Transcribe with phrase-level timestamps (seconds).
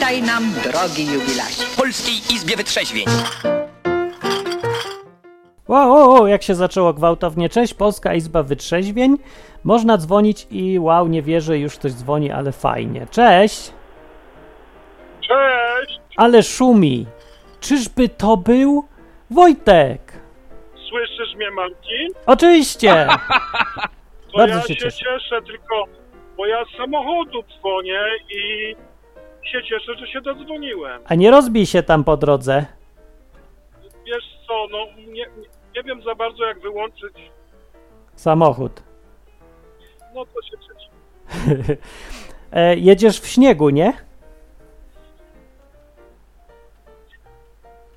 [0.00, 1.62] Witaj nam, drogi jubilasie.
[1.64, 3.04] W Polskiej Izbie Wytrzeźwień.
[5.68, 7.48] Wow, wow, wow, jak się zaczęło gwałtownie.
[7.48, 9.16] Cześć, Polska Izba Wytrzeźwień.
[9.64, 13.06] Można dzwonić i wow, nie wierzę, już ktoś dzwoni, ale fajnie.
[13.10, 13.72] Cześć,
[15.20, 16.00] Cześć!
[16.16, 17.06] ale szumi.
[17.60, 18.84] Czyżby to był
[19.30, 20.12] Wojtek?
[20.88, 22.08] Słyszysz mnie, Marcin?
[22.26, 23.06] Oczywiście.
[24.32, 24.98] To Bardzo ja się się cieszę.
[24.98, 25.42] cieszę.
[25.42, 25.84] tylko
[26.36, 28.74] bo ja z samochodu dzwonię i
[29.44, 31.02] się cieszę, że się dodzwoniłem.
[31.04, 32.66] A nie rozbij się tam po drodze.
[34.06, 35.26] Wiesz co, no nie,
[35.74, 37.14] nie, wiem za bardzo jak wyłączyć,
[38.14, 38.82] Samochód.
[40.14, 40.90] no to się cieszę.
[42.52, 43.92] e, jedziesz w śniegu, nie?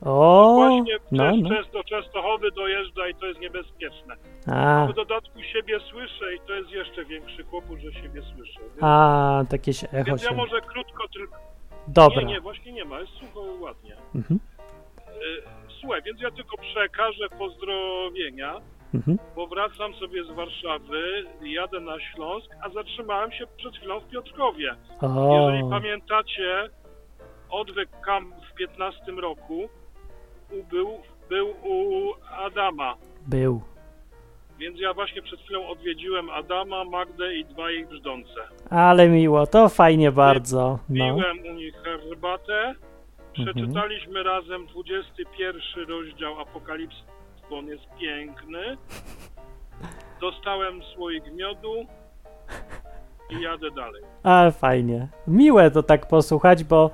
[0.06, 1.50] O, Właśnie no, też no.
[1.50, 4.16] przez do Częstochowy dojeżdża i to jest niebezpieczne.
[4.52, 8.60] A, W dodatku siebie słyszę i to jest jeszcze większy kłopot, że siebie słyszę.
[8.60, 11.36] Więc, a jakieś echo więc ja może krótko tylko...
[11.88, 12.22] Dobra.
[12.22, 13.96] Nie, nie, właśnie nie ma, jest sucho ładnie.
[14.16, 14.40] Mhm,
[15.24, 15.44] Y,
[15.80, 18.62] Słuchaj, więc ja tylko przekażę pozdrowienia,
[18.94, 19.18] mhm.
[19.36, 24.76] bo wracam sobie z Warszawy, jadę na Śląsk, a zatrzymałem się przed chwilą w Piotrkowie.
[25.02, 26.70] O, Jeżeli pamiętacie,
[27.50, 29.70] odwyk Camp w 15 roku
[30.72, 30.90] był,
[31.30, 32.04] był u
[32.46, 32.96] Adama.
[33.28, 33.62] był.
[34.60, 38.40] Więc ja właśnie przed chwilą odwiedziłem Adama, Magdę i dwa ich brzdące.
[38.70, 40.80] Ale miło, to fajnie bardzo.
[40.90, 41.16] No.
[41.16, 42.76] Piłem u nich herbatę,
[43.34, 47.04] przeczytaliśmy razem 21 rozdział Apokalipsy,
[47.50, 48.78] bo on jest piękny.
[50.22, 51.86] Dostałem słoik miodu
[53.30, 54.02] i jadę dalej.
[54.24, 55.08] Ale fajnie.
[55.28, 56.92] Miłe to tak posłuchać, bo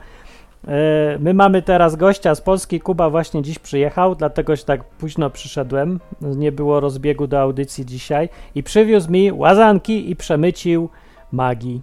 [1.19, 2.79] my mamy teraz gościa z Polski.
[2.79, 5.99] Kuba właśnie dziś przyjechał, dlatego się tak późno przyszedłem.
[6.21, 8.29] Nie było rozbiegu do audycji dzisiaj.
[8.55, 10.89] I przywiózł mi łazanki i przemycił
[11.31, 11.81] magii.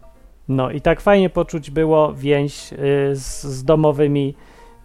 [0.48, 2.77] No i tak fajnie poczuć było więź y,
[3.14, 4.34] z, z domowymi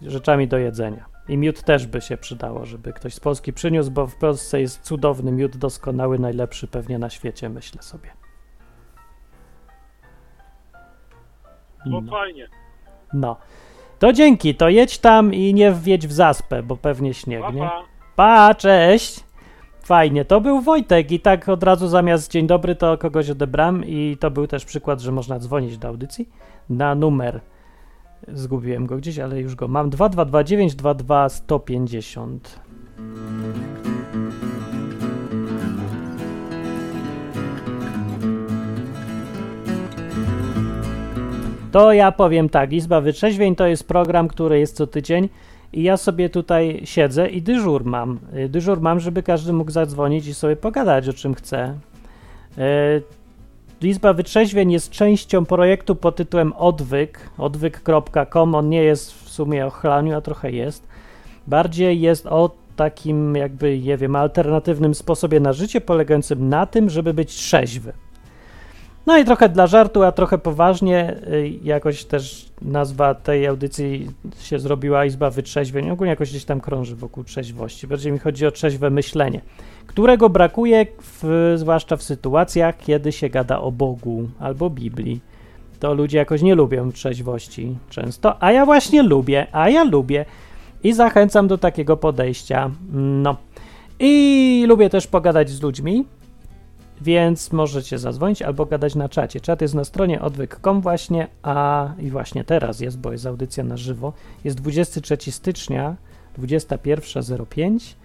[0.01, 1.05] rzeczami do jedzenia.
[1.29, 4.81] I miód też by się przydało, żeby ktoś z Polski przyniósł, bo w Polsce jest
[4.81, 8.09] cudowny miód, doskonały, najlepszy pewnie na świecie, myślę sobie.
[11.85, 12.01] No.
[12.11, 12.47] fajnie.
[13.13, 13.37] No.
[14.01, 17.61] To dzięki, to jedź tam i nie wjedź w zaspę, bo pewnie śnieg, Pa, nie?
[17.61, 17.83] pa.
[18.15, 19.23] Pa, cześć!
[19.83, 24.17] Fajnie, to był Wojtek i tak od razu zamiast dzień dobry to kogoś odebrałem i
[24.19, 26.29] to był też przykład, że można dzwonić do audycji
[26.69, 27.41] na numer.
[28.27, 29.89] Zgubiłem go gdzieś, ale już go mam.
[29.89, 32.59] 2229 22 150.
[41.71, 45.29] To ja powiem tak, Izba Wytrzeźwień to jest program, który jest co tydzień
[45.73, 48.19] i ja sobie tutaj siedzę i dyżur mam.
[48.35, 51.77] Y, Dyżur mam, żeby każdy mógł zadzwonić i sobie pogadać o czym chce.
[53.81, 58.55] Y, Izba Wytrzeźwień jest częścią projektu pod tytułem Odwyk, odwyk.com.
[58.55, 60.87] On nie jest w sumie o chlaniu, a trochę jest.
[61.47, 67.13] Bardziej jest o takim jakby, nie wiem, alternatywnym sposobie na życie polegającym na tym, żeby
[67.13, 67.93] być trzeźwy.
[69.05, 74.59] No i trochę dla żartu, a trochę poważnie, y, jakoś też nazwa tej audycji się
[74.59, 75.89] zrobiła Izba Wytrzeźwień.
[75.89, 77.87] Ogólnie jakoś gdzieś tam krąży wokół trzeźwości.
[77.87, 79.41] Bardziej mi chodzi o trzeźwe myślenie,
[79.87, 85.19] którego brakuje, w, zwłaszcza w sytuacjach, kiedy się gada o Bogu albo Biblii.
[85.79, 90.25] To ludzie jakoś nie lubią trzeźwości często, a ja właśnie lubię, a ja lubię
[90.83, 92.71] i zachęcam do takiego podejścia.
[92.93, 93.37] No.
[93.99, 96.05] I lubię też pogadać z ludźmi,
[97.01, 99.41] więc możecie zadzwonić albo gadać na czacie.
[99.41, 103.77] Czat jest na stronie odwyk.com właśnie, a i właśnie teraz jest, bo jest audycja na
[103.77, 104.13] żywo.
[104.43, 105.95] Jest 23 stycznia,
[106.39, 107.95] 21.05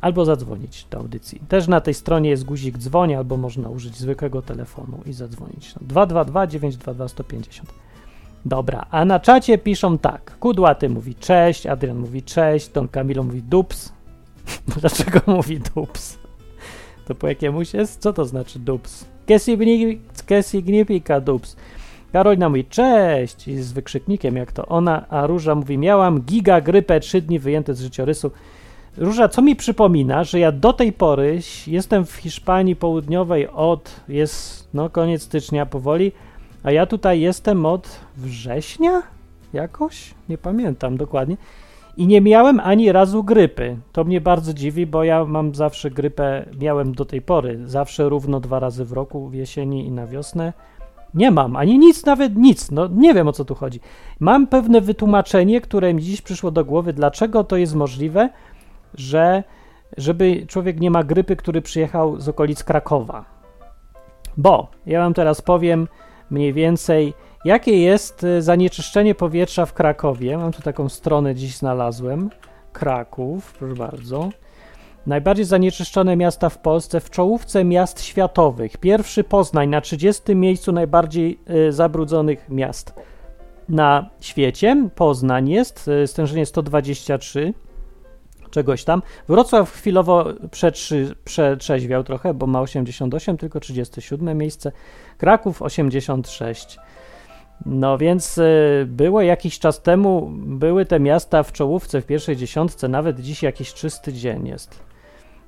[0.00, 1.40] albo zadzwonić do audycji.
[1.48, 5.74] Też na tej stronie jest guzik dzwoni, albo można użyć zwykłego telefonu i zadzwonić.
[5.80, 7.72] 222 922 150.
[8.44, 10.38] Dobra, a na czacie piszą tak.
[10.38, 13.92] Kudłaty mówi cześć, Adrian mówi cześć, Don Camilo mówi dups.
[14.80, 16.27] Dlaczego mówi dups?
[17.08, 18.00] To po jakiemuś jest?
[18.00, 19.04] Co to znaczy dups?
[19.26, 21.56] Que signi- que significa dups?
[22.12, 27.00] Karolina mówi cześć i z wykrzyknikiem jak to ona, a Róża mówi miałam giga grypę,
[27.00, 28.30] trzy dni wyjęte z życiorysu.
[28.96, 34.68] Róża, co mi przypomina, że ja do tej pory jestem w Hiszpanii Południowej od, jest
[34.74, 36.12] no koniec stycznia powoli,
[36.62, 39.02] a ja tutaj jestem od września
[39.52, 40.14] jakoś?
[40.28, 41.36] Nie pamiętam dokładnie.
[41.98, 43.76] I nie miałem ani razu grypy.
[43.92, 48.40] To mnie bardzo dziwi, bo ja mam zawsze grypę, miałem do tej pory, zawsze równo
[48.40, 50.52] dwa razy w roku, w jesieni i na wiosnę.
[51.14, 52.70] Nie mam, ani nic, nawet nic.
[52.70, 53.80] No nie wiem o co tu chodzi.
[54.20, 58.28] Mam pewne wytłumaczenie, które mi dziś przyszło do głowy, dlaczego to jest możliwe,
[58.94, 59.42] że
[59.96, 63.24] żeby człowiek nie ma grypy, który przyjechał z okolic Krakowa.
[64.36, 65.88] Bo ja wam teraz powiem
[66.30, 67.14] mniej więcej,
[67.48, 70.38] Jakie jest y, zanieczyszczenie powietrza w Krakowie?
[70.38, 72.30] Mam tu taką stronę dziś znalazłem.
[72.72, 74.28] Kraków, proszę bardzo.
[75.06, 78.76] Najbardziej zanieczyszczone miasta w Polsce w czołówce miast światowych.
[78.76, 82.94] Pierwszy Poznań na 30 miejscu najbardziej y, zabrudzonych miast
[83.68, 84.88] na świecie.
[84.94, 87.54] Poznań jest, y, stężenie 123
[88.50, 89.02] czegoś tam.
[89.28, 94.72] Wrocław chwilowo przetrzy, przetrzeźwiał trochę, bo ma 88, tylko 37 miejsce.
[95.18, 96.78] Kraków 86.
[97.66, 102.88] No więc y, było jakiś czas temu, były te miasta w czołówce w pierwszej dziesiątce,
[102.88, 104.80] nawet dziś jakiś czysty dzień jest.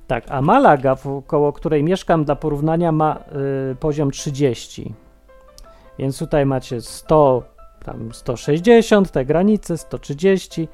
[0.07, 0.95] Tak, a Malaga,
[1.27, 3.19] koło której mieszkam dla porównania, ma
[3.71, 4.93] y, poziom 30.
[5.99, 7.43] Więc tutaj macie 100,
[7.85, 10.67] tam 160, te granice, 130.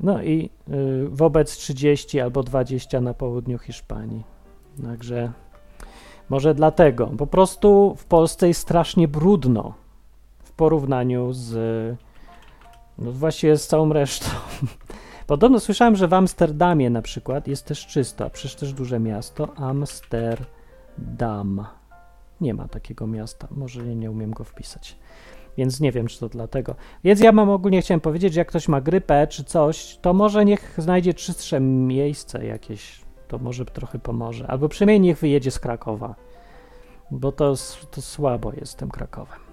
[0.00, 4.24] No i y, wobec 30 albo 20 na południu Hiszpanii.
[4.82, 5.32] Także
[6.28, 7.06] może dlatego.
[7.06, 9.74] Po prostu w Polsce jest strasznie brudno
[10.60, 11.50] porównaniu z
[12.98, 14.26] no właściwie z całą resztą.
[15.26, 19.56] Podobno słyszałem, że w Amsterdamie na przykład jest też czysto, a przecież też duże miasto.
[19.56, 20.46] Amsterdam.
[22.40, 23.48] Nie ma takiego miasta.
[23.50, 24.96] Może nie, nie umiem go wpisać.
[25.56, 26.74] Więc nie wiem, czy to dlatego.
[27.04, 30.44] Więc ja mam ogólnie chciałem powiedzieć, że jak ktoś ma grypę czy coś, to może
[30.44, 33.00] niech znajdzie czystsze miejsce jakieś.
[33.28, 34.46] To może trochę pomoże.
[34.46, 36.14] Albo przynajmniej niech wyjedzie z Krakowa.
[37.10, 37.54] Bo to,
[37.90, 39.49] to słabo jest tym Krakowem.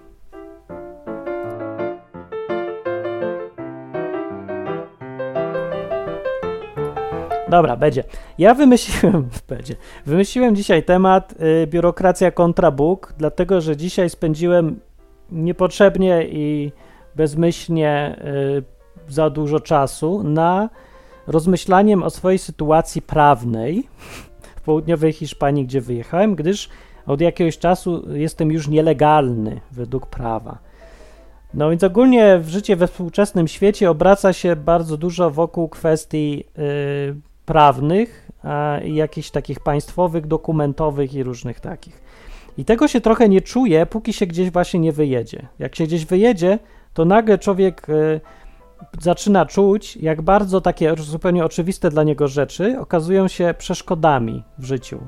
[7.50, 8.04] Dobra, będzie.
[8.38, 9.74] Ja wymyśliłem, będzie.
[10.06, 14.80] Wymyśliłem dzisiaj temat y, biurokracja kontra Bóg, dlatego że dzisiaj spędziłem
[15.32, 16.72] niepotrzebnie i
[17.16, 18.16] bezmyślnie
[19.08, 20.68] y, za dużo czasu na
[21.26, 23.88] rozmyślaniem o swojej sytuacji prawnej
[24.56, 26.68] w południowej Hiszpanii, gdzie wyjechałem, gdyż
[27.06, 30.58] od jakiegoś czasu jestem już nielegalny według prawa.
[31.54, 37.28] No więc ogólnie w życie we współczesnym świecie obraca się bardzo dużo wokół kwestii y,
[37.48, 38.30] prawnych
[38.84, 42.02] i jakichś takich państwowych, dokumentowych i różnych takich.
[42.58, 45.46] I tego się trochę nie czuje, póki się gdzieś właśnie nie wyjedzie.
[45.58, 46.58] Jak się gdzieś wyjedzie,
[46.94, 48.20] to nagle człowiek y,
[49.00, 55.00] zaczyna czuć, jak bardzo takie zupełnie oczywiste dla niego rzeczy okazują się przeszkodami w życiu.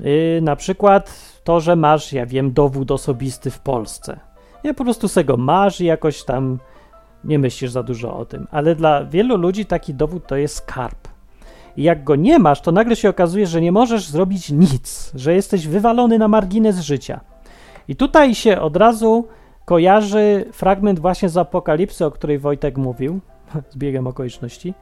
[0.00, 1.12] Y, na przykład
[1.44, 4.20] to, że masz, ja wiem, dowód osobisty w Polsce.
[4.64, 6.58] Nie, po prostu sobie go masz i jakoś tam
[7.24, 8.46] nie myślisz za dużo o tym.
[8.50, 11.11] Ale dla wielu ludzi taki dowód to jest skarb.
[11.76, 15.34] I jak go nie masz, to nagle się okazuje, że nie możesz zrobić nic, że
[15.34, 17.20] jesteś wywalony na margines życia.
[17.88, 19.28] I tutaj się od razu
[19.64, 23.20] kojarzy fragment właśnie z Apokalipsy, o której Wojtek mówił,
[23.70, 24.74] z biegiem okoliczności.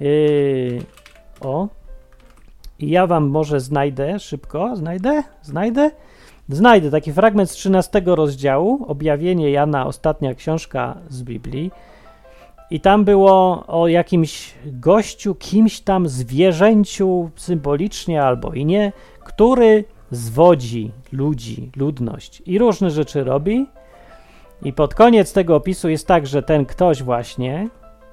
[0.00, 0.78] Yy,
[1.40, 1.68] o.
[2.78, 5.90] I ja wam może znajdę szybko, znajdę, znajdę,
[6.48, 11.70] znajdę taki fragment z 13 rozdziału, objawienie Jana, ostatnia książka z Biblii.
[12.70, 18.92] I tam było o jakimś gościu, kimś tam zwierzęciu symbolicznie albo i nie,
[19.24, 23.66] który zwodzi ludzi, ludność i różne rzeczy robi.
[24.62, 27.68] I pod koniec tego opisu jest tak, że ten ktoś właśnie,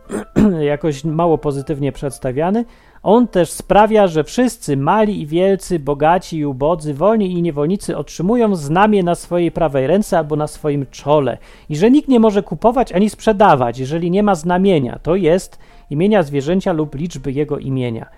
[0.62, 2.66] jakoś mało pozytywnie przedstawiany,
[3.04, 8.56] on też sprawia, że wszyscy mali i wielcy, bogaci i ubodzy, wolni i niewolnicy otrzymują
[8.56, 11.38] znamię na swojej prawej ręce albo na swoim czole
[11.70, 16.24] i że nikt nie może kupować ani sprzedawać, jeżeli nie ma znamienia, to jest imienia
[16.24, 18.10] zwierzęcia lub liczby jego imienia.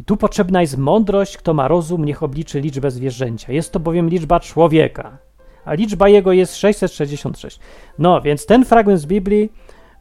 [0.00, 3.52] I tu potrzebna jest mądrość, kto ma rozum, niech obliczy liczbę zwierzęcia.
[3.52, 5.18] Jest to bowiem liczba człowieka,
[5.64, 7.58] a liczba jego jest 666.
[7.98, 9.52] No, więc ten fragment z Biblii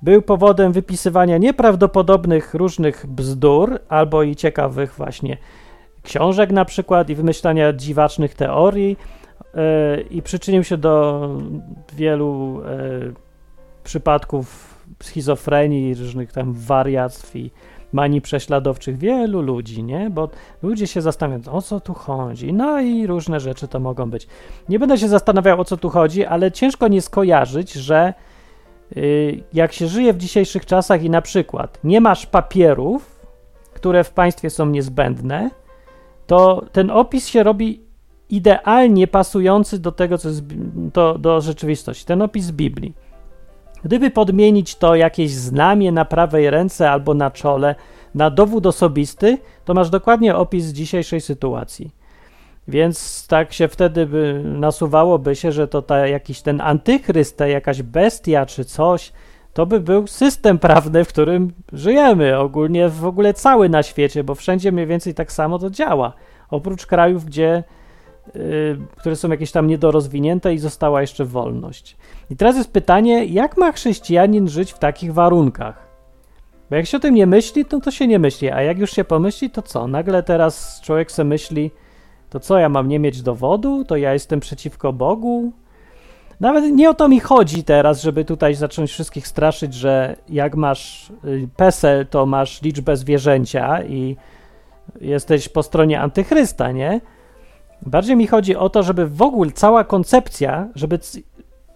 [0.04, 5.38] był powodem wypisywania nieprawdopodobnych różnych bzdur albo i ciekawych właśnie
[6.04, 8.98] książek na przykład i wymyślania dziwacznych teorii
[9.54, 9.62] yy,
[10.02, 11.30] i przyczynił się do
[11.94, 12.62] wielu
[13.02, 13.14] yy,
[13.84, 17.52] przypadków schizofrenii, różnych tam wariactw i
[17.94, 20.10] manii prześladowczych wielu ludzi, nie?
[20.10, 20.30] Bo
[20.64, 22.54] ludzie się zastanawiają, o co tu chodzi.
[22.54, 24.28] No i różne rzeczy to mogą być.
[24.70, 28.14] Nie będę się zastanawiał, o co tu chodzi, ale ciężko nie skojarzyć, że
[29.54, 33.26] jak się żyje w dzisiejszych czasach i na przykład nie masz papierów,
[33.74, 35.50] które w państwie są niezbędne,
[36.28, 37.82] to ten opis się robi
[38.30, 40.44] idealnie pasujący do tego, co jest
[40.94, 42.06] do, do rzeczywistości.
[42.06, 42.94] Ten opis Biblii.
[43.84, 47.76] Gdyby podmienić to jakieś znamie na prawej ręce albo na czole
[48.16, 51.92] na dowód osobisty, to masz dokładnie opis dzisiejszej sytuacji.
[52.68, 57.82] Więc tak się wtedy by nasuwałoby się, że to ta, jakiś ten antychryst, ta jakaś
[57.82, 59.12] bestia czy coś,
[59.54, 64.36] to by był system prawny, w którym żyjemy, ogólnie w ogóle cały na świecie, bo
[64.36, 66.14] wszędzie mniej więcej tak samo to działa.
[66.50, 67.64] Oprócz krajów, gdzie
[68.36, 71.98] y, które są jakieś tam niedorozwinięte i została jeszcze wolność.
[72.30, 75.88] I teraz jest pytanie, jak ma chrześcijanin żyć w takich warunkach?
[76.70, 78.92] Bo jak się o tym nie myśli, to to się nie myśli, a jak już
[78.92, 79.88] się pomyśli, to co?
[79.88, 81.72] Nagle teraz człowiek sobie myśli,
[82.34, 83.86] to co, ja mam nie mieć dowodu?
[83.86, 85.52] To ja jestem przeciwko Bogu?
[86.40, 91.10] Nawet nie o to mi chodzi teraz, żeby tutaj zacząć wszystkich straszyć, że jak masz
[91.26, 94.16] y, PESEL, to masz liczbę zwierzęcia i
[95.02, 97.02] jesteś po stronie antychrysta, nie?
[97.82, 101.00] Bardziej mi chodzi o to, żeby w ogóle cała koncepcja, żeby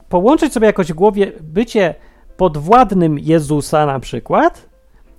[0.09, 1.95] połączyć sobie jakoś w głowie bycie
[2.37, 4.69] podwładnym Jezusa na przykład,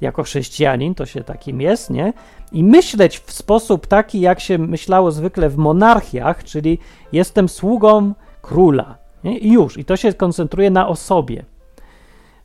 [0.00, 2.12] jako chrześcijanin, to się takim jest, nie?
[2.52, 6.78] I myśleć w sposób taki, jak się myślało zwykle w monarchiach, czyli
[7.12, 8.98] jestem sługą króla.
[9.24, 9.38] Nie?
[9.38, 9.78] I już.
[9.78, 11.44] I to się koncentruje na osobie.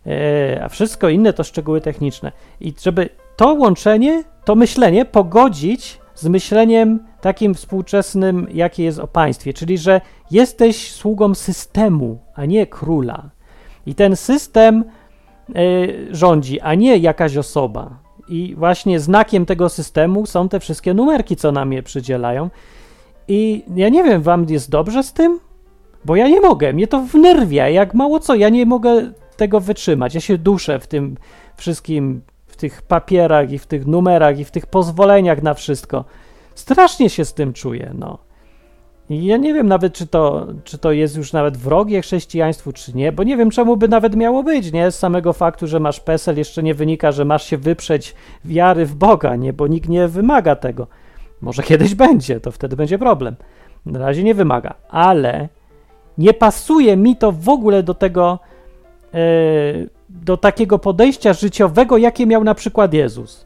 [0.07, 2.31] E, a wszystko inne to szczegóły techniczne.
[2.61, 9.53] I żeby to łączenie, to myślenie pogodzić z myśleniem takim współczesnym, jakie jest o państwie,
[9.53, 13.29] czyli że jesteś sługą systemu, a nie króla.
[13.85, 14.83] I ten system
[15.49, 18.02] y, rządzi, a nie jakaś osoba.
[18.33, 22.49] I właśnie znakiem tego systemu są te wszystkie numerki, co nam je przydzielają.
[23.27, 25.39] I ja nie wiem, wam jest dobrze z tym?
[26.05, 30.15] Bo ja nie mogę, mnie to wnerwia, jak mało co, ja nie mogę tego wytrzymać.
[30.15, 31.17] Ja się duszę w tym
[31.57, 36.05] wszystkim, w tych papierach i w tych numerach i w tych pozwoleniach na wszystko.
[36.55, 38.17] Strasznie się z tym czuję, no.
[39.21, 43.11] Ja nie wiem nawet, czy to, czy to jest już nawet wrogie chrześcijaństwu, czy nie,
[43.11, 44.91] bo nie wiem, czemu by nawet miało być, nie?
[44.91, 48.15] Z samego faktu, że masz PESEL jeszcze nie wynika, że masz się wyprzeć
[48.45, 49.53] wiary w Boga, nie?
[49.53, 50.87] Bo nikt nie wymaga tego.
[51.41, 53.35] Może kiedyś będzie, to wtedy będzie problem.
[53.85, 55.49] Na razie nie wymaga, ale
[56.17, 58.39] nie pasuje mi to w ogóle do tego,
[59.13, 63.45] yy, do takiego podejścia życiowego, jakie miał na przykład Jezus.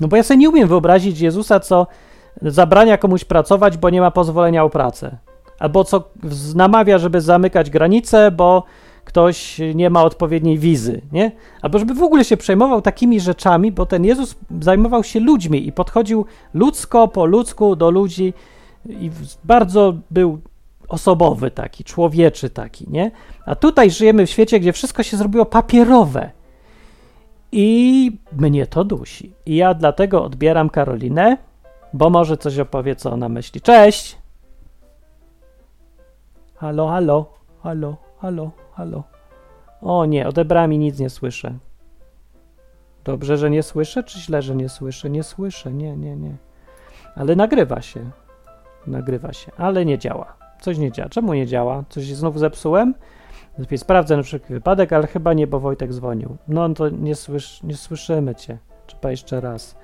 [0.00, 1.86] No bo ja sobie nie umiem wyobrazić Jezusa, co
[2.44, 5.16] zabrania komuś pracować, bo nie ma pozwolenia o pracę.
[5.58, 6.10] Albo co
[6.54, 8.64] namawia, żeby zamykać granice, bo
[9.04, 11.32] ktoś nie ma odpowiedniej wizy, nie?
[11.62, 15.72] Albo żeby w ogóle się przejmował takimi rzeczami, bo ten Jezus zajmował się ludźmi i
[15.72, 18.34] podchodził ludzko po ludzku do ludzi
[18.88, 19.10] i
[19.44, 20.40] bardzo był
[20.88, 23.10] osobowy taki, człowieczy taki, nie?
[23.46, 26.30] A tutaj żyjemy w świecie, gdzie wszystko się zrobiło papierowe.
[27.52, 29.34] I mnie to dusi.
[29.46, 31.36] I ja dlatego odbieram Karolinę,
[31.92, 33.60] bo może coś opowie, co ona myśli.
[33.60, 34.18] Cześć!
[36.54, 37.32] Halo, halo,
[37.62, 39.02] halo, halo, halo.
[39.82, 41.54] O nie, odebrała i nic nie słyszę.
[43.04, 45.10] Dobrze, że nie słyszę, czy źle, że nie słyszę?
[45.10, 46.36] Nie słyszę, nie, nie, nie.
[47.16, 48.10] Ale nagrywa się.
[48.86, 50.36] Nagrywa się, ale nie działa.
[50.60, 51.08] Coś nie działa.
[51.08, 51.84] Czemu nie działa?
[51.88, 52.94] Coś znów zepsułem?
[53.58, 56.36] Lepiej sprawdzę na wszelki wypadek, ale chyba nie, bo Wojtek dzwonił.
[56.48, 58.58] No to nie, słysz, nie słyszymy cię.
[58.86, 59.76] Trzeba jeszcze raz.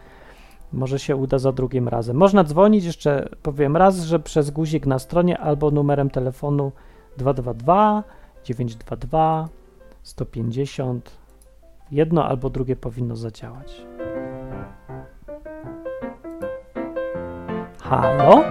[0.72, 2.16] Może się uda za drugim razem.
[2.16, 6.72] Można dzwonić jeszcze, powiem raz, że przez guzik na stronie albo numerem telefonu
[7.16, 8.04] 222
[8.44, 9.48] 922
[10.02, 11.10] 150.
[11.90, 13.82] Jedno albo drugie powinno zadziałać.
[17.82, 18.44] Halo?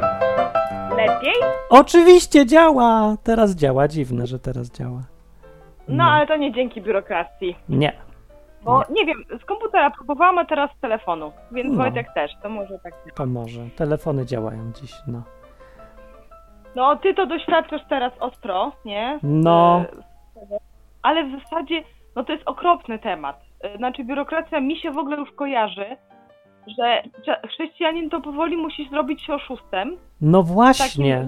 [0.90, 1.34] Lepiej?
[1.70, 3.18] Oczywiście działa!
[3.24, 3.88] Teraz działa.
[3.88, 5.02] Dziwne, że teraz działa.
[5.88, 7.56] No, ale to nie dzięki biurokracji.
[7.70, 8.07] Nie.
[8.64, 11.78] Bo nie wiem, z komputera próbowałam, a teraz z telefonu, więc No.
[11.78, 12.94] Wojtek też, to może tak.
[13.16, 13.62] To może.
[13.76, 15.22] Telefony działają dziś, no.
[16.76, 19.20] No, ty to doświadczasz teraz ostro, nie?
[19.24, 19.82] No.
[20.52, 20.58] E,
[21.02, 21.84] Ale w zasadzie,
[22.16, 23.42] no to jest okropny temat.
[23.62, 25.86] E, Znaczy, biurokracja mi się w ogóle już kojarzy,
[26.78, 27.04] że
[27.50, 29.98] chrześcijanin to powoli musi zrobić się oszustem.
[30.22, 31.28] No Takim, właśnie.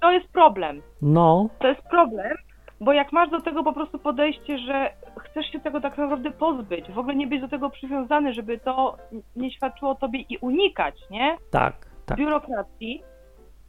[0.00, 0.82] To jest problem.
[1.02, 1.48] No.
[1.58, 2.36] To jest problem,
[2.80, 6.90] bo jak masz do tego po prostu podejście, że chcesz się tego tak naprawdę pozbyć,
[6.92, 8.96] w ogóle nie być do tego przywiązany, żeby to
[9.36, 11.36] nie świadczyło tobie i unikać, nie?
[11.50, 11.74] Tak,
[12.06, 12.18] tak.
[12.18, 13.02] Biurokracji,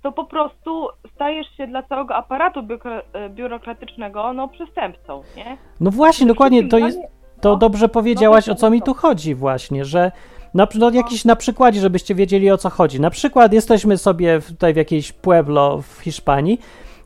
[0.02, 2.60] to po prostu stajesz się dla całego aparatu
[3.14, 5.58] e, biurokratycznego, no, przestępcą, nie?
[5.80, 7.00] No właśnie, dokładnie, to jest,
[7.42, 7.56] to No.
[7.58, 8.86] dobrze powiedziałaś, No o co mi to.
[8.86, 10.12] tu chodzi właśnie, że
[10.54, 13.02] na, no, jakiś na przykładzie, żebyście wiedzieli, o co chodzi.
[13.02, 16.60] Na przykład jesteśmy sobie tutaj w jakiejś Pueblo w Hiszpanii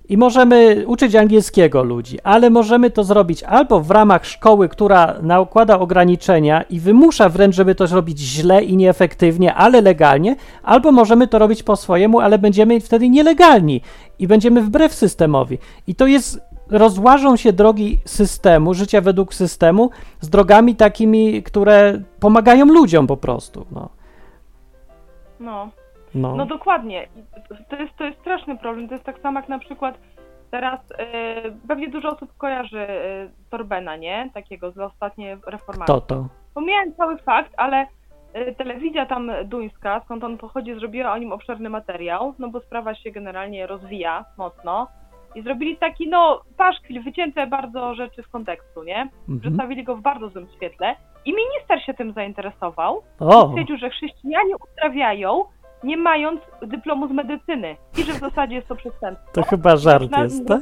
[0.09, 5.79] i możemy uczyć angielskiego ludzi, ale możemy to zrobić albo w ramach szkoły, która nakłada
[5.79, 11.39] ograniczenia i wymusza wręcz, żeby to robić źle i nieefektywnie, ale legalnie, albo możemy to
[11.39, 13.81] robić po swojemu, ale będziemy wtedy nielegalni
[14.19, 15.57] i będziemy wbrew systemowi.
[15.87, 19.89] I to jest rozłażą się drogi systemu, życia według systemu
[20.21, 23.65] z drogami takimi, które pomagają ludziom po prostu.
[23.71, 23.89] No,
[25.39, 25.82] No.
[26.15, 26.35] No.
[26.35, 27.07] No dokładnie.
[27.69, 28.87] To jest, to jest straszny problem.
[28.87, 29.97] To jest tak samo jak na przykład
[30.51, 34.29] teraz e, pewnie dużo osób kojarzy e, Torbena, nie?
[34.33, 35.95] Takiego z ostatniej reformacji.
[35.95, 36.27] to to.
[36.53, 37.87] Pomijając cały fakt, ale
[38.35, 42.95] y, telewizja tam duńska, skąd on pochodzi, zrobiła o nim obszerny materiał, no bo sprawa
[42.95, 44.87] się generalnie rozwija mocno.
[45.35, 49.01] I zrobili taki, no, paszkwil, wycięte bardzo rzeczy z kontekstu, nie?
[49.01, 49.39] Mhm.
[49.39, 50.95] Przedstawili go w bardzo złym świetle.
[51.25, 53.01] I minister się tym zainteresował.
[53.19, 55.43] O, Stwierdził, że chrześcijanie uzdrawiają,
[55.83, 57.75] nie mając dyplomu z medycyny.
[57.97, 59.31] I że w zasadzie jest to przestępstwo.
[59.33, 60.61] to chyba żart Na- jest, tak?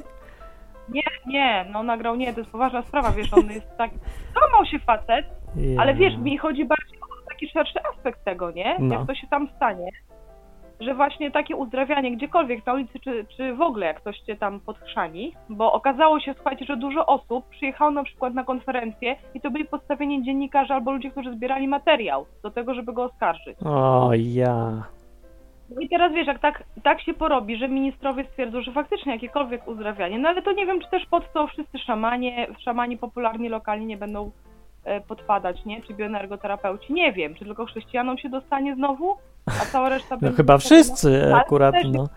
[0.90, 3.92] Nie, nie, no nagrał nie, to jest poważna sprawa, wiesz, on jest tak...
[4.34, 5.26] Złamał się facet,
[5.80, 5.98] ale Ja.
[5.98, 8.76] wiesz, mi chodzi bardziej o taki szerszy aspekt tego, nie?
[8.80, 8.96] No.
[8.96, 9.90] Jak to się tam stanie,
[10.80, 14.60] że właśnie takie uzdrawianie gdziekolwiek na ulicy, czy, czy w ogóle jak ktoś cię tam
[14.60, 19.52] podchrzani, bo okazało się, słuchajcie, że dużo osób przyjechało na przykład na konferencję i to
[19.52, 23.58] byli podstawieni dziennikarze albo ludzie, którzy zbierali materiał do tego, żeby go oskarżyć.
[23.66, 24.84] O, ja.
[25.76, 29.68] No i teraz wiesz, jak tak, tak się porobi, że ministrowie stwierdzą, że faktycznie jakiekolwiek
[29.68, 33.86] uzdrawianie, no ale to nie wiem, czy też pod to wszyscy szamanie, szamani popularni lokalnie
[33.86, 34.32] nie będą
[34.84, 35.82] e, podpadać, nie?
[35.82, 40.58] Czy bioenergoterapeuci, nie wiem, czy tylko chrześcijanom się dostanie znowu, a cała reszta No chyba
[40.58, 42.08] wszyscy Ale akurat, no.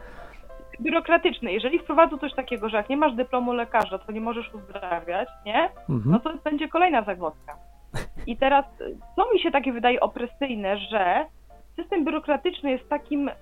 [0.81, 1.53] Biurokratyczne.
[1.53, 5.69] Jeżeli wprowadzą coś takiego, że jak nie masz dyplomu lekarza, to nie możesz uzdrawiać, nie?
[5.89, 6.21] no Mhm.
[6.21, 7.57] to będzie kolejna zagwozdka.
[8.27, 11.27] I teraz, y, co mi się takie wydaje opresyjne, że
[11.77, 13.33] system biurokratyczny jest takim y,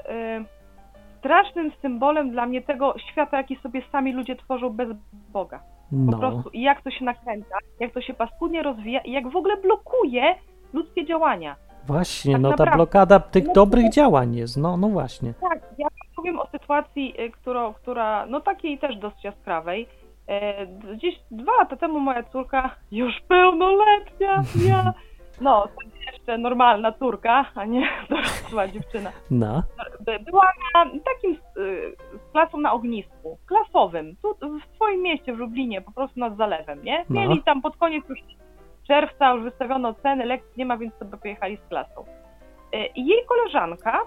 [1.18, 4.88] strasznym symbolem dla mnie tego świata, jaki sobie sami ludzie tworzą bez
[5.32, 5.58] Boga.
[5.90, 6.50] Po No, prostu.
[6.50, 10.34] I jak to się nakręca, jak to się paskudnie rozwija i jak w ogóle blokuje
[10.72, 11.56] ludzkie działania.
[11.86, 12.76] właśnie, tak no ta naprawdę.
[12.76, 15.34] blokada tych No, dobrych działań jest, no, no właśnie.
[15.40, 19.88] Tak, ja powiem o sytuacji, y, którą, która, no takiej też dosyć jaskrawej.
[20.28, 24.92] E, Gdzieś dwa lata temu moja córka, już pełnoletnia, ja,
[25.40, 25.68] no,
[26.22, 29.62] jeszcze normalna córka, a nie dorosła dziewczyna, No,
[30.26, 31.96] była na takim y,
[32.28, 36.84] z klasą na ognisku, klasowym, tu w swoim mieście w Lublinie, po prostu nad zalewem,
[36.84, 37.04] nie?
[37.10, 37.20] No.
[37.20, 38.18] Mieli tam pod koniec już
[38.88, 42.04] czerwca, już wystawiono ceny, lekcji nie ma, więc sobie pojechali z klasą.
[42.74, 43.98] Y, I jej koleżanka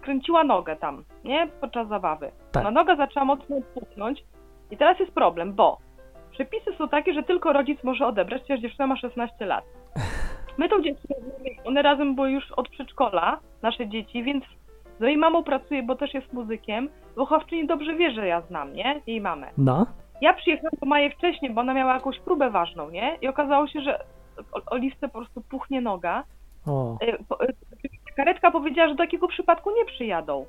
[0.00, 1.48] kręciła nogę tam, nie?
[1.60, 2.32] Podczas zabawy.
[2.52, 2.64] Tak.
[2.64, 4.24] No noga zaczęła mocno puchnąć
[4.70, 5.78] i teraz jest problem, bo
[6.30, 9.64] przepisy są takie, że tylko rodzic może odebrać, chociaż dziewczyna ma 16 lat.
[10.58, 11.16] My tą dziewczynę,
[11.64, 14.44] one razem były już od przedszkola, nasze dzieci, więc
[15.00, 16.88] z jej mamą pracuję, bo też jest muzykiem.
[17.16, 19.00] Wychowczyni dobrze wie, że ja znam, nie?
[19.06, 19.50] Jej mamę.
[19.58, 19.86] no,
[20.20, 23.18] Ja przyjechałam do Maje wcześniej, bo ona miała jakąś próbę ważną, nie?
[23.22, 23.98] I okazało się, że
[24.52, 26.24] o- Oliwce po prostu puchnie noga.
[26.66, 27.54] o, po- y,
[28.16, 30.46] Karetka powiedziała, że do takiego przypadku nie przyjadą.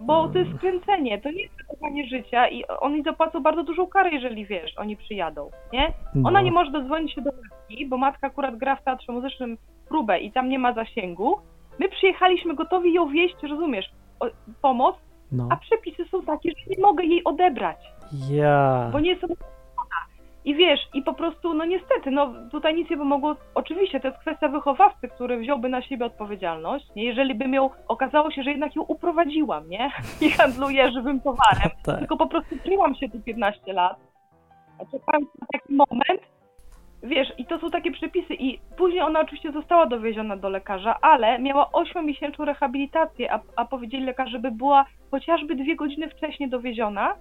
[0.00, 4.10] Bo to jest skręcenie, to nie jest ratowanie życia i oni zapłacą bardzo dużą karę,
[4.10, 5.92] jeżeli wiesz, oni przyjadą, nie?
[6.14, 6.28] no.
[6.28, 9.58] Ona nie może dodzwonić się do matki, bo matka akurat gra w teatrze muzycznym
[9.88, 11.36] próbę i tam nie ma zasięgu.
[11.78, 14.26] My przyjechaliśmy gotowi ją wieść, rozumiesz, o,
[14.62, 14.96] pomoc,
[15.32, 15.48] no.
[15.50, 17.76] a przepisy są takie, że nie mogę jej odebrać,
[18.30, 18.88] Ja.
[18.92, 19.26] bo nie są
[20.48, 23.36] i wiesz, i po prostu, no niestety, no tutaj nic nie pomogło.
[23.54, 26.86] Oczywiście to jest kwestia wychowawcy, który wziąłby na siebie odpowiedzialność.
[26.96, 27.04] Nie?
[27.04, 29.90] Jeżeli bym ją, okazało się, że jednak ją uprowadziłam, nie?
[30.20, 31.98] I handluję żywym towarem, Tak.
[31.98, 33.96] tylko po prostu kryłam się tu 15 lat,
[34.78, 36.20] a czekałam na taki moment,
[37.02, 41.38] wiesz, i to są takie przepisy i później ona oczywiście została dowieziona do lekarza, ale
[41.38, 47.14] miała 8-miesięczną rehabilitację, a, a powiedzieli lekarze, żeby była chociażby dwie godziny wcześniej dowieziona,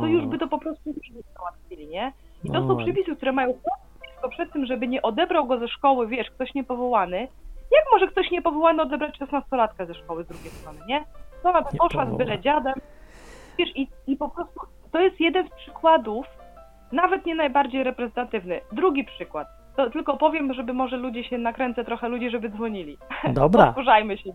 [0.00, 1.00] to już by to po prostu by
[1.38, 2.12] załatwili, nie?
[2.44, 3.54] I to są przepisy, które mają
[4.02, 7.28] wszystko przed tym, żeby nie odebrał go ze szkoły, wiesz, ktoś niepowołany.
[7.72, 11.04] Jak może ktoś niepowołany odebrać 16-latkę ze szkoły z drugiej strony, nie?
[11.42, 12.74] To ona tak poszła z byle dziadem.
[13.58, 14.60] Wiesz, i, i po prostu
[14.92, 16.26] to jest jeden z przykładów,
[16.92, 18.60] nawet nie najbardziej reprezentatywny.
[18.72, 19.48] Drugi przykład.
[19.76, 22.98] To tylko powiem, żeby może ludzie się nakręcę trochę ludzi, żeby dzwonili.
[23.32, 24.30] Dobra, Podkurzajmy się.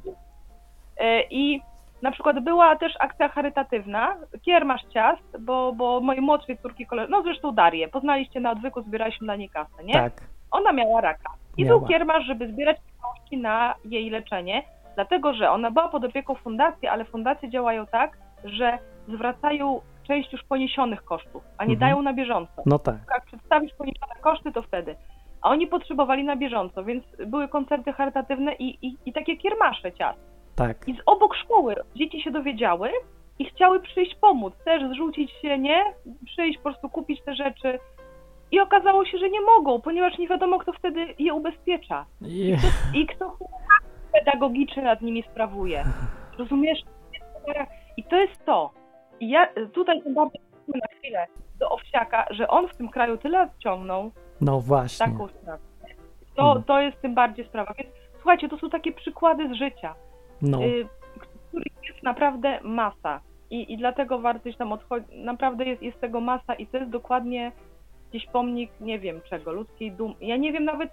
[0.98, 1.62] E, I
[2.02, 7.08] na przykład była też akcja charytatywna, kiermasz ciast, bo, bo mojej młodszej córki, kole...
[7.10, 9.94] no zresztą Darię, poznaliście na odwyku, zbieraliśmy dla niej kasę, nie?
[9.94, 10.14] tak.
[10.52, 11.30] Ona miała raka.
[11.58, 11.80] I Miała.
[11.80, 14.64] był kiermasz, żeby zbierać pieniążki na jej leczenie,
[14.96, 20.44] dlatego że ona była pod opieką fundacji, ale fundacje działają tak, że zwracają część już
[20.44, 21.80] poniesionych kosztów, a nie Mhm.
[21.80, 22.64] dają na bieżąco.
[22.66, 22.96] No tak.
[23.14, 24.96] Jak przedstawisz poniesione koszty, to wtedy.
[25.42, 30.20] A oni potrzebowali na bieżąco, więc były koncerty charytatywne i, i, i takie kiermasze ciast.
[30.60, 30.88] Tak.
[30.88, 32.92] I z obok szkoły dzieci się dowiedziały
[33.40, 35.84] i chciały przyjść pomóc, też zrzucić się, nie?
[36.26, 37.80] Przyjść, po prostu kupić te rzeczy.
[38.52, 42.06] I okazało się, że nie mogą, ponieważ nie wiadomo, kto wtedy je ubezpiecza
[42.94, 43.38] i kto
[44.14, 45.84] pedagogiczny nad nimi sprawuje.
[46.38, 46.80] Rozumiesz?
[47.98, 48.72] I to jest to.
[49.20, 51.28] I ja tutaj bardziej na chwilę
[51.60, 55.06] do Owsiaka, że on w tym kraju tyle wciągnął No właśnie.
[55.06, 55.64] taką sprawę.
[56.36, 57.74] To, to jest tym bardziej sprawa.
[57.78, 59.96] Więc słuchajcie, to są takie przykłady z życia
[60.42, 60.64] No.
[60.64, 60.88] y,
[61.50, 63.22] których jest naprawdę masa.
[63.50, 65.10] I, I dlatego warto gdzieś tam odchodzić.
[65.14, 67.52] Naprawdę jest, jest tego masa i to jest dokładnie
[68.10, 70.14] gdzieś pomnik, nie wiem czego, ludzkiej dumy.
[70.22, 70.90] Ja nie wiem nawet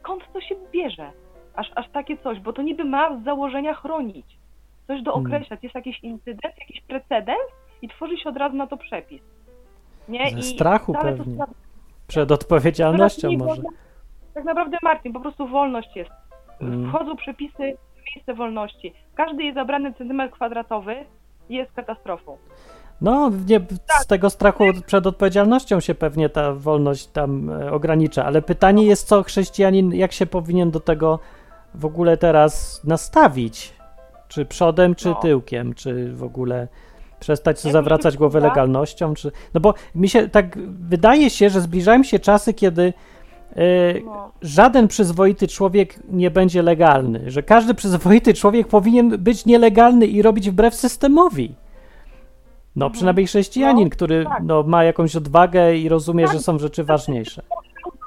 [0.00, 1.10] skąd to się bierze.
[1.54, 4.26] Aż, aż takie coś, bo to niby ma z założenia chronić.
[4.86, 5.04] Coś Hmm.
[5.04, 5.62] dookreślać.
[5.62, 7.48] Jest jakiś incydent, jakiś precedens
[7.82, 9.22] i tworzy się od razu na to przepis.
[10.08, 10.30] Nie?
[10.30, 11.34] Ze I strachu to pewnie.
[11.34, 11.52] sprawa-
[12.06, 13.62] Przed odpowiedzialnością Teraz nie może.
[13.62, 13.76] wolno-
[14.34, 16.10] Tak naprawdę, Martin, po prostu wolność jest.
[16.60, 16.88] Mm.
[16.88, 17.76] Wchodzą przepisy
[18.14, 18.92] miejsce wolności.
[19.14, 20.94] Każdy jest zabrany centymetr kwadratowy
[21.48, 22.36] jest katastrofą.
[23.00, 24.02] No, nie, Tak.
[24.02, 29.08] z tego strachu przed odpowiedzialnością się pewnie ta wolność tam e, ogranicza, ale pytanie jest,
[29.08, 31.18] co chrześcijanin, jak się powinien do tego
[31.74, 33.72] w ogóle teraz nastawić?
[34.28, 35.14] Czy przodem, czy No.
[35.14, 36.68] tyłkiem, czy w ogóle
[37.20, 39.32] przestać sobie zawracać głowę że- legalnością, czy...
[39.54, 42.92] No bo mi się tak wydaje się, że zbliżają się czasy, kiedy
[44.04, 44.32] No.
[44.42, 50.50] żaden przyzwoity człowiek nie będzie legalny, że każdy przyzwoity człowiek powinien być nielegalny i robić
[50.50, 51.54] wbrew systemowi.
[52.76, 52.92] No, Mhm.
[52.92, 54.42] przynajmniej chrześcijanin, No, który tak.
[54.42, 56.32] no, ma jakąś odwagę i rozumie, Tak.
[56.32, 57.42] że są rzeczy ważniejsze.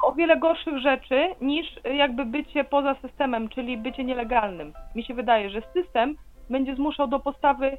[0.04, 1.66] o wiele gorszych rzeczy niż
[1.98, 4.74] jakby bycie poza systemem, czyli bycie nielegalnym.
[4.96, 6.16] Mi się wydaje, że system
[6.50, 7.78] będzie zmuszał do postawy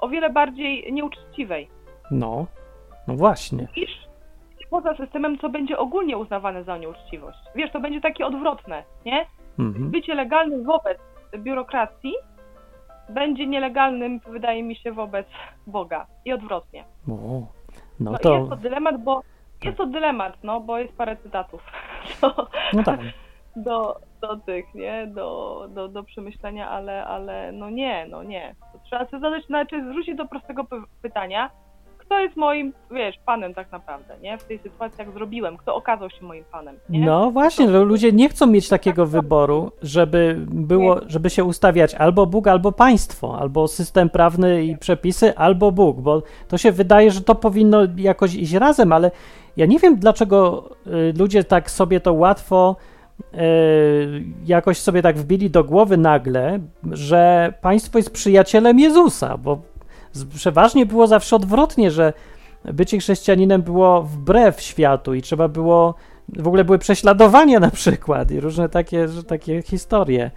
[0.00, 1.68] o wiele bardziej nieuczciwej
[2.10, 2.46] No,
[3.08, 3.66] no właśnie.
[3.76, 3.90] niż
[4.70, 7.38] poza systemem, co będzie ogólnie uznawane za nieuczciwość.
[7.54, 9.26] Wiesz, to będzie takie odwrotne, nie?
[9.58, 9.90] Mhm.
[9.90, 10.98] Bycie legalnym wobec
[11.38, 12.14] biurokracji
[13.08, 15.26] będzie nielegalnym, wydaje mi się, wobec
[15.66, 16.84] Boga i odwrotnie.
[17.08, 17.12] O,
[18.00, 19.22] no No, to, Jest to dylemat, bo
[19.64, 21.62] jest to dylemat, no, bo jest parę cytatów
[22.20, 23.00] do, no tak.
[23.56, 28.54] do, do tych, nie, do, do, do przemyślenia, ale, ale no nie, no nie.
[28.72, 31.50] To trzeba sobie zadać, znaczy zwrócić do prostego py- pytania,
[32.06, 34.38] kto jest moim, wiesz, panem tak naprawdę, nie?
[34.38, 37.06] W tej sytuacji, jak zrobiłem, kto okazał się moim panem, nie?
[37.06, 42.26] No właśnie, że ludzie nie chcą mieć takiego wyboru, żeby było, żeby się ustawiać albo
[42.26, 47.20] Bóg, albo państwo, albo system prawny i przepisy, albo Bóg, bo to się wydaje, że
[47.20, 49.10] to powinno jakoś iść razem, ale
[49.56, 52.76] ja nie wiem, dlaczego y, ludzie tak sobie to łatwo
[53.34, 53.36] y,
[54.44, 56.58] jakoś sobie tak wbili do głowy nagle,
[56.92, 59.75] że państwo jest przyjacielem Jezusa, bo
[60.34, 62.12] przeważnie było zawsze odwrotnie, że
[62.64, 65.94] bycie chrześcijaninem było wbrew światu i trzeba było
[66.28, 70.30] w ogóle były prześladowania na przykład i różne takie, takie historie.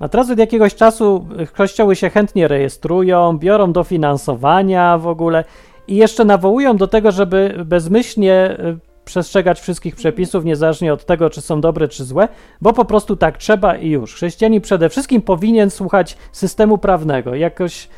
[0.00, 1.26] A teraz od jakiegoś czasu
[1.56, 5.44] kościoły się chętnie rejestrują, biorą dofinansowania w ogóle
[5.88, 11.40] i jeszcze nawołują do tego, żeby bezmyślnie y, przestrzegać wszystkich przepisów, niezależnie od tego, czy
[11.40, 12.28] są dobre, czy złe,
[12.60, 14.14] bo po prostu tak trzeba i już.
[14.14, 17.34] Chrześcijanin przede wszystkim powinien słuchać systemu prawnego.
[17.34, 17.88] Jakoś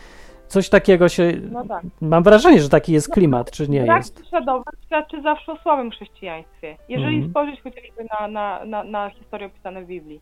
[0.50, 1.32] coś takiego się.
[1.52, 1.82] No tak.
[2.00, 4.14] Mam wrażenie, że taki jest klimat, czy nie Brak jest?
[4.20, 6.76] prześladowań świadczy zawsze o słabym chrześcijaństwie.
[6.88, 7.30] Jeżeli Mhm.
[7.30, 10.20] spojrzeć chociażby na, na, na, na historię opisane w Biblii.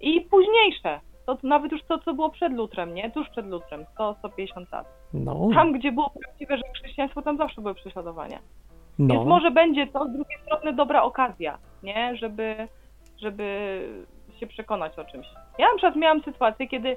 [0.00, 3.10] I późniejsze, to nawet już to, co było przed Lutrem, nie?
[3.10, 4.14] Tuż przed Lutrem, 100-150
[4.72, 4.86] lat.
[5.14, 8.38] No, Tam, gdzie było prawdziwe, że chrześcijaństwo, tam zawsze były prześladowania.
[8.98, 9.24] Więc no.
[9.24, 12.16] może będzie to z drugiej strony dobra okazja, nie?
[12.16, 12.68] Żeby,
[13.22, 13.78] żeby
[14.40, 15.26] się przekonać o czymś.
[15.58, 16.96] Ja na przykład miałam sytuację, kiedy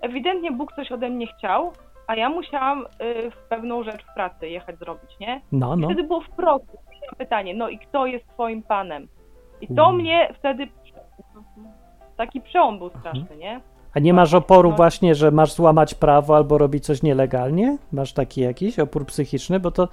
[0.00, 1.72] ewidentnie Bóg coś ode mnie chciał,
[2.06, 5.40] a ja musiałam y, w pewną rzecz w pracy jechać zrobić, nie?
[5.52, 5.86] No, I no.
[5.86, 6.64] wtedy było wprost
[7.18, 9.08] pytanie, no i kto jest twoim panem?
[9.60, 9.96] I to Mm.
[10.00, 10.68] mnie wtedy
[12.16, 13.60] taki przełom był straszny, nie?
[13.94, 14.76] A nie masz oporu No.
[14.76, 17.78] właśnie, że masz złamać prawo albo robić coś nielegalnie?
[17.92, 19.60] Masz taki jakiś opór psychiczny?
[19.60, 19.88] Bo to.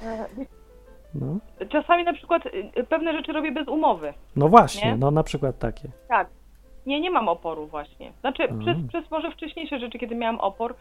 [1.16, 1.38] No,
[1.70, 2.46] Czasami na przykład
[2.78, 4.14] y, pewne rzeczy robię bez umowy.
[4.36, 4.98] no właśnie, Nie?
[4.98, 5.88] no na przykład takie.
[6.08, 6.28] Tak.
[6.86, 8.12] Nie, nie mam oporu właśnie.
[8.20, 8.60] Znaczy, Mhm.
[8.62, 10.76] przez, przez może wcześniejsze rzeczy, kiedy miałam opór,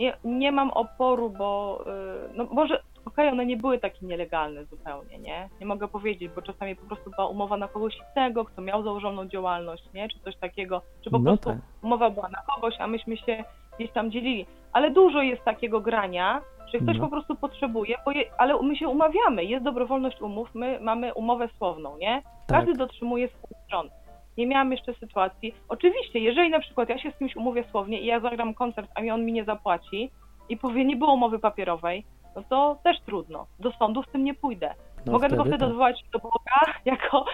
[0.00, 1.80] nie, nie mam oporu, bo
[2.26, 5.48] y, no może, okej, one nie były takie nielegalne zupełnie, nie?
[5.60, 9.26] Nie mogę powiedzieć, bo czasami po prostu była umowa na kogoś innego, kto miał założoną
[9.28, 10.08] działalność, nie?
[10.08, 11.58] Czy coś takiego, czy po No prostu tak.
[11.82, 13.44] umowa była na kogoś, a myśmy się
[13.78, 14.46] gdzieś tam dzielili.
[14.72, 16.40] Ale dużo jest takiego grania,
[16.72, 17.04] że ktoś No.
[17.04, 21.96] po prostu potrzebuje, je, ale my się umawiamy, jest dobrowolność umów, my mamy umowę słowną,
[21.96, 22.22] nie?
[22.46, 22.58] Tak.
[22.58, 23.90] Każdy dotrzymuje swoich stron.
[24.38, 25.54] Nie miałam jeszcze sytuacji.
[25.68, 29.00] Oczywiście, jeżeli na przykład ja się z kimś umówię słownie i ja zagram koncert, a
[29.00, 30.10] mi on mi nie zapłaci
[30.48, 32.04] i powie, nie było umowy papierowej,
[32.36, 33.46] no to też trudno.
[33.58, 34.74] Do sądu z tym nie pójdę.
[35.06, 35.70] No Mogę tylko wtedy wtedy tak.
[35.70, 37.24] odwołać do Boga, jako,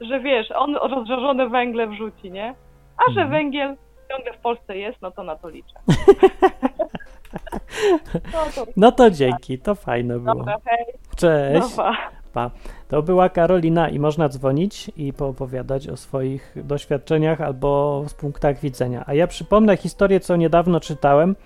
[0.00, 2.54] że wiesz, on rozżarzone węgle wrzuci, nie?
[2.96, 3.30] A że Mhm.
[3.30, 3.76] węgiel
[4.10, 5.74] ciągle w Polsce jest, no to na to liczę.
[8.32, 10.34] no to No to dzięki, to fajne było.
[10.34, 10.84] dobra, hej,
[11.16, 11.76] Cześć.
[12.32, 12.50] Pa.
[12.90, 19.04] To była Karolina i można dzwonić i poopowiadać o swoich doświadczeniach albo z punktach widzenia.
[19.06, 21.36] A ja przypomnę historię, co niedawno czytałem.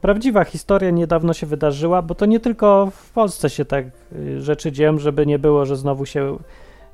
[0.00, 4.72] Prawdziwa historia niedawno się wydarzyła, bo to nie tylko w Polsce się tak y, rzeczy
[4.72, 6.38] dzieją, żeby nie było, że znowu się,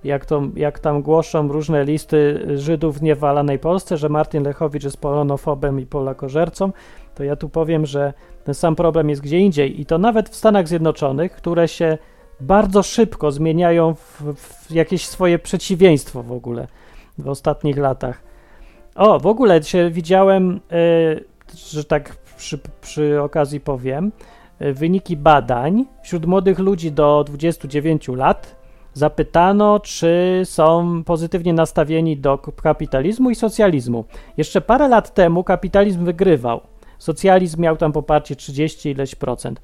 [0.05, 5.01] jak, to, jak tam głoszą różne listy Żydów w niewalanej Polsce, że Martin Lechowicz jest
[5.01, 6.73] polonofobem i polakożercą,
[7.15, 8.13] to ja tu powiem, że
[8.45, 11.99] ten sam problem jest gdzie indziej i to nawet w Stanach Zjednoczonych, które się
[12.41, 16.67] bardzo szybko zmieniają w, w jakieś swoje przeciwieństwo w ogóle
[17.19, 18.23] w ostatnich latach.
[18.95, 21.25] O, w ogóle się widziałem, y,
[21.57, 24.13] że tak przy, przy okazji powiem,
[24.63, 28.59] y, wyniki badań wśród młodych ludzi do 29 lat
[28.95, 34.05] zapytano, czy są pozytywnie nastawieni do kapitalizmu i socjalizmu.
[34.37, 36.61] Jeszcze parę lat temu kapitalizm wygrywał.
[36.99, 39.61] Socjalizm miał tam poparcie 30 ileś procent.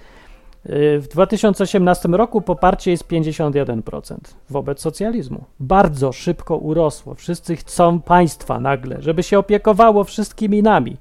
[0.71, 4.17] Y, W 2018 roku poparcie jest 51%
[4.51, 5.45] wobec socjalizmu.
[5.61, 7.15] Bardzo szybko urosło.
[7.15, 10.97] Wszyscy chcą państwa nagle, żeby się opiekowało wszystkimi nami.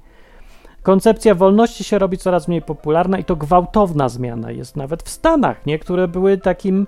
[0.82, 5.66] Koncepcja wolności się robi coraz mniej popularna i to gwałtowna zmiana jest nawet w Stanach,
[5.66, 5.78] nie?
[5.78, 6.86] które były takim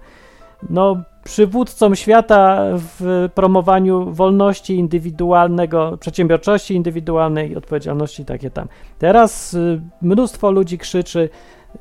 [0.70, 8.68] no, przywódcą świata w promowaniu wolności indywidualnego, przedsiębiorczości indywidualnej, odpowiedzialności takie tam.
[8.98, 11.28] Teraz y, mnóstwo ludzi krzyczy,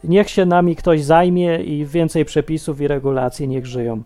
[0.04, 4.04] niech się nami ktoś zajmie i więcej przepisów i regulacji niech żyją.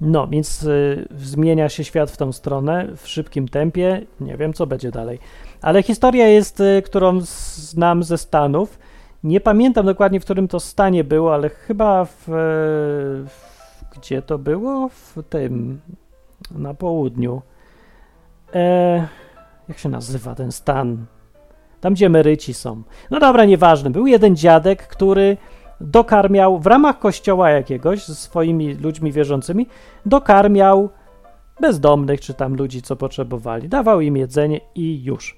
[0.00, 4.06] No, więc y, zmienia się świat w tą stronę w szybkim tempie.
[4.20, 5.18] Nie wiem, co będzie dalej.
[5.62, 8.78] Ale historia jest, y, którą znam ze Stanów.
[9.24, 12.28] Nie pamiętam dokładnie, w którym to stanie było, ale chyba w.
[12.28, 12.32] e,
[13.28, 13.52] w
[13.96, 14.88] gdzie to było?
[14.88, 15.80] W tym.
[16.50, 17.42] Na południu.
[18.54, 19.08] E,
[19.68, 21.06] jak się nazywa ten stan?
[21.82, 22.82] Tam, gdzie emeryci są.
[23.10, 23.90] No dobra, nieważne.
[23.90, 25.36] Był jeden dziadek, który
[25.80, 29.66] dokarmiał w ramach kościoła jakiegoś ze swoimi ludźmi wierzącymi,
[30.06, 30.88] dokarmiał
[31.60, 33.68] bezdomnych czy tam ludzi, co potrzebowali.
[33.68, 35.36] Dawał im jedzenie i już.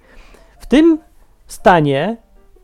[0.59, 0.99] W tym
[1.47, 2.17] stanie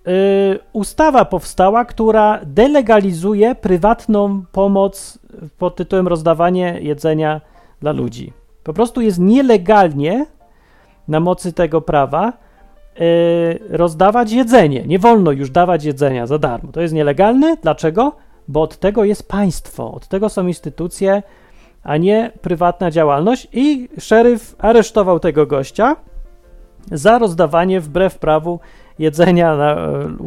[0.09, 5.19] y, ustawa powstała, która delegalizuje prywatną pomoc
[5.59, 7.41] pod tytułem rozdawanie jedzenia
[7.81, 8.33] dla ludzi.
[8.65, 10.27] Po prostu jest nielegalnie
[11.09, 12.50] na mocy tego prawa
[13.69, 14.83] rozdawać jedzenie.
[14.87, 16.73] Nie wolno już dawać jedzenia za darmo.
[16.73, 17.57] To jest nielegalne.
[17.63, 18.17] Dlaczego?
[18.49, 21.23] Bo od tego jest państwo, od tego są instytucje,
[21.83, 23.49] a nie prywatna działalność.
[23.53, 25.97] I szeryf aresztował tego gościa
[26.93, 28.61] za rozdawanie wbrew prawu
[28.99, 29.77] jedzenia na,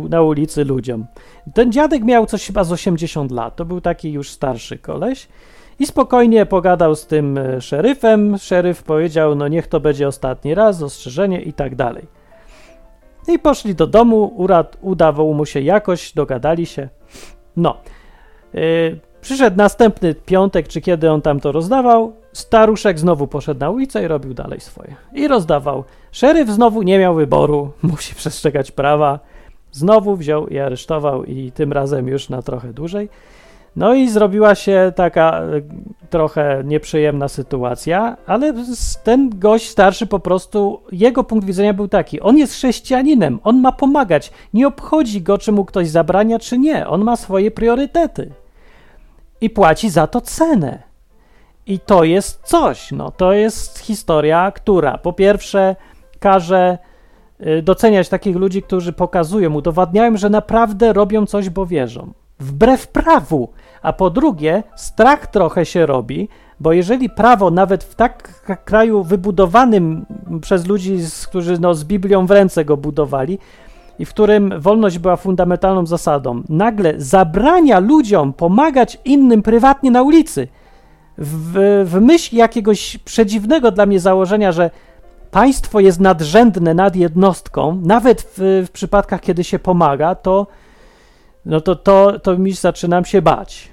[0.09, 1.05] na ulicy ludziom.
[1.53, 3.55] Ten dziadek miał coś chyba z 80 lat.
[3.55, 5.27] To był taki już starszy koleś.
[5.79, 8.37] I spokojnie pogadał z tym e, szeryfem.
[8.37, 12.22] Szeryf powiedział: No, niech to będzie ostatni raz, ostrzeżenie i tak dalej.
[13.27, 16.89] I poszli do domu, urad, udawał mu się jakoś, dogadali się.
[17.55, 17.77] No.
[18.53, 22.13] Yy, przyszedł następny piątek, czy kiedy on tam to rozdawał.
[22.33, 24.95] Staruszek znowu poszedł na ulicę i robił dalej swoje.
[25.13, 25.83] I rozdawał.
[26.11, 29.19] Szeryf znowu nie miał wyboru, musi przestrzegać prawa.
[29.71, 33.09] Znowu wziął i aresztował, i tym razem już na trochę dłużej.
[33.75, 35.61] No i zrobiła się taka e,
[36.09, 38.53] trochę nieprzyjemna sytuacja, ale
[39.03, 43.71] ten gość starszy po prostu, jego punkt widzenia był taki: on jest chrześcijaninem, on ma
[43.71, 44.31] pomagać.
[44.53, 46.87] Nie obchodzi go, czy mu ktoś zabrania, czy nie.
[46.87, 48.31] On ma swoje priorytety
[49.41, 50.83] i płaci za to cenę.
[51.65, 52.91] I to jest coś.
[52.91, 55.75] No, to jest historia, która po pierwsze
[56.19, 56.77] każe
[57.47, 62.13] y, doceniać takich ludzi, którzy pokazują, udowadniają, że naprawdę robią coś, bo wierzą.
[62.43, 63.49] Wbrew prawu.
[63.81, 66.29] A po drugie, strach trochę się robi,
[66.59, 70.05] bo jeżeli prawo nawet w tak kraju wybudowanym
[70.41, 70.97] przez ludzi,
[71.29, 73.39] którzy no, z Biblią w ręce go budowali,
[73.99, 80.47] i w którym wolność była fundamentalną zasadą, nagle zabrania ludziom pomagać innym prywatnie na ulicy,
[81.17, 84.71] w, w myśl jakiegoś przedziwnego dla mnie założenia, że
[85.31, 90.47] państwo jest nadrzędne nad jednostką, nawet w, w przypadkach, kiedy się pomaga, to,
[91.45, 93.69] no to, to, to mi zaczynam się bać.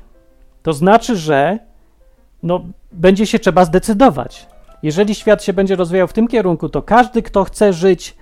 [0.63, 1.59] To znaczy, że
[2.43, 4.47] no, będzie się trzeba zdecydować.
[4.83, 8.17] Jeżeli świat się będzie rozwijał w tym kierunku, to każdy, kto chce żyć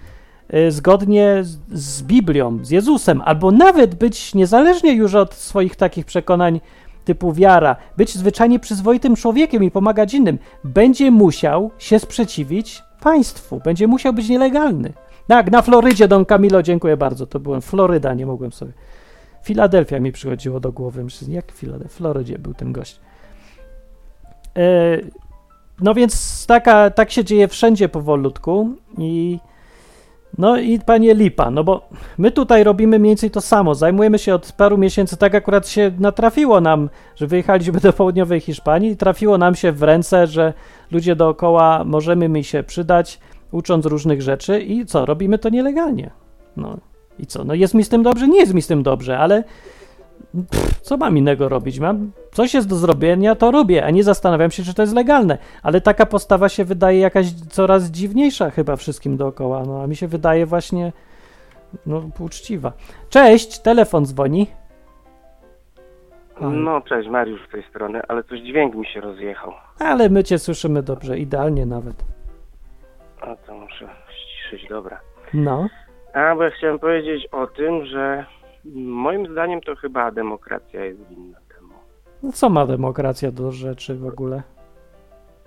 [0.55, 6.61] y, zgodnie z Biblią, z Jezusem, albo nawet być niezależnie już od swoich takich przekonań
[7.05, 13.87] typu wiara, być zwyczajnie przyzwoitym człowiekiem i pomagać innym, będzie musiał się sprzeciwić państwu, będzie
[13.87, 14.93] musiał być nielegalny.
[15.27, 18.73] Tak, na Florydzie, Don Camilo, dziękuję bardzo, to byłem Floryda, nie mogłem sobie.
[19.43, 23.01] Filadelfia mi przychodziło do głowy, myślę, jak Filadelfia, w Florydzie był ten gość.
[24.57, 24.63] E,
[25.81, 29.39] no więc taka, tak się dzieje wszędzie powolutku i
[30.39, 33.75] no i panie Lipa, no bo my tutaj robimy mniej więcej to samo.
[33.75, 38.91] Zajmujemy się od paru miesięcy, tak akurat się natrafiło nam, że wyjechaliśmy do południowej Hiszpanii
[38.91, 40.53] i trafiło nam się w ręce, że
[40.91, 43.21] ludzie dookoła możemy mi się przydać,
[43.53, 46.11] ucząc różnych rzeczy i co, robimy to nielegalnie.
[46.57, 46.77] No
[47.19, 48.29] i co, no jest mi z tym dobrze?
[48.29, 49.45] Nie jest mi z tym dobrze, ale
[50.51, 51.79] pff, co mam innego robić?
[51.79, 55.39] Mam coś jest do zrobienia, to robię, a nie zastanawiam się, czy to jest legalne.
[55.63, 60.09] Ale taka postawa się wydaje jakaś coraz dziwniejsza chyba wszystkim dookoła, no a mi się
[60.09, 60.93] wydaje właśnie
[61.87, 62.73] no, uczciwa.
[63.09, 64.47] Cześć, telefon dzwoni.
[66.35, 66.51] Halo.
[66.51, 69.53] No, cześć, Mariusz z tej strony, ale coś dźwięk mi się rozjechał.
[69.79, 72.05] Ale my cię słyszymy dobrze, idealnie nawet.
[73.21, 73.89] A to muszę
[74.51, 75.01] większość, dobra.
[75.35, 75.67] No.
[76.15, 78.27] A, bo ja chciałem powiedzieć o tym, że
[78.75, 81.73] moim zdaniem to chyba demokracja jest winna temu.
[82.23, 84.43] No co ma demokracja do rzeczy w ogóle?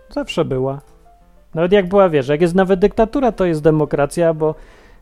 [0.09, 0.81] Zawsze była.
[1.55, 4.55] Nawet jak była, wiesz, jak jest nawet dyktatura, to jest demokracja, bo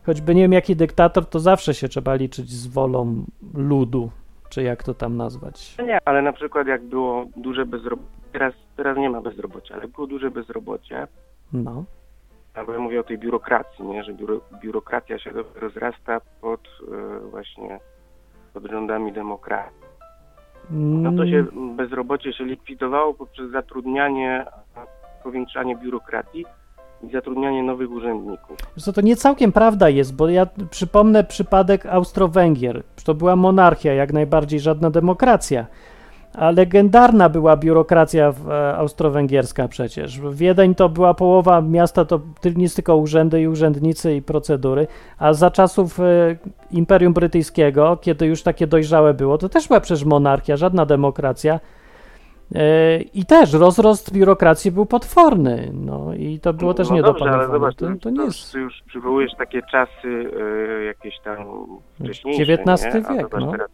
[0.06, 4.10] choćby nie wiem jaki dyktator, to zawsze się trzeba liczyć z wolą ludu,
[4.48, 5.74] czy jak to tam nazwać.
[5.78, 9.88] No nie, ale na przykład jak było duże bezrobocie, teraz, teraz nie ma bezrobocia, ale
[9.88, 11.06] było duże bezrobocie,
[11.52, 11.84] No.
[12.60, 17.80] Albo ja mówię o tej biurokracji, nie, że biuro, biurokracja się rozrasta pod e, właśnie
[18.54, 19.80] pod rządami demokracji.
[20.70, 21.46] No to się
[21.76, 24.46] bezrobocie się likwidowało poprzez zatrudnianie,
[25.24, 26.44] powiększanie biurokracji
[27.02, 28.56] i zatrudnianie nowych urzędników.
[28.78, 32.82] Co to nie całkiem prawda jest, bo ja przypomnę przypadek Austro-Węgier.
[33.04, 35.66] To była monarchia, jak najbardziej żadna demokracja.
[36.34, 40.20] A legendarna była biurokracja e, austro-węgierska przecież.
[40.32, 42.20] Wiedeń to była połowa miasta, to
[42.56, 44.86] nic tylko urzędy i urzędnicy i procedury,
[45.18, 46.36] a za czasów e,
[46.70, 51.60] Imperium Brytyjskiego, kiedy już takie dojrzałe było, to też była przecież monarchia, żadna demokracja.
[52.54, 55.70] E, I też rozrost biurokracji był potworny.
[55.72, 58.54] No i to było też no nie dobrze, do ale zobacz, To, to nie jest
[58.54, 60.30] już przywołujesz takie czasy
[60.86, 61.36] jakieś tam
[62.00, 63.52] wcześniejsze, XIX wiek, no.
[63.52, 63.70] Teraz,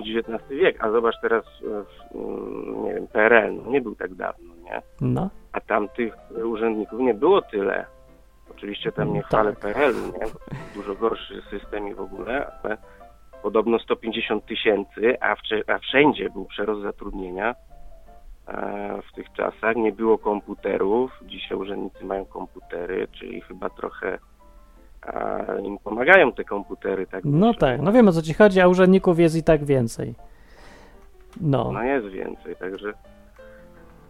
[0.00, 4.14] XIX wiek, a zobacz teraz, e, w, mm, nie wiem, PRL, no nie był tak
[4.14, 4.82] dawno, nie?
[5.00, 7.86] No, A tam tych urzędników nie było tyle.
[8.50, 9.28] Oczywiście tam nie Tak.
[9.28, 10.26] chwalę PRL, nie?
[10.74, 12.76] Dużo gorszy system i w ogóle, ale
[13.42, 17.54] podobno 150 tysięcy, a, a wszędzie był przerost zatrudnienia
[18.48, 19.76] e, w tych czasach.
[19.76, 21.10] Nie było komputerów.
[21.26, 24.18] Dzisiaj urzędnicy mają komputery, czyli chyba trochę
[25.06, 27.06] a, im pomagają te komputery.
[27.06, 27.60] Tak no myślę.
[27.60, 30.14] tak, no wiem o co ci chodzi, a urzędników jest i tak więcej.
[31.40, 32.92] No, No jest więcej, także.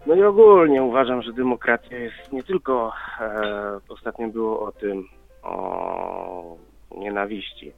[0.07, 2.93] No i ogólnie uważam, że demokracja jest nie tylko.
[3.21, 5.09] E, ostatnio było o tym,
[5.43, 6.57] o
[6.97, 7.73] nienawiści.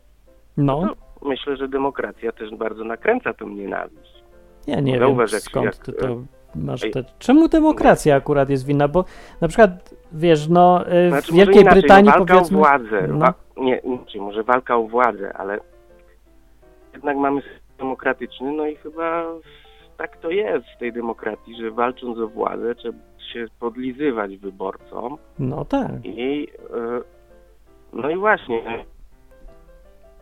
[0.57, 4.23] no, Myślę, że demokracja też bardzo nakręca tą nienawiść.
[4.67, 6.23] ja nie wiem Zauważ, jak- skąd jak- ty to
[6.55, 7.05] masz te...
[7.19, 8.89] Czemu demokracja akurat jest winna?
[8.89, 9.05] Bo
[9.41, 12.59] na przykład, wiesz, no y, w Znaczy, Wielkiej inaczej, Brytanii no, walka powiedzmy...
[12.59, 13.09] o władzę.
[13.09, 13.19] No.
[13.19, 15.59] Wa- nie, inaczej, może walka o władzę, ale
[16.93, 19.25] jednak mamy system demokratyczny, no i chyba
[19.97, 22.99] tak to jest w tej demokracji, że walcząc o władzę trzeba
[23.33, 25.17] się podlizywać wyborcom.
[25.39, 25.91] No tak.
[26.05, 27.01] I e,
[27.93, 28.85] no i właśnie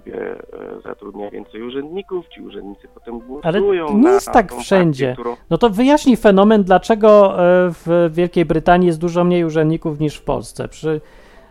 [0.07, 4.51] e, e, zatrudnia więcej urzędników, ci urzędnicy potem Ale głosują to nie na jest tak
[4.51, 5.07] tą wszędzie.
[5.07, 5.37] Partię, którą...
[5.51, 10.23] No to wyjaśnij fenomen, dlaczego e, w Wielkiej Brytanii jest dużo mniej urzędników niż w
[10.23, 10.69] Polsce.
[10.69, 11.01] Przy,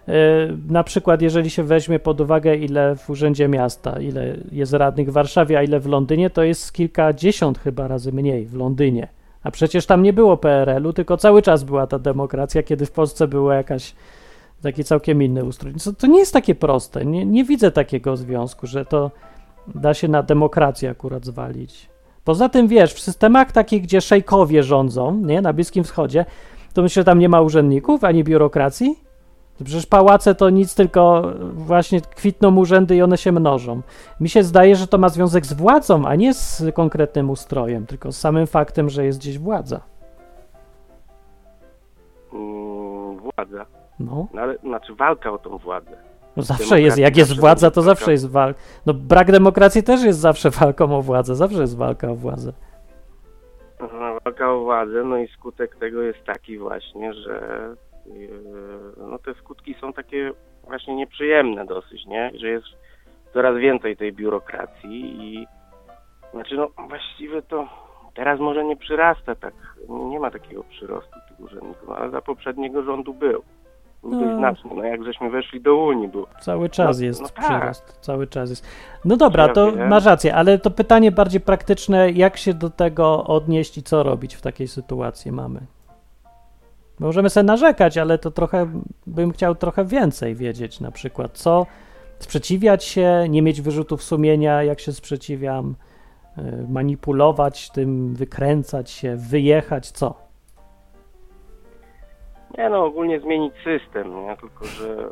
[0.08, 0.14] e,
[0.70, 5.14] na przykład, jeżeli się weźmie pod uwagę, ile w Urzędzie Miasta, ile jest radnych w
[5.14, 9.08] Warszawie, a ile w Londynie, to jest kilkadziesiąt chyba razy mniej w Londynie.
[9.44, 13.28] A przecież tam nie było PRL-u, tylko cały czas była ta demokracja, kiedy w Polsce
[13.28, 13.96] była jakaś
[14.62, 15.74] taki całkiem inny ustrój.
[15.74, 17.06] To, to nie jest takie proste.
[17.06, 19.12] Nie, nie widzę takiego związku, że to
[19.76, 21.90] da się na demokrację akurat zwalić.
[22.24, 26.26] Poza tym, wiesz, w systemach takich, gdzie szejkowie rządzą, nie, na Bliskim Wschodzie,
[26.74, 29.00] to myślę, że tam nie ma urzędników ani biurokracji?
[29.64, 33.82] Przecież pałace to nic, tylko właśnie kwitną urzędy i one się mnożą.
[34.20, 38.12] Mi się zdaje, że to ma związek z władzą, a nie z konkretnym ustrojem, tylko
[38.12, 39.82] z samym faktem, że jest gdzieś władza.
[43.22, 43.81] Władza.
[44.06, 45.98] No, No ale znaczy walka o tą władzę.
[46.38, 48.60] no zawsze Demokracja jest, jak jest władza, to zawsze jest walka.
[48.86, 52.54] No brak demokracji też jest zawsze walką o władzę, zawsze jest walka o władzę.
[53.80, 57.68] Aha, Walka o władzę, no i skutek tego jest taki właśnie, że
[58.06, 58.30] yy,
[58.98, 60.32] no te skutki są takie
[60.68, 62.32] właśnie nieprzyjemne dosyć, nie?
[62.36, 62.66] Że jest
[63.34, 65.48] coraz więcej tej biurokracji i
[66.34, 67.68] znaczy no właściwie to
[68.14, 69.54] teraz może nie przyrasta tak,
[69.90, 73.44] nie ma takiego przyrostu tych urzędników, ale za poprzedniego rządu był.
[74.04, 74.38] Dość No.
[74.38, 77.46] znaczny, no jak żeśmy weszli do Unii, był Cały czas No- jest no tak.
[77.46, 78.66] przyrost, cały czas jest.
[79.06, 79.88] No dobra, Ja to wiem.
[79.90, 84.36] masz rację, ale to pytanie bardziej praktyczne, jak się do tego odnieść i co robić
[84.36, 85.60] w takiej sytuacji mamy?
[87.00, 88.72] Możemy sobie narzekać, ale to trochę
[89.08, 91.66] bym chciał trochę więcej wiedzieć, na przykład co
[92.20, 95.76] sprzeciwiać się, nie mieć wyrzutów sumienia, jak się sprzeciwiam,
[96.38, 100.21] y, manipulować tym, wykręcać się, wyjechać, co?
[102.58, 104.38] Nie no, ogólnie zmienić system, nie?
[104.38, 105.10] Tylko, że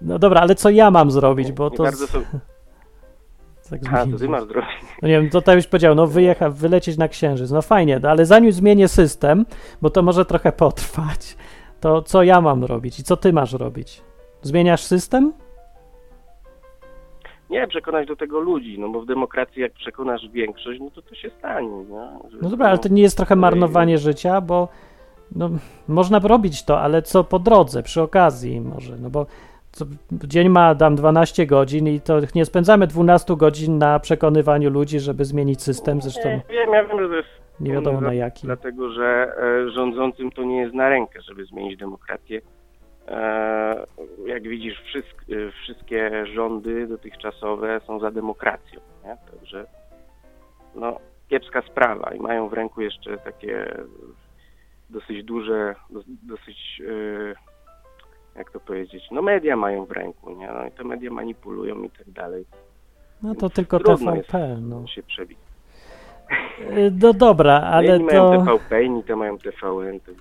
[0.00, 1.82] No dobra, ale co ja mam zrobić, bo nie to...
[1.82, 2.22] bardzo są...
[3.70, 4.70] tak A, to ty masz zrobić.
[5.02, 7.50] No nie wiem, to tak już powiedział, no wyjechać, wylecieć na księżyc.
[7.50, 9.46] No fajnie, no ale zanim zmienię system,
[9.82, 11.36] bo to może trochę potrwać,
[11.80, 14.02] to co ja mam robić i co ty masz robić?
[14.42, 15.32] Zmieniasz system?
[17.50, 21.14] Nie, przekonać do tego ludzi, no bo w demokracji jak przekonasz większość, no to to
[21.14, 21.84] się stanie,
[22.42, 24.68] No dobra, ale to nie jest trochę marnowanie życia, bo
[25.36, 25.50] no,
[25.88, 29.26] można robić to, ale co po drodze, przy okazji może, no bo
[29.72, 35.00] co, dzień ma dam 12 godzin i to nie spędzamy 12 godzin na przekonywaniu ludzi,
[35.00, 37.28] żeby zmienić system, zresztą Nie, wiem, ja wiem, że to jest
[37.60, 38.46] nie wiadomo na jaki.
[38.46, 42.40] Dlatego, że e, rządzącym to nie jest na rękę, żeby zmienić demokrację.
[43.08, 43.86] E,
[44.26, 48.80] jak widzisz, e, wszystkie rządy dotychczasowe są za demokracją.
[49.04, 49.16] Nie?
[49.30, 49.66] Także
[50.74, 50.96] no,
[51.28, 53.74] kiepska sprawa i mają w ręku jeszcze takie
[54.90, 60.46] dosyć duże, dos, dosyć, e, jak to powiedzieć, no media mają w ręku, nie?
[60.46, 62.44] No i te media manipulują i tak dalej.
[63.22, 64.86] No to tylko Trudno TVP, no.
[64.94, 65.38] się przebić.
[66.60, 68.44] Y, No dobra, ale Jedni mają to...
[68.44, 70.00] TVP, inni to mają TVN.
[70.00, 70.12] To...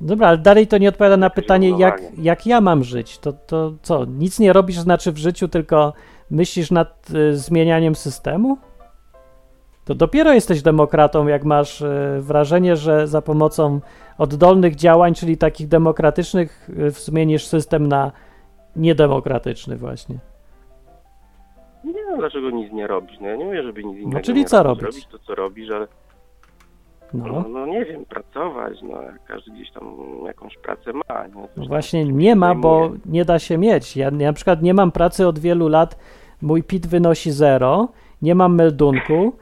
[0.00, 3.18] Dobra, ale dalej to nie odpowiada na pytanie, jak, jak ja mam żyć.
[3.18, 5.92] To, to co, nic nie robisz znaczy w życiu, tylko
[6.30, 8.58] myślisz nad y, zmienianiem systemu?
[9.84, 13.80] To dopiero jesteś demokratą, jak masz y, wrażenie, że za pomocą
[14.18, 18.12] oddolnych działań, czyli takich demokratycznych, y, zmienisz system na
[18.76, 20.18] niedemokratyczny właśnie.
[21.84, 23.20] Nie wiem, dlaczego nic nie robisz.
[23.20, 24.82] No ja nie mówię, żeby nic innego czyli nie co robić.
[24.82, 24.96] robić?
[25.04, 25.86] Robić to, co robisz, ale
[27.14, 27.26] no.
[27.26, 28.78] No, No, nie wiem, pracować.
[28.82, 29.96] No, każdy gdzieś tam
[30.26, 31.26] jakąś pracę ma.
[31.26, 31.48] Nie?
[31.56, 33.96] No właśnie nie ma, bo nie da się mieć.
[33.96, 35.98] Ja, ja na przykład nie mam pracy od wielu lat,
[36.42, 37.88] mój PIT wynosi zero,
[38.22, 39.32] nie mam meldunku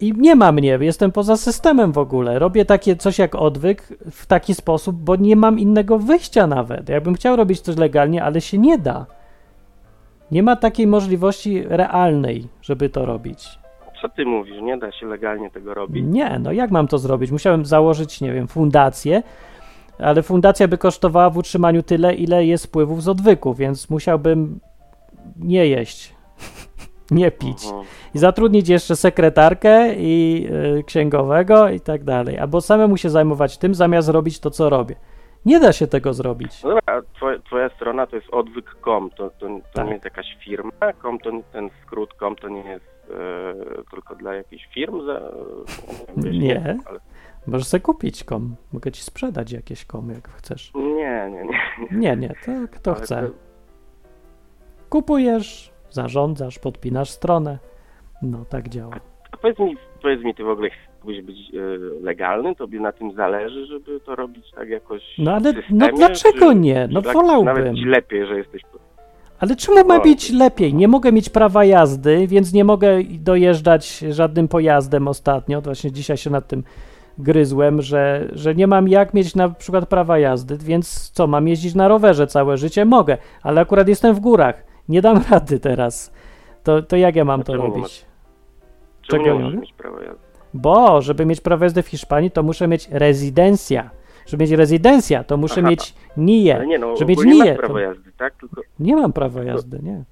[0.00, 2.38] i nie ma mnie, jestem poza systemem w ogóle.
[2.38, 6.88] Robię takie coś jak odwyk w taki sposób, bo nie mam innego wyjścia nawet.
[6.88, 9.06] Jakbym chciał robić coś legalnie, ale się nie da.
[10.30, 13.58] Nie ma takiej możliwości realnej, żeby to robić.
[14.02, 14.62] Co ty mówisz?
[14.62, 16.04] Nie da się legalnie tego robić.
[16.08, 17.30] Nie, no jak mam to zrobić?
[17.30, 19.22] Musiałem założyć, nie wiem, fundację,
[19.98, 24.60] ale fundacja by kosztowała w utrzymaniu tyle, ile jest wpływów z odwyku, więc musiałbym
[25.36, 26.14] nie jeść,
[27.10, 27.64] nie pić.
[27.64, 27.84] Mhm.
[28.14, 30.46] I zatrudnić jeszcze sekretarkę i
[30.78, 32.38] y, księgowego i tak dalej.
[32.38, 34.94] Albo samemu się zajmować tym, zamiast robić to, co robię.
[35.46, 36.62] Nie da się tego zrobić.
[36.62, 39.86] No dobra, a twoja, twoja strona to jest odwyk.com, to, to, to Tak.
[39.86, 40.70] nie jest jakaś firma?
[41.02, 43.54] Com to, nie- ten skrót com to nie jest e,
[43.90, 45.06] tylko dla jakichś firm?
[45.06, 45.20] Za,
[46.30, 46.78] Nie.
[46.86, 47.00] Ale,
[47.46, 48.56] Możesz sobie kupić kom.
[48.72, 50.72] Mogę ci sprzedać jakieś kom, jak chcesz.
[50.74, 51.58] nie, nie, nie.
[51.98, 53.22] Nie, nie, to kto Ale chce.
[53.22, 53.32] to-
[54.88, 57.58] Kupujesz, zarządzasz, podpinasz stronę.
[58.22, 58.94] No, tak działa.
[59.32, 61.58] A powiedz mi, powiedz mi, ty w ogóle chciałbyś być e,
[62.04, 62.54] legalny?
[62.54, 66.54] Tobie na tym zależy, żeby to robić tak jakoś No ale no systemie, dlaczego czy-
[66.58, 66.88] nie?
[66.90, 67.76] No czy Nawet wolałbym.
[67.76, 68.62] ci lepiej, że jesteś...
[69.40, 70.02] Ale czemu ma No.
[70.02, 70.74] być lepiej?
[70.74, 75.60] Nie mogę mieć prawa jazdy, więc nie mogę dojeżdżać żadnym pojazdem ostatnio.
[75.60, 76.62] Właśnie dzisiaj się nad tym
[77.18, 81.74] gryzłem, że, że nie mam jak mieć na przykład prawa jazdy, więc co, mam jeździć
[81.74, 82.84] na rowerze całe życie?
[82.84, 84.67] Mogę, ale akurat jestem w górach.
[84.88, 86.12] Nie dam rady teraz.
[86.64, 88.06] To, to jak ja mam to nie robić?
[89.02, 90.22] Czemu Czego nie nie mieć prawa jazdy?
[90.54, 93.90] Bo, żeby mieć prawo jazdy w Hiszpanii, to muszę mieć rezydencja.
[94.26, 95.70] Żeby mieć rezydencja, to muszę Aha.
[95.70, 96.54] mieć NIE.
[96.54, 98.34] Ale nie no, Żeby mieć NIE, masz prawo to- jazdy, tak?
[98.34, 98.62] Tylko...
[98.78, 100.04] Nie mam prawa jazdy, nie.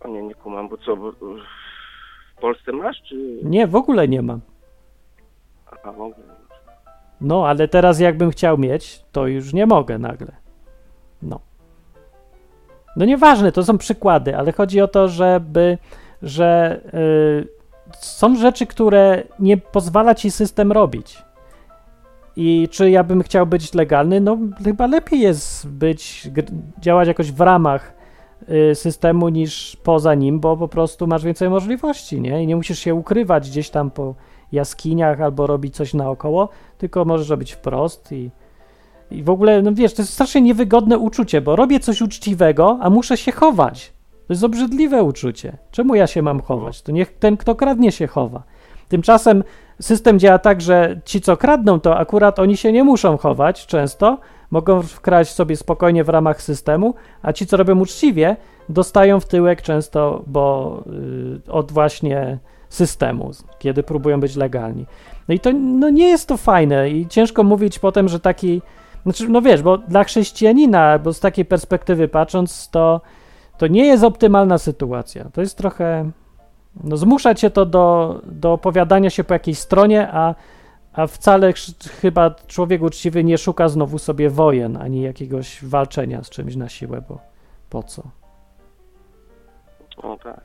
[0.00, 3.40] O nie, nie kumam, bo co, bo w Polsce masz, czy...
[3.42, 4.40] Nie, w ogóle nie mam.
[5.66, 6.60] Aha, w ogóle nie masz.
[7.20, 10.36] No, ale teraz jakbym chciał mieć, to już nie mogę nagle.
[11.22, 11.40] No.
[12.96, 15.78] No nieważne, to są przykłady, ale chodzi o to, żeby,
[16.22, 17.48] że y,
[17.98, 21.22] są rzeczy, które nie pozwala ci system robić.
[22.36, 24.20] I czy ja bym chciał być legalny?
[24.20, 26.30] No chyba lepiej jest być,
[26.80, 27.92] działać jakoś w ramach
[28.70, 32.42] y, systemu niż poza nim, bo po prostu masz więcej możliwości, nie?
[32.42, 34.14] I nie musisz się ukrywać gdzieś tam po
[34.52, 38.30] jaskiniach albo robić coś naokoło, tylko możesz robić wprost i,
[39.10, 42.90] i w ogóle, no wiesz, to jest strasznie niewygodne uczucie, bo robię coś uczciwego, a
[42.90, 43.92] muszę się chować.
[44.26, 45.56] To jest obrzydliwe uczucie.
[45.70, 46.82] Czemu ja się mam chować?
[46.82, 48.42] To niech ten, kto kradnie, się chowa.
[48.88, 49.44] Tymczasem
[49.80, 54.18] system działa tak, że ci, co kradną, to akurat oni się nie muszą chować często,
[54.50, 58.36] mogą wkraść sobie spokojnie w ramach systemu, a ci, co robią uczciwie,
[58.68, 60.76] dostają w tyłek często, bo
[61.48, 62.38] y, od właśnie
[62.68, 64.86] systemu, kiedy próbują być legalni.
[65.28, 68.62] No i to no nie jest to fajne i ciężko mówić potem, że taki,
[69.02, 73.00] znaczy, no wiesz, bo dla chrześcijanina, bo z takiej perspektywy patrząc, to,
[73.58, 75.24] to nie jest optymalna sytuacja.
[75.24, 76.10] To jest trochę,
[76.84, 80.34] no zmusza cię to do, do opowiadania się po jakiejś stronie, a,
[80.92, 81.52] a wcale
[82.00, 87.02] chyba człowiek uczciwy nie szuka znowu sobie wojen, ani jakiegoś walczenia z czymś na siłę,
[87.08, 87.18] bo
[87.70, 88.02] po co?
[89.96, 90.40] O tak.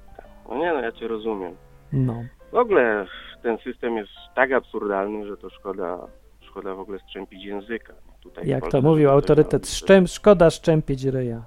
[0.50, 1.56] No nie no, ja cię rozumiem.
[1.94, 2.24] No.
[2.52, 3.06] W ogóle
[3.44, 6.08] ten system jest tak absurdalny, że to szkoda,
[6.42, 7.94] szkoda w ogóle strzępić języka.
[8.26, 9.68] Tutaj Jak to mówił autorytet,
[10.08, 11.42] szkoda szczępić ryja.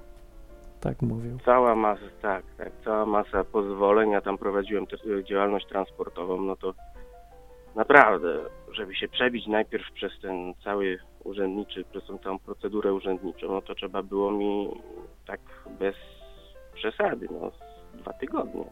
[0.81, 1.39] Tak mówił.
[1.45, 6.57] Cała masa, tak, tak, cała masa pozwoleń, ja tam prowadziłem też e, działalność transportową, no
[6.57, 6.75] to
[7.75, 8.39] naprawdę
[8.73, 13.75] żeby się przebić najpierw przez ten cały urzędniczy, przez tą całą procedurę urzędniczą, no to
[13.75, 14.69] trzeba było mi
[15.27, 15.41] tak
[15.79, 15.95] bez
[16.75, 17.51] przesady, no
[17.95, 18.65] dwa tygodnie.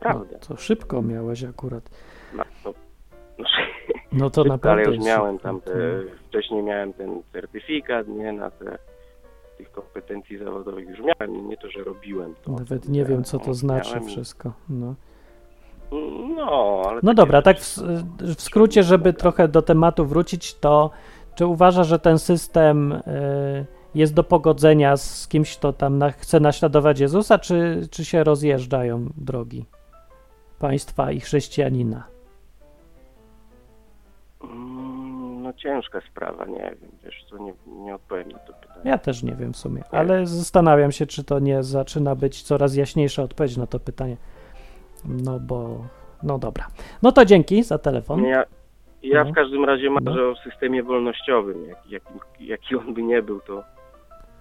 [0.00, 0.32] Prawda.
[0.32, 1.90] No, to szybko miałeś akurat.
[2.34, 2.74] No, no,
[3.38, 3.44] no,
[4.12, 4.84] No to ale naprawdę.
[4.84, 5.72] już jest miałem tam te.
[6.28, 8.78] Wcześniej miałem ten certyfikat, nie, na te
[9.58, 12.52] tych kompetencji zawodowych już miałem, nie to, że robiłem to.
[12.52, 14.52] Nawet nie wiem, co to znaczy miałem wszystko.
[14.68, 14.94] No,
[16.36, 17.78] No, ale no takie dobra, tak w,
[18.20, 20.90] w skrócie, żeby trochę do tematu wrócić, to
[21.34, 26.40] czy uważa, że ten system y, jest do pogodzenia z kimś, kto tam na, chce
[26.40, 29.64] naśladować Jezusa, czy, czy się rozjeżdżają drogi
[30.58, 32.17] państwa i chrześcijanina?
[35.58, 38.80] Ciężka sprawa, nie wiem, wiesz co, nie, nie odpowiem na to pytanie.
[38.84, 42.76] Ja też nie wiem w sumie, ale zastanawiam się, czy to nie zaczyna być coraz
[42.76, 44.16] jaśniejsza odpowiedź na to pytanie.
[45.04, 45.84] No bo,
[46.22, 46.66] no dobra.
[47.02, 48.24] No to dzięki za telefon.
[48.24, 48.44] Ja,
[49.02, 49.30] ja No.
[49.30, 50.30] w każdym razie marzę No.
[50.30, 52.02] o systemie wolnościowym, jak, jak,
[52.40, 53.62] jaki on by nie był, to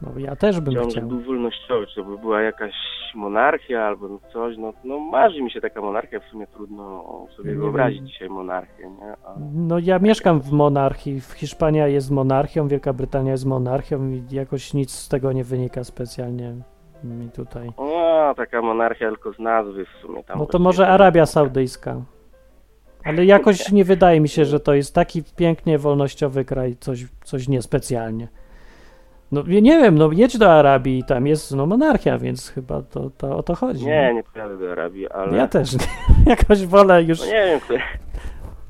[0.02, 1.08] No ja też bym chciałbym, chciał.
[1.08, 2.74] był wolnościowy, czy to by była jakaś
[3.16, 7.04] monarchia albo coś, no, no marzy mi się taka monarchia, w sumie trudno
[7.38, 8.08] sobie Nie wyobrazić wiem.
[8.08, 9.12] dzisiaj monarchię, nie?
[9.26, 11.22] A, No ja mieszkam w monarchii.
[11.36, 16.56] Hiszpania jest monarchią, Wielka Brytania jest monarchią i jakoś nic z tego nie wynika specjalnie
[17.04, 17.70] mi tutaj.
[17.78, 20.40] no, taka monarchia tylko z nazwy w sumie tam.
[20.40, 22.02] No to może Arabia Saudyjska.
[23.04, 27.48] Ale jakoś nie wydaje mi się, że to jest taki pięknie wolnościowy kraj, coś, coś
[27.48, 28.28] niespecjalnie.
[29.32, 33.38] No nie wiem, no jedź do Arabii tam jest no, monarchia, więc chyba to, to
[33.38, 33.86] o to chodzi.
[33.86, 35.38] Nie, nie pojadę do Arabii, ale...
[35.38, 35.80] Ja też nie.
[36.36, 37.80] Jakoś wolę już No nie wiem, który,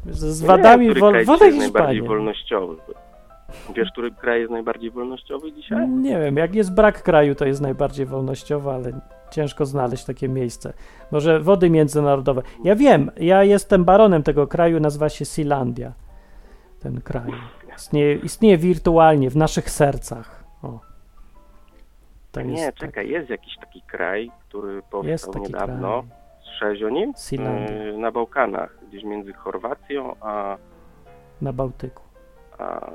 [0.06, 2.76] z, wadami, kraj wolę jest najbardziej wolnościowy.
[3.76, 5.90] Wiesz, który kraj jest najbardziej wolnościowy dzisiaj?
[5.90, 8.92] Nie wiem, jak jest brak kraju, to jest najbardziej wolnościowe, ale
[9.32, 10.74] ciężko znaleźć takie miejsce.
[11.12, 12.42] Może wody międzynarodowe.
[12.64, 15.94] Ja wiem, ja jestem baronem tego kraju, nazywa się Sealandia.
[16.80, 17.32] Ten kraj.
[17.78, 20.37] Istnieje, istnieje wirtualnie w naszych sercach.
[22.46, 26.04] Nie, jest czekaj, jest jakiś taki kraj, który Tak, powstał niedawno.
[26.04, 26.18] kraj.
[26.44, 27.14] Słyszałeś o nim?
[27.32, 30.58] Yy, na Bałkanach, gdzieś między Chorwacją a,
[31.42, 32.04] Na Bałtyku.
[32.58, 32.92] a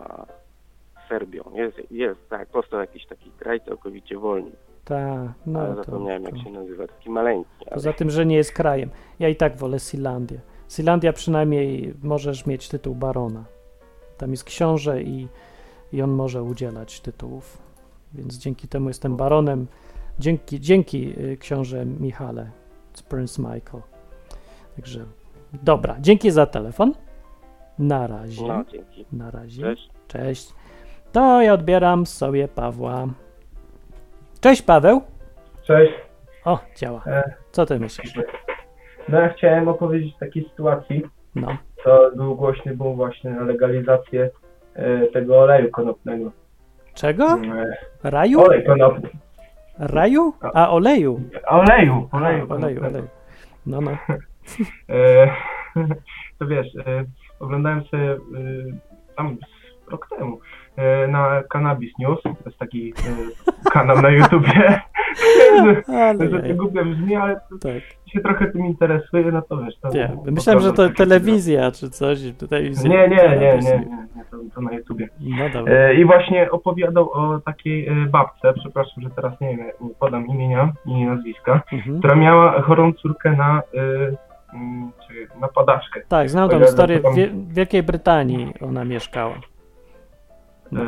[1.08, 1.42] Serbią.
[1.54, 4.50] Jest, jest, tak, powstał jakiś taki kraj całkowicie wolny,
[4.84, 6.28] Tak, no ale to, zapomniałem to.
[6.30, 7.50] jak się nazywa, taki maleńki.
[7.66, 7.74] Ale...
[7.74, 8.90] Poza tym, że nie jest krajem.
[9.18, 10.40] Ja i tak wolę Sealandię.
[10.68, 13.44] Sealandia przynajmniej możesz mieć tytuł barona.
[14.18, 15.28] Tam jest książę i,
[15.92, 17.58] i on może udzielać tytułów.
[18.14, 19.66] Więc dzięki temu jestem baronem.
[20.18, 22.50] Dzięki, dzięki y, książę Michale
[22.92, 23.82] z Prince Michael.
[24.76, 25.04] Także
[25.62, 26.92] dobra, dzięki za telefon.
[27.78, 28.48] Na razie.
[28.48, 29.06] No, dzięki.
[29.12, 29.62] Na razie.
[29.62, 29.90] Cześć.
[30.08, 30.52] Cześć.
[31.12, 33.06] To ja odbieram sobie Pawła.
[34.40, 35.00] Cześć Paweł.
[35.62, 35.92] Cześć.
[36.44, 37.02] O, działa.
[37.06, 38.14] E, Co ty myślisz?
[39.08, 41.02] No ja chciałem opowiedzieć o takiej sytuacji,
[41.34, 41.56] No.
[41.84, 44.30] to był głośny boom właśnie na legalizację
[44.74, 46.32] e, tego oleju konopnego.
[46.94, 47.24] Czego?
[48.04, 48.40] E, Raju?
[48.40, 49.08] olej konopny.
[49.78, 50.32] Raju?
[50.54, 51.20] A oleju.
[51.46, 52.86] Oleju, oleju, Oleju, konopnego.
[52.86, 53.08] oleju.
[53.66, 53.90] No, no.
[54.88, 55.26] E,
[56.38, 57.04] to wiesz, e,
[57.40, 58.16] oglądałem sobie e,
[59.16, 59.36] tam
[59.90, 60.38] rok temu
[61.08, 62.94] na Cannabis News, to jest taki
[63.72, 64.80] kanał na YouTubie.
[65.88, 66.48] Ale To jaj.
[66.48, 67.82] to głupio brzmi, ale tak.
[68.06, 69.74] się trochę tym interesuje, no to wiesz.
[69.80, 72.18] To, Nie, myślałem, że to telewizja czy coś.
[72.50, 72.90] Telewizja.
[72.90, 73.78] Nie, nie, nie, nie, nie,
[74.16, 75.08] nie to, to na YouTubie.
[75.20, 75.74] No dobra.
[75.74, 80.26] E, I właśnie opowiadał o takiej e, babce, przepraszam, że teraz nie wiem, nie podam
[80.26, 81.98] imienia i nazwiska, Mhm.
[81.98, 84.12] która miała chorą córkę na, e,
[84.54, 86.00] mm, czy na padaczkę.
[86.08, 87.00] Tak, znam tą historię.
[87.00, 89.34] W Wielkiej Brytanii ona mieszkała.
[90.72, 90.78] E,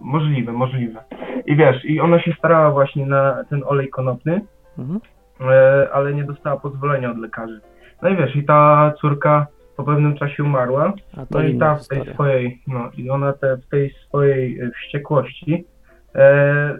[0.00, 1.00] możliwe, możliwe.
[1.48, 4.40] I wiesz, i ona się starała właśnie na ten olej konopny,
[4.78, 5.00] Mhm.
[5.40, 7.60] e, ale nie dostała pozwolenia od lekarzy.
[8.02, 9.46] No i wiesz, i ta córka
[9.76, 10.92] po pewnym czasie umarła,
[11.30, 12.14] No i ta w tej historia.
[12.14, 15.64] swojej, no i ona te, w tej swojej e, wściekłości
[16.14, 16.78] e,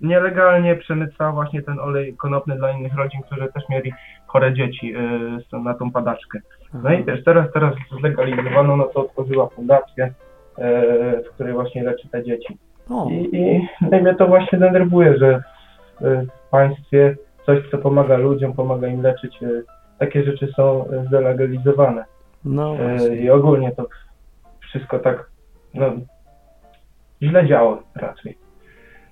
[0.00, 3.92] nielegalnie przemycała właśnie ten olej konopny dla innych rodzin, którzy też mieli
[4.26, 4.94] chore dzieci
[5.52, 6.38] e, na tą padaczkę.
[6.82, 10.04] No i wiesz, teraz, teraz zlegalizowano, no to otworzyła fundację,
[10.58, 12.58] e, w której właśnie leczy te dzieci.
[12.90, 13.68] O, I, i
[14.02, 15.42] mnie to właśnie denerwuje, że
[16.00, 17.16] w, w państwie
[17.46, 19.48] coś, co pomaga ludziom, pomaga im leczyć, e,
[19.98, 22.04] takie rzeczy są zdelegalizowane.
[22.44, 23.16] no właśnie.
[23.16, 23.86] I ogólnie to
[24.60, 25.30] wszystko tak,
[25.74, 25.92] no,
[27.22, 28.38] źle działa raczej.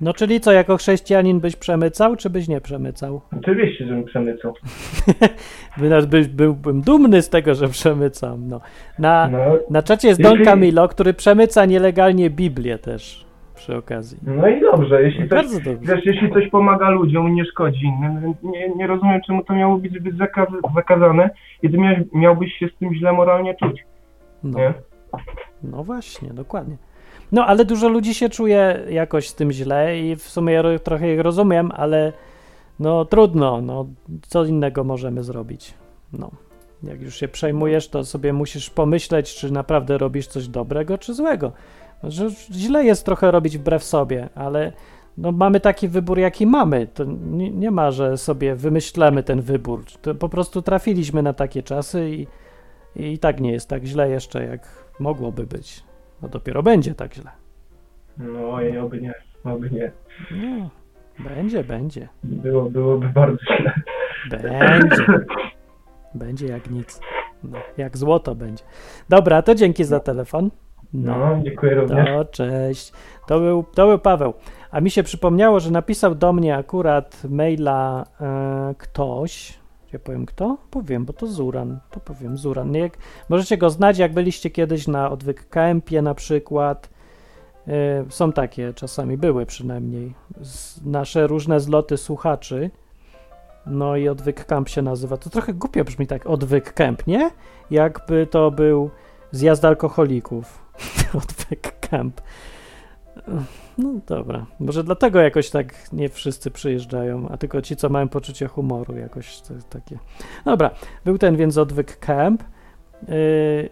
[0.00, 3.20] No czyli co, jako chrześcijanin byś przemycał, czy byś nie przemycał?
[3.38, 4.54] Oczywiście, żebym przemycał.
[6.08, 8.48] By, byłbym dumny z tego, że przemycam.
[8.48, 8.60] No.
[8.98, 9.38] Na, No,
[9.70, 13.24] na czacie jest Don Camilo, który przemyca nielegalnie Biblię też
[13.54, 14.18] przy okazji.
[14.22, 15.94] no i dobrze, jeśli coś, Bardzo dobrze.
[15.96, 19.78] wiesz, jeśli coś pomaga ludziom i nie szkodzi innym, nie, nie rozumiem, czemu to miało
[19.78, 21.30] być zbyt zakaz, zakazane
[21.62, 23.84] i ty miałeś, miałbyś się z tym źle moralnie czuć,
[24.42, 24.58] No.
[24.58, 24.74] nie?
[25.62, 26.76] No właśnie, dokładnie.
[27.32, 30.78] No, ale dużo ludzi się czuje jakoś z tym źle i w sumie ja ro-
[30.78, 32.12] trochę ich rozumiem, ale
[32.80, 33.86] no trudno, no
[34.22, 35.74] co innego możemy zrobić.
[36.12, 36.30] No,
[36.82, 41.52] jak już się przejmujesz, to sobie musisz pomyśleć, czy naprawdę robisz coś dobrego, czy złego.
[42.10, 44.72] Że źle jest trochę robić wbrew sobie, ale
[45.18, 46.86] no, mamy taki wybór, jaki mamy.
[46.86, 49.84] To nie, nie ma, że sobie wymyślamy ten wybór.
[50.02, 52.26] To po prostu trafiliśmy na takie czasy i,
[52.96, 55.84] i tak nie jest tak źle jeszcze, jak mogłoby być.
[56.22, 57.30] No dopiero będzie tak źle.
[58.18, 59.92] No i oby nie, oby nie.
[60.30, 60.70] No,
[61.18, 62.08] będzie, będzie.
[62.24, 63.74] Było, byłoby bardzo źle.
[64.30, 65.04] Będzie.
[66.14, 67.00] Będzie jak nic.
[67.44, 68.64] No, jak złoto będzie.
[69.08, 70.50] Dobra, to dzięki za telefon.
[70.94, 72.06] No, dziękuję również.
[72.06, 72.92] To cześć.
[73.26, 74.34] To był, to był Paweł.
[74.70, 79.58] A mi się przypomniało, że napisał do mnie akurat maila e, ktoś.
[79.92, 80.58] Ja powiem kto?
[80.70, 81.78] Powiem, bo to Zuran.
[81.90, 82.74] To powiem Zuran.
[82.74, 86.90] Jak, możecie go znać, jak byliście kiedyś na Odwyk Kempie na przykład.
[87.68, 90.14] E, są takie, czasami były przynajmniej.
[90.40, 92.70] Z, nasze różne zloty słuchaczy.
[93.66, 95.16] No i Odwyk Camp się nazywa.
[95.16, 97.30] To trochę głupio brzmi tak Odwyk Camp, nie?
[97.70, 98.90] Jakby to był
[99.30, 100.63] zjazd alkoholików.
[101.22, 102.20] Odwyk Camp.
[103.78, 104.46] No dobra.
[104.60, 109.40] Może dlatego jakoś tak nie wszyscy przyjeżdżają, a tylko ci, co mają poczucie humoru, jakoś
[109.70, 109.98] takie.
[110.44, 110.70] Dobra,
[111.04, 112.44] był ten więc odwyk camp.
[113.08, 113.68] Yy,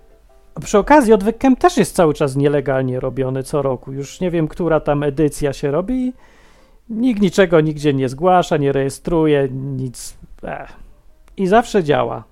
[0.61, 3.93] przy okazji odwyk camp też jest cały czas nielegalnie robiony co roku.
[3.93, 6.13] Już nie wiem, która tam edycja się robi.
[6.89, 10.17] Nikt niczego nigdzie nie zgłasza, nie rejestruje, nic.
[10.43, 10.73] Ech.
[11.37, 12.25] I zawsze działa.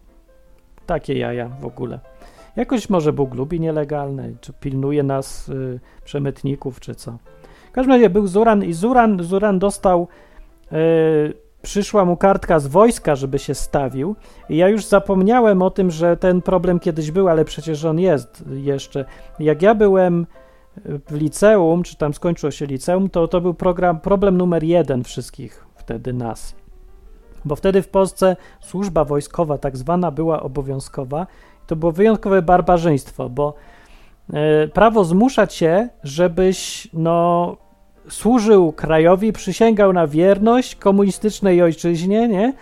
[0.87, 2.01] Takie jaja w ogóle.
[2.61, 7.19] Jakoś może Bóg lubi nielegalne, czy pilnuje nas y, przemytników, czy co.
[7.69, 10.09] W każdym razie był Zuran i Zuran, Zuran dostał,
[10.73, 14.17] y, przyszła mu kartka z wojska, żeby się stawił
[14.49, 18.45] i ja już zapomniałem o tym, że ten problem kiedyś był, ale przecież on jest
[18.51, 19.05] jeszcze.
[19.39, 20.27] Jak ja byłem
[20.85, 25.67] w liceum, czy tam skończyło się liceum, to to był program, problem numer jeden wszystkich
[25.77, 26.55] wtedy nas.
[27.45, 31.27] Bo wtedy w Polsce służba wojskowa tak zwana była obowiązkowa.
[31.71, 33.55] To było wyjątkowe barbarzyństwo, bo
[34.33, 37.57] e, prawo zmusza cię, żebyś no,
[38.09, 42.53] służył krajowi, przysięgał na wierność komunistycznej ojczyźnie, nie?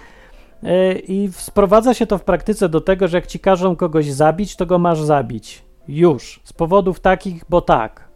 [0.63, 4.57] E, I sprowadza się to w praktyce do tego, że jak ci każą kogoś zabić,
[4.57, 5.63] to go masz zabić.
[5.89, 6.41] Już.
[6.45, 8.09] Z powodów takich, bo tak.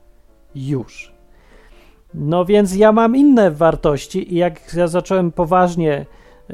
[0.55, 1.12] Już.
[2.14, 6.07] No więc ja mam inne wartości i jak ja zacząłem poważnie,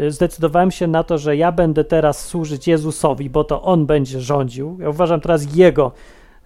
[0.09, 4.79] zdecydowałem się na to, że ja będę teraz służyć Jezusowi, bo to On będzie rządził.
[4.81, 5.93] Ja uważam teraz Jego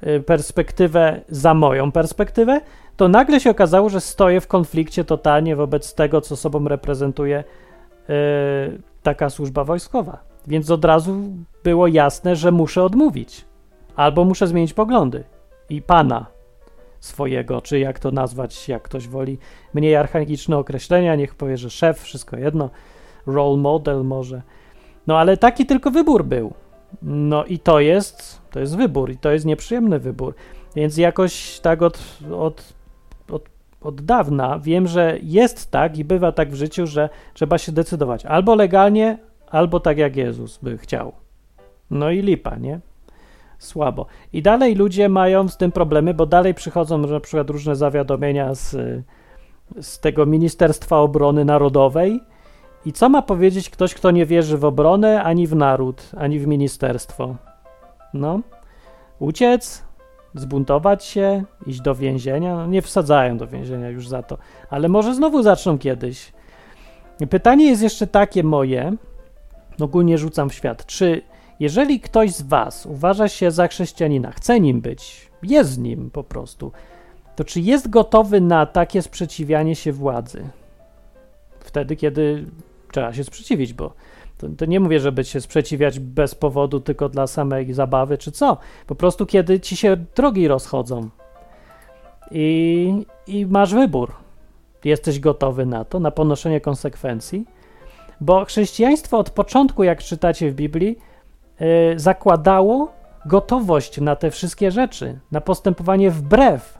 [0.06, 2.60] y, perspektywę za moją perspektywę,
[2.96, 7.44] to nagle się okazało, że stoję w konflikcie totalnie wobec tego, co sobą reprezentuje
[8.10, 8.12] y,
[9.02, 10.18] taka służba wojskowa.
[10.46, 11.16] Więc od razu
[11.64, 13.44] było jasne, że muszę odmówić.
[13.96, 15.24] Albo muszę zmienić poglądy
[15.68, 16.26] i pana
[17.00, 19.38] swojego, czy jak to nazwać, jak ktoś woli.
[19.74, 22.70] Mniej archaiczne określenia, niech powie, że szef, wszystko jedno,
[23.26, 24.42] role model może.
[25.06, 26.52] No ale taki tylko wybór był.
[27.02, 30.34] No i to jest, to jest wybór i to jest nieprzyjemny wybór.
[30.76, 32.74] Więc jakoś tak od, od,
[33.30, 33.42] od,
[33.80, 38.26] od dawna wiem, że jest tak i bywa tak w życiu, że trzeba się decydować
[38.26, 39.18] albo legalnie,
[39.50, 41.12] albo tak jak Jezus by chciał.
[41.90, 42.80] No i lipa, nie?
[43.58, 44.06] Słabo.
[44.32, 48.76] I dalej ludzie mają z tym problemy, bo dalej przychodzą na przykład różne zawiadomienia z,
[49.80, 52.20] z tego Ministerstwa Obrony Narodowej.
[52.86, 56.46] I co ma powiedzieć ktoś, kto nie wierzy w obronę, ani w naród, ani w
[56.46, 57.36] ministerstwo?
[58.14, 58.40] No,
[59.18, 59.84] uciec,
[60.34, 62.56] zbuntować się, iść do więzienia.
[62.56, 64.38] No, nie wsadzają do więzienia już za to,
[64.70, 66.32] ale może znowu zaczną kiedyś.
[67.30, 68.96] Pytanie jest jeszcze takie moje,
[69.80, 70.86] ogólnie rzucam w świat.
[70.86, 71.22] Czy
[71.60, 76.72] jeżeli ktoś z Was uważa się za chrześcijanina, chce nim być, jest nim po prostu,
[77.36, 80.48] to czy jest gotowy na takie sprzeciwianie się władzy?
[81.60, 82.46] Wtedy, kiedy
[82.92, 83.92] trzeba się sprzeciwić, bo
[84.38, 88.58] to, to, nie mówię, żeby się sprzeciwiać bez powodu, tylko dla samej zabawy, czy co.
[88.86, 91.08] Po prostu, kiedy ci się drogi rozchodzą
[92.30, 94.12] i, i masz wybór.
[94.84, 97.46] Jesteś gotowy na to, na ponoszenie konsekwencji,
[98.20, 100.98] bo chrześcijaństwo od początku, jak czytacie w Biblii,
[101.62, 102.92] Y, zakładało
[103.26, 106.78] gotowość na te wszystkie rzeczy, na postępowanie wbrew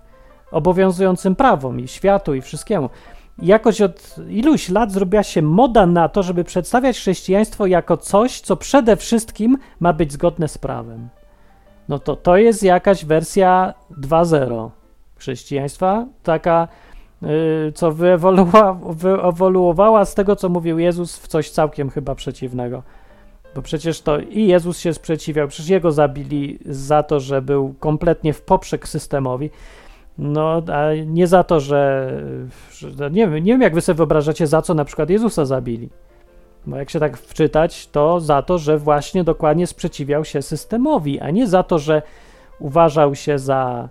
[0.51, 2.91] obowiązującym prawom i światu i wszystkiemu.
[3.39, 8.57] Jakoś od iluś lat zrobiła się moda na to, żeby przedstawiać chrześcijaństwo jako coś, co
[8.57, 11.09] przede wszystkim ma być zgodne z prawem.
[11.89, 14.71] No to to jest jakaś wersja 2.0
[15.17, 16.69] chrześcijaństwa, taka,
[17.23, 22.83] yy, co wyewoluowała, wyewoluowała z tego, co mówił Jezus, w coś całkiem chyba przeciwnego.
[23.55, 28.33] Bo przecież to i Jezus się sprzeciwiał, przecież jego zabili za to, że był kompletnie
[28.33, 29.51] w poprzek systemowi.
[30.19, 32.13] No, a nie za to, że,
[32.71, 35.91] że nie, wiem, nie wiem, jak wy sobie wyobrażacie, za co na przykład Jezusa zabili.
[36.67, 41.31] Bo jak się tak wczytać, to za to, że właśnie dokładnie sprzeciwiał się systemowi, a
[41.31, 42.03] nie za to, że
[42.59, 43.89] uważał się za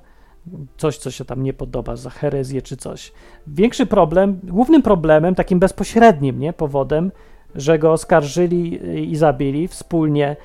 [0.78, 3.12] coś, co się tam nie podoba, za herezję czy coś.
[3.48, 7.12] Większy problem, głównym problemem, takim bezpośrednim nie, powodem,
[7.56, 8.80] że go oskarżyli
[9.12, 10.36] i zabili wspólnie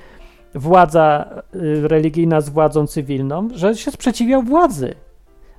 [0.55, 1.25] władza
[1.55, 4.95] y, religijna z władzą cywilną, że się sprzeciwiał władzy.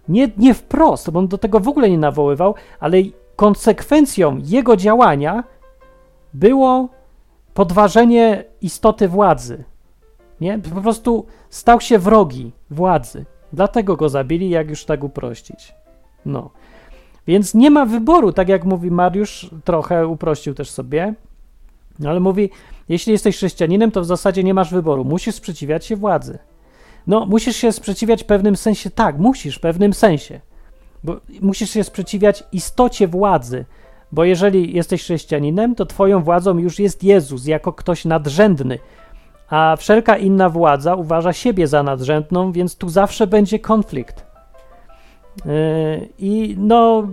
[0.08, 2.98] Nie, nie wprost, bo on do tego w ogóle nie nawoływał, ale
[3.36, 5.44] konsekwencją jego działania
[6.34, 6.88] było
[7.54, 9.64] podważenie istoty władzy.
[10.40, 10.58] Nie?
[10.58, 13.24] Po prostu stał się wrogi władzy.
[13.52, 15.74] Dlatego go zabili, jak już tak uprościć.
[16.26, 16.50] No.
[17.26, 21.14] Więc nie ma wyboru, tak jak mówi Mariusz, trochę uprościł też sobie,
[22.06, 22.50] ale mówi,
[22.88, 26.38] jeśli jesteś chrześcijaninem, to w zasadzie nie masz wyboru, musisz sprzeciwiać się władzy.
[27.08, 30.40] No, musisz się sprzeciwiać w pewnym sensie, tak, musisz w pewnym sensie,
[31.04, 33.64] bo musisz się sprzeciwiać istocie władzy,
[34.12, 38.78] bo jeżeli jesteś chrześcijaninem, to twoją władzą już jest Jezus jako ktoś nadrzędny,
[39.50, 44.26] a wszelka inna władza uważa siebie za nadrzędną, więc tu zawsze będzie konflikt.
[45.44, 47.08] Yy, I no,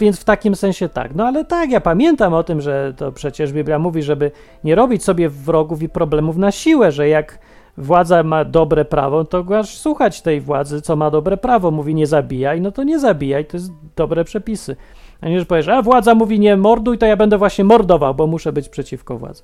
[0.00, 1.14] więc w takim sensie tak.
[1.14, 4.30] No ale tak, ja pamiętam o tym, że to przecież Biblia mówi, żeby
[4.64, 7.38] nie robić sobie wrogów i problemów na siłę, że jak
[7.76, 11.70] władza ma dobre prawo, to aż słuchać tej władzy, co ma dobre prawo.
[11.70, 14.76] Mówi nie zabijaj, no to nie zabijaj, to jest dobre przepisy.
[15.20, 18.26] A nie, że powiesz, a władza mówi nie morduj, to ja będę właśnie mordował, bo
[18.26, 19.42] muszę być przeciwko władzy.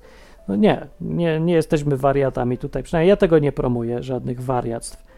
[0.49, 5.09] No nie, nie, nie jesteśmy wariatami tutaj, przynajmniej ja tego nie promuję, żadnych wariactw.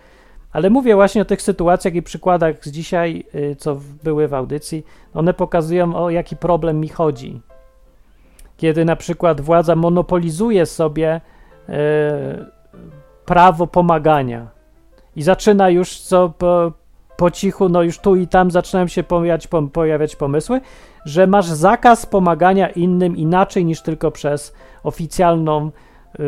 [0.53, 4.87] Ale mówię właśnie o tych sytuacjach i przykładach z dzisiaj, y, co były w audycji.
[5.15, 7.41] One pokazują, o jaki problem mi chodzi.
[8.57, 11.21] Kiedy na przykład władza monopolizuje sobie
[11.69, 12.60] e,
[13.31, 14.47] prawo pomagania
[15.16, 16.72] i zaczyna już co po,
[17.16, 20.61] po cichu, no już tu i tam zaczynają się pojawiać, pojawiać pomysły,
[21.05, 26.22] że masz zakaz pomagania innym inaczej niż tylko przez oficjalną, y,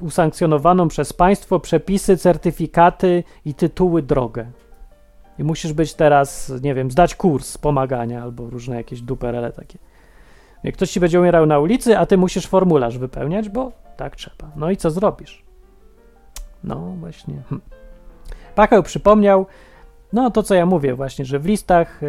[0.00, 4.46] usankcjonowaną przez państwo przepisy, certyfikaty i tytuły drogę.
[5.38, 9.78] I musisz być teraz, nie wiem, zdać kurs pomagania albo różne jakieś duperele takie.
[10.64, 14.50] Jak ktoś ci będzie umierał na ulicy, a ty musisz formularz wypełniać, bo tak trzeba.
[14.56, 15.45] No i co zrobisz?
[16.66, 17.42] No właśnie.
[17.48, 17.60] Hm.
[18.54, 19.46] Pacheł przypomniał,
[20.12, 22.06] no to co ja mówię właśnie, że w listach y,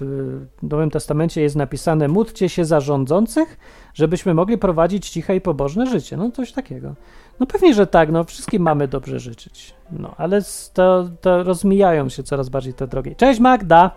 [0.00, 3.58] w Nowym Testamencie jest napisane módlcie się za rządzących,
[3.94, 6.16] żebyśmy mogli prowadzić ciche i pobożne życie.
[6.16, 6.94] No coś takiego.
[7.40, 9.74] No pewnie, że tak, no wszystkim mamy dobrze życzyć.
[9.90, 10.40] No ale
[10.74, 13.16] to, to rozmijają się coraz bardziej te drogi.
[13.16, 13.90] Cześć Magda!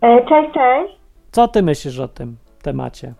[0.00, 1.00] E, cześć, cześć.
[1.32, 3.14] Co ty myślisz o tym temacie?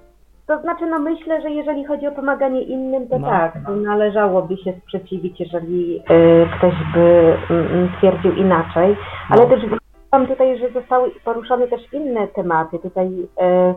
[0.46, 3.28] To znaczy, no myślę, że jeżeli chodzi o pomaganie innym, to No.
[3.28, 8.96] tak, to należałoby się sprzeciwić, jeżeli e, ktoś by mm, twierdził inaczej.
[9.30, 9.48] Ale No.
[9.48, 12.78] też widziałam tutaj, że zostały poruszone też inne tematy.
[12.78, 13.74] Tutaj e,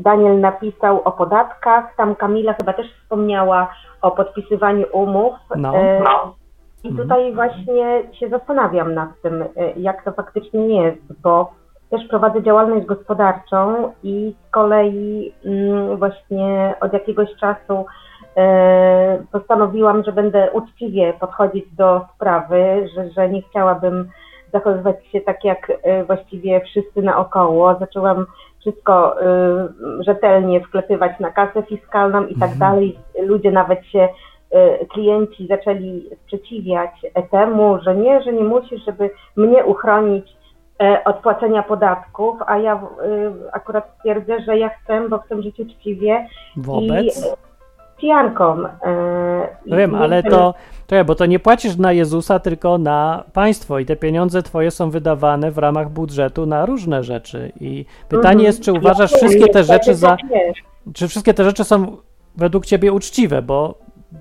[0.00, 3.68] Daniel napisał o podatkach, tam Kamila chyba też wspomniała
[4.02, 5.34] o podpisywaniu umów.
[5.56, 5.74] No.
[5.76, 6.02] E,
[6.84, 7.08] I Mhm.
[7.08, 9.46] tutaj właśnie się zastanawiam nad tym, e,
[9.76, 11.50] jak to faktycznie jest, bo
[11.90, 17.86] też prowadzę działalność gospodarczą i z kolei mm, właśnie od jakiegoś czasu
[18.36, 24.08] e, postanowiłam, że będę uczciwie podchodzić do sprawy, że, że nie chciałabym
[24.52, 27.74] zachowywać się tak jak e, właściwie wszyscy naokoło.
[27.80, 28.26] Zaczęłam
[28.60, 29.26] wszystko e,
[30.00, 32.58] rzetelnie wklepywać na kasę fiskalną i tak Mhm.
[32.58, 32.98] dalej.
[33.22, 34.08] Ludzie nawet się
[34.92, 36.90] klienci zaczęli sprzeciwiać
[37.30, 40.37] temu, że nie, że nie musisz, żeby mnie uchronić
[41.04, 42.78] od płacenia podatków, a ja e,
[43.52, 46.26] akurat stwierdzę, że ja chcę, bo chcę żyć uczciwie
[46.56, 47.06] Wobec?
[47.18, 47.22] i
[48.00, 48.64] pijanką.
[48.84, 50.54] E, No wiem, ale jestem- to,
[50.86, 54.90] czekaj, bo to nie płacisz na Jezusa, tylko na państwo i te pieniądze twoje są
[54.90, 58.44] wydawane w ramach budżetu na różne rzeczy i pytanie Mhm.
[58.46, 60.18] jest, czy uważasz Ja wszystkie te rzeczy za, tak
[60.94, 61.96] czy wszystkie te rzeczy są
[62.36, 63.74] według ciebie uczciwe, bo,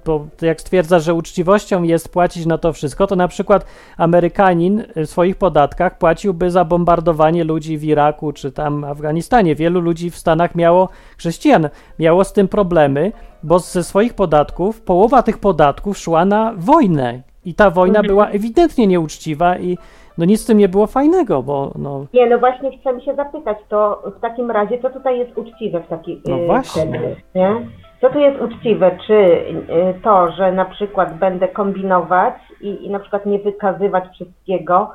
[0.06, 3.66] bo jak stwierdzasz, że uczciwością jest płacić na to wszystko, to na przykład
[3.98, 9.56] Amerykanin w swoich podatkach płaciłby za bombardowanie ludzi w Iraku czy tam Afganistanie.
[9.56, 11.70] Wielu ludzi w Stanach miało, chrześcijan,
[12.00, 13.12] miało z tym problemy,
[13.44, 18.08] bo ze swoich podatków, połowa tych podatków szła na wojnę i ta wojna Mhm.
[18.08, 19.78] była ewidentnie nieuczciwa i
[20.18, 23.58] no nic z tym nie było fajnego, bo no, Nie, no właśnie chcę się zapytać,
[23.70, 27.16] to w takim razie, co tutaj jest uczciwe w takim No właśnie.
[27.36, 27.68] nie?
[28.02, 28.98] Co tu jest uczciwe?
[29.08, 29.56] Czy y,
[30.04, 34.92] to, że na przykład będę kombinować i, i na przykład nie wykazywać wszystkiego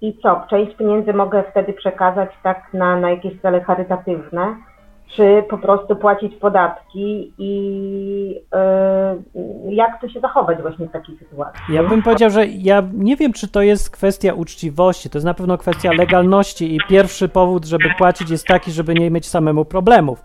[0.00, 4.56] i co, część pieniędzy mogę wtedy przekazać tak na, na jakieś cele charytatywne?
[5.16, 7.54] czy po prostu płacić podatki i
[9.64, 11.74] yy, jak tu się zachować właśnie w takiej sytuacji?
[11.74, 15.34] Ja bym powiedział, że ja nie wiem, czy to jest kwestia uczciwości, to jest na
[15.34, 20.22] pewno kwestia legalności i pierwszy powód, żeby płacić jest taki, żeby nie mieć samemu problemów.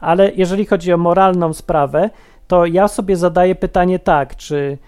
[0.00, 2.10] Ale jeżeli chodzi o moralną sprawę,
[2.48, 4.78] to ja sobie zadaję pytanie tak, czy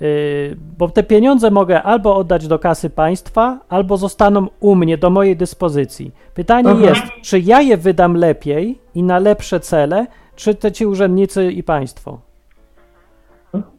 [0.00, 5.10] Yy, bo te pieniądze mogę albo oddać do kasy państwa, albo zostaną u mnie, do
[5.10, 6.12] mojej dyspozycji.
[6.34, 6.88] Pytanie Mhm.
[6.88, 11.62] jest, czy ja je wydam lepiej i na lepsze cele, czy te ci urzędnicy i
[11.62, 12.18] państwo?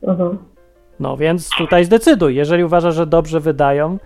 [0.01, 0.37] Mhm.
[0.99, 2.35] No więc tutaj zdecyduj.
[2.35, 3.97] Jeżeli uważasz, że dobrze wydają,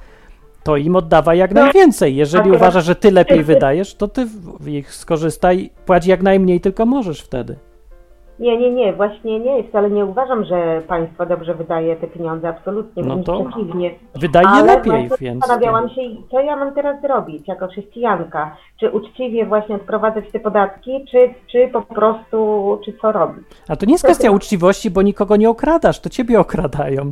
[0.63, 2.15] to im oddawaj jak najwięcej.
[2.15, 4.27] Jeżeli uważasz, że ty lepiej wydajesz, to ty
[4.67, 7.55] ich skorzystaj, płać jak najmniej tylko możesz wtedy.
[8.41, 13.03] Nie, nie, nie, właśnie nie, wcale nie uważam, że państwo dobrze wydaje te pieniądze, absolutnie,
[13.03, 13.91] No to przeciwnie.
[14.15, 15.39] Wydaj je Ale lepiej, właśnie więc.
[15.39, 16.01] Zastanawiałam się,
[16.31, 18.55] co ja mam teraz zrobić jako chrześcijanka.
[18.79, 23.43] Czy uczciwie właśnie odprowadzać te podatki, czy, czy po prostu, czy co robić?
[23.67, 27.11] A to nie jest kwestia uczciwości, bo nikogo nie okradasz, to ciebie okradają.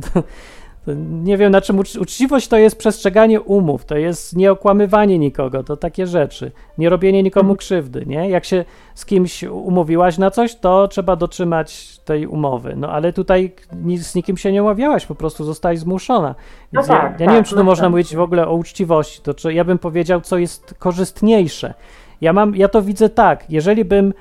[1.22, 5.76] Nie wiem, na czym ucz uczciwość to jest przestrzeganie umów, to jest nieokłamywanie nikogo, to
[5.76, 8.30] takie rzeczy, nie robienie nikomu krzywdy, nie?
[8.30, 8.64] Jak się
[8.94, 12.74] z kimś umówiłaś na coś, to trzeba dotrzymać tej umowy.
[12.76, 13.52] No ale tutaj
[13.96, 16.34] z nikim się nie umawiałaś, po prostu zostałaś zmuszona.
[16.72, 17.90] No ja, tak, ja nie wiem, tak, czy tu no można tak.
[17.90, 21.74] mówić w ogóle o uczciwości, to czy ja bym powiedział, co jest korzystniejsze.
[22.20, 24.12] Ja mam, ja to widzę tak, jeżeli bym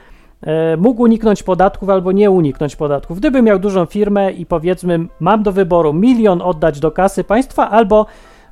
[0.77, 3.17] mógł uniknąć podatków albo nie uniknąć podatków.
[3.19, 8.05] Gdybym miał dużą firmę i powiedzmy mam do wyboru milion oddać do kasy państwa albo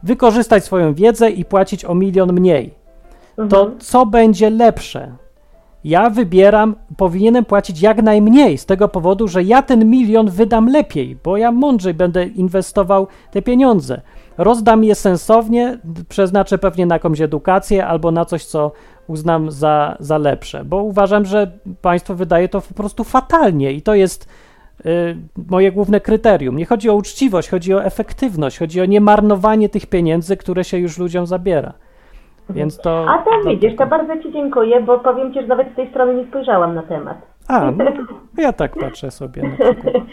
[0.04, 2.74] wykorzystać swoją wiedzę i płacić o milion mniej,
[3.36, 3.80] to Mhm.
[3.80, 5.12] co będzie lepsze?
[5.84, 11.18] Ja wybieram, powinienem płacić jak najmniej z tego powodu, że ja ten milion wydam lepiej,
[11.24, 14.02] bo ja mądrzej będę inwestował te pieniądze.
[14.38, 15.80] Rozdam je sensownie,
[16.10, 18.72] przeznaczę pewnie na jakąś edukację albo na coś, co
[19.08, 21.51] uznam za, za lepsze, bo uważam, że
[21.82, 24.30] państwo wydaje to po prostu fatalnie i to jest
[24.86, 25.18] y,
[25.49, 26.58] moje główne kryterium.
[26.58, 30.97] Nie chodzi o uczciwość, chodzi o efektywność, chodzi o niemarnowanie tych pieniędzy, które się już
[30.97, 31.74] ludziom zabiera.
[32.49, 33.05] Więc to.
[33.10, 35.89] A to to- widzisz, to bardzo Ci dziękuję, bo powiem Ci, że nawet z tej
[35.89, 37.18] strony nie spojrzałam na temat.
[37.47, 37.86] A, no,
[38.38, 39.93] ja tak patrzę sobie na przykład.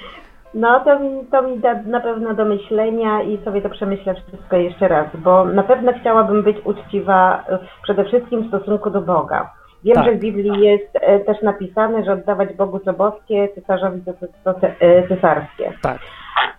[0.54, 4.56] No to mi, to mi da na pewno do myślenia i sobie to przemyślę wszystko
[4.56, 7.44] jeszcze raz, bo na pewno chciałabym być uczciwa
[7.82, 9.50] przede wszystkim w stosunku do Boga.
[9.84, 10.04] Wiem, Tak.
[10.04, 14.02] że w Biblii jest e, też napisane, że oddawać Bogu co boskie, cesarzowi
[14.44, 15.72] co, e, cesarskie.
[15.82, 15.98] Tak.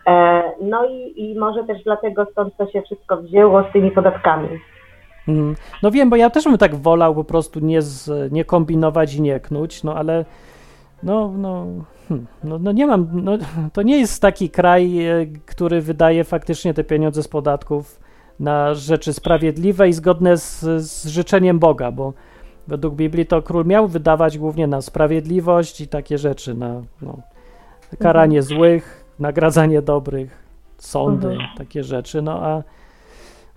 [0.08, 4.50] E, No i, i może też dlatego stąd to się wszystko wzięło z tymi podatkami.
[5.28, 9.16] Mm, No wiem, bo ja też bym tak wolał po prostu nie, z, nie kombinować
[9.16, 10.26] i nie knuć, no ale
[11.04, 11.66] no, no,
[12.10, 13.38] hmm, no, no nie mam, no,
[13.74, 18.00] to nie jest taki kraj, e, który wydaje faktycznie te pieniądze z podatków
[18.40, 22.14] na rzeczy sprawiedliwe i zgodne z, z życzeniem Boga, bo
[22.68, 27.18] według Biblii to król miał wydawać głównie na sprawiedliwość i takie rzeczy, na no,
[28.00, 30.44] karanie złych, nagradzanie dobrych,
[30.78, 31.50] sądy, Mhm.
[31.58, 32.64] takie rzeczy, no a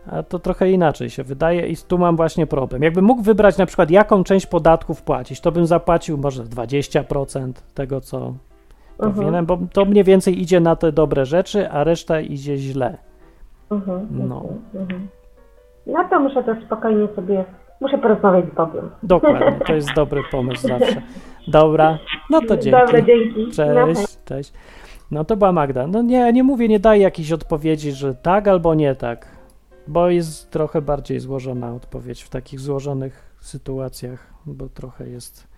[0.06, 2.82] a to trochę inaczej się wydaje i tu mam właśnie problem.
[2.82, 8.00] Jakbym mógł wybrać na przykład jaką część podatków płacić, to bym zapłacił może 20% tego,
[8.00, 8.16] co
[8.98, 9.14] Mhm.
[9.14, 12.96] powinienem, bo to mniej więcej idzie na te dobre rzeczy, a reszta idzie źle.
[13.70, 14.44] Mhm, No.
[14.74, 15.08] mhm.
[15.86, 17.44] No to muszę to spokojnie sobie,
[17.80, 18.90] muszę porozmawiać z Bogiem.
[19.02, 21.02] Dokładnie, to jest dobry pomysł zawsze.
[21.48, 21.98] Dobra,
[22.30, 22.70] no to dzięki.
[22.80, 23.46] Dobra, dzięki.
[23.58, 23.94] No, hej.
[23.94, 24.52] Cześć, cześć.
[25.10, 25.86] No to była Magda.
[25.86, 29.26] No nie, nie mówię, nie daję jakiejś odpowiedzi, że tak albo nie tak,
[29.88, 35.48] bo jest trochę bardziej złożona odpowiedź w takich złożonych sytuacjach, bo trochę jest.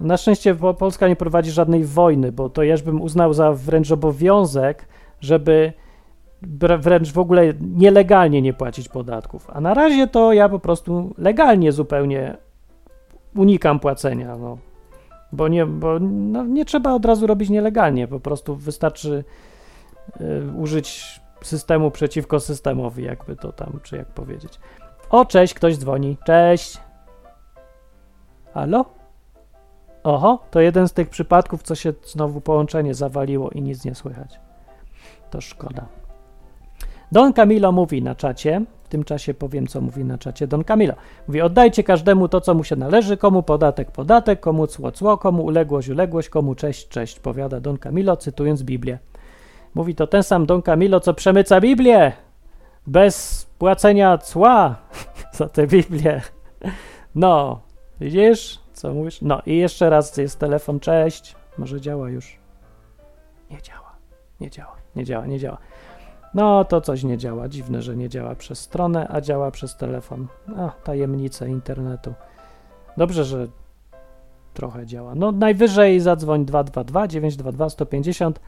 [0.00, 3.92] Na szczęście Po- Polska nie prowadzi żadnej wojny, bo to ja bym uznał za wręcz
[3.92, 4.88] obowiązek,
[5.20, 5.72] żeby
[6.78, 9.50] wręcz w ogóle nielegalnie nie płacić podatków.
[9.52, 12.36] A na razie to ja po prostu legalnie zupełnie
[13.36, 14.36] unikam płacenia.
[14.36, 14.58] No
[15.32, 19.24] bo nie, bo no, nie trzeba od razu robić nielegalnie, po prostu wystarczy
[20.20, 24.60] y, użyć systemu przeciwko systemowi, jakby to tam, czy jak powiedzieć.
[25.10, 26.16] O, cześć, ktoś dzwoni.
[26.24, 26.80] Cześć.
[28.54, 28.84] Halo?
[30.02, 34.40] Oho, to jeden z tych przypadków, co się znowu połączenie zawaliło i nic nie słychać.
[35.30, 35.86] To szkoda.
[37.12, 40.94] Don Camilo mówi na czacie, w tym czasie powiem, co mówi na czacie Don Camilo.
[41.28, 45.44] Mówi, oddajcie każdemu to, co mu się należy, komu podatek, podatek, komu cło, cło, komu
[45.44, 48.98] uległość, uległość, komu cześć, cześć, powiada Don Camilo, cytując Biblię.
[49.76, 52.12] Mówi to ten sam Don Camilo, co przemyca Biblię
[52.86, 54.76] bez płacenia cła
[55.38, 56.22] za tę Biblię.
[57.14, 57.60] No,
[58.00, 59.22] widzisz, co mówisz?
[59.22, 61.36] No i jeszcze raz jest telefon, cześć.
[61.58, 62.38] Może działa już.
[63.50, 63.92] Nie działa,
[64.40, 65.58] nie działa, nie działa, nie działa.
[66.34, 67.48] No to coś nie działa.
[67.48, 70.26] Dziwne, że nie działa przez stronę, a działa przez telefon.
[70.56, 72.14] A, tajemnice internetu.
[72.96, 73.46] Dobrze, że
[74.54, 75.14] trochę działa.
[75.14, 78.40] No najwyżej zadzwoń 222 922 150.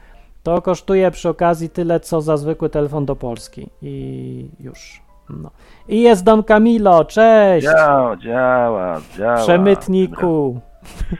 [0.43, 3.69] To kosztuje przy okazji tyle, co za zwykły telefon do Polski.
[3.81, 5.01] I już.
[5.29, 5.51] No.
[5.87, 7.67] I jest Don Camilo, cześć!
[7.67, 9.37] Działa, działa, działa.
[9.37, 10.59] Przemytniku.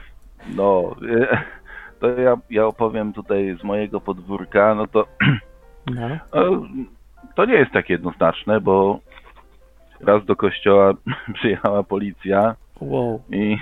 [0.56, 1.38] No, e,
[2.00, 5.06] to ja, ja opowiem tutaj z mojego podwórka, no to
[5.86, 6.08] No.
[7.36, 8.98] to nie jest tak jednoznaczne, bo
[10.00, 10.92] raz do kościoła
[11.34, 13.22] przyjechała policja Wow.
[13.30, 13.56] i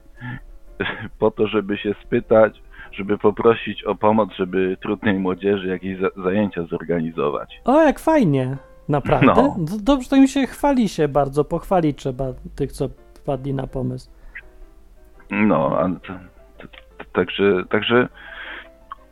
[1.18, 2.62] po to, żeby się spytać,
[2.92, 7.60] żeby poprosić o pomoc, żeby trudnej młodzieży jakieś za- zajęcia zorganizować.
[7.64, 8.56] O, jak fajnie.
[8.88, 9.26] Naprawdę?
[9.36, 9.56] No.
[9.82, 12.24] Dobrze, to im się chwali się bardzo, pochwalić trzeba
[12.56, 14.10] tych, co wpadli na pomysł.
[15.30, 16.12] No, a to,
[16.58, 16.68] to,
[16.98, 18.08] to, także, także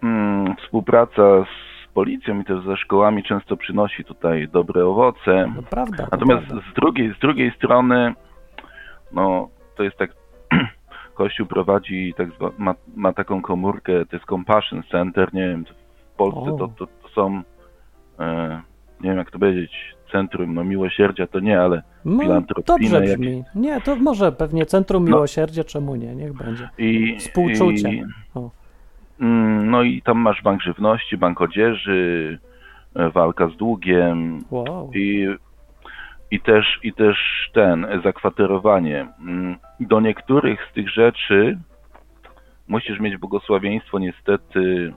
[0.02, 5.52] mm, współpraca z policją i też ze szkołami często przynosi tutaj dobre owoce.
[5.56, 5.96] No prawda.
[5.96, 6.64] to Natomiast prawda.
[6.70, 8.14] z drugiej, z drugiej strony,
[9.12, 10.10] no to jest tak,
[11.18, 15.64] Kościół prowadzi, tak zwa, ma, ma taką komórkę, to jest Compassion Center, nie wiem,
[16.12, 17.42] w Polsce to, to, to są,
[18.18, 18.60] e,
[19.00, 19.72] nie wiem jak to powiedzieć,
[20.12, 23.44] centrum, no miłosierdzia to nie, ale No, filantropijne dobrze brzmi.
[23.54, 25.10] Nie, to może pewnie Centrum No.
[25.16, 26.14] Miłosierdzia, czemu nie?
[26.14, 26.68] Niech będzie.
[26.78, 27.16] i...
[27.18, 27.88] Współczucie.
[27.90, 28.04] I.
[29.20, 32.38] Mm, No i tam masz bank żywności, bank odzieży,
[32.96, 34.90] e, walka z długiem Wow.
[34.94, 35.28] i,
[36.30, 37.16] i, też, i też
[37.54, 39.06] ten, zakwaterowanie.
[39.20, 41.58] Mm, Do niektórych z tych rzeczy
[42.68, 44.92] musisz mieć błogosławieństwo niestety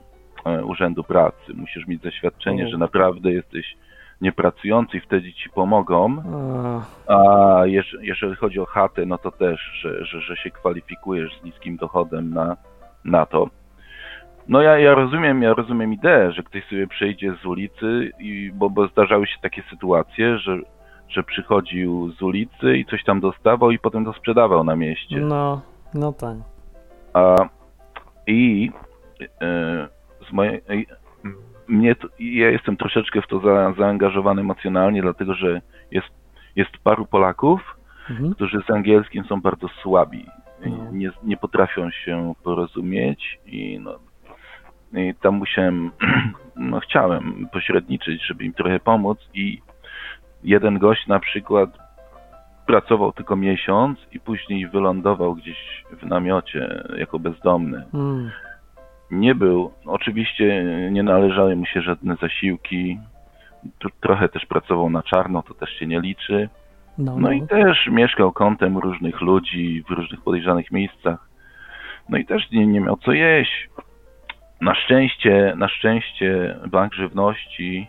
[0.45, 1.53] e, Urzędu Pracy.
[1.53, 2.69] Musisz mieć zaświadczenie, O.
[2.69, 3.75] że naprawdę jesteś
[4.21, 6.23] niepracujący i wtedy ci pomogą.
[7.07, 7.15] A,
[7.59, 11.43] A jeż- jeżeli chodzi o chatę, no to też, że, że, że się kwalifikujesz z
[11.43, 12.57] niskim dochodem na,
[13.05, 13.49] na to.
[14.47, 18.69] No ja, ja rozumiem, ja rozumiem ideę, że ktoś sobie przejdzie z ulicy, i, bo,
[18.69, 20.57] bo zdarzały się takie sytuacje, że,
[21.11, 25.19] że przychodził z ulicy i coś tam dostawał i potem to sprzedawał na mieście.
[25.19, 25.61] no,
[25.93, 26.35] no tak.
[27.13, 27.35] A,
[28.27, 28.71] I
[29.41, 29.87] e,
[30.29, 30.61] z mojej,
[31.67, 36.07] mnie to, ja jestem troszeczkę w to za, zaangażowany emocjonalnie, dlatego że jest,
[36.55, 37.77] jest paru Polaków,
[38.09, 38.33] Mhm.
[38.33, 40.25] którzy z angielskim są bardzo słabi.
[40.65, 40.91] No.
[40.91, 43.99] Nie, nie potrafią się porozumieć i, no,
[44.93, 45.91] i tam musiałem,
[46.55, 49.61] no chciałem pośredniczyć, żeby im trochę pomóc i
[50.43, 51.69] jeden gość na przykład
[52.65, 57.83] pracował tylko miesiąc i później wylądował gdzieś w namiocie jako bezdomny.
[57.93, 58.31] Mm.
[59.11, 62.99] Nie był, oczywiście nie należały mu się żadne zasiłki,
[64.01, 66.49] trochę też pracował na czarno, to też się nie liczy.
[66.97, 71.29] No, No i też mieszkał kątem różnych ludzi w różnych podejrzanych miejscach.
[72.09, 73.69] No i też nie, nie miał co jeść.
[74.61, 77.87] Na szczęście, na szczęście Bank Żywności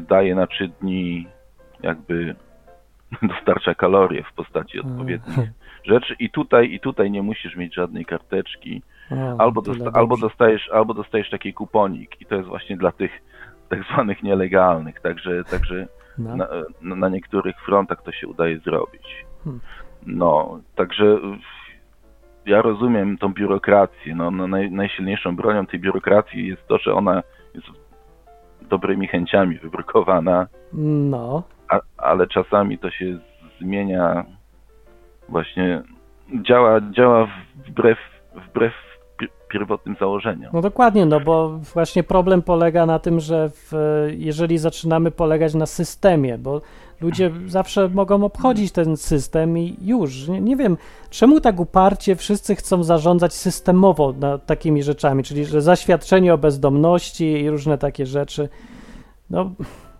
[0.00, 1.26] daje na trzy dni
[1.82, 2.34] jakby
[3.22, 5.38] dostarcza kalorie w postaci odpowiednich
[5.84, 8.82] rzeczy i tutaj i tutaj nie musisz mieć żadnej karteczki.
[9.38, 13.10] Albo, dosta- albo, dostajesz, albo dostajesz taki kuponik i to jest właśnie dla tych
[13.68, 15.00] tak zwanych nielegalnych.
[15.00, 15.86] Także, także
[16.18, 16.36] No.
[16.36, 16.48] na,
[16.96, 19.26] na, niektórych frontach to się udaje zrobić.
[19.44, 19.60] Hmm.
[20.06, 21.18] No, także
[22.46, 24.14] ja rozumiem tą biurokrację.
[24.14, 27.22] No, no naj, najsilniejszą bronią tej biurokracji jest to, że ona
[27.54, 27.66] jest
[28.62, 33.18] dobrymi chęciami wybrukowana, No, a, ale czasami to się
[33.60, 34.24] zmienia
[35.28, 35.82] właśnie
[36.42, 37.28] działa, działa
[37.68, 37.98] wbrew,
[38.48, 38.72] wbrew
[39.18, 40.50] pi- pierwotnym założeniom.
[40.54, 43.72] no dokładnie, no bo właśnie problem polega na tym, że w,
[44.16, 46.60] jeżeli zaczynamy polegać na systemie, bo
[47.00, 50.28] ludzie zawsze mogą obchodzić ten system i już.
[50.28, 50.76] Nie, nie wiem,
[51.10, 54.14] czemu tak uparcie wszyscy chcą zarządzać systemowo
[54.46, 58.48] takimi rzeczami, czyli że zaświadczenie o bezdomności i różne takie rzeczy.
[59.30, 59.50] No,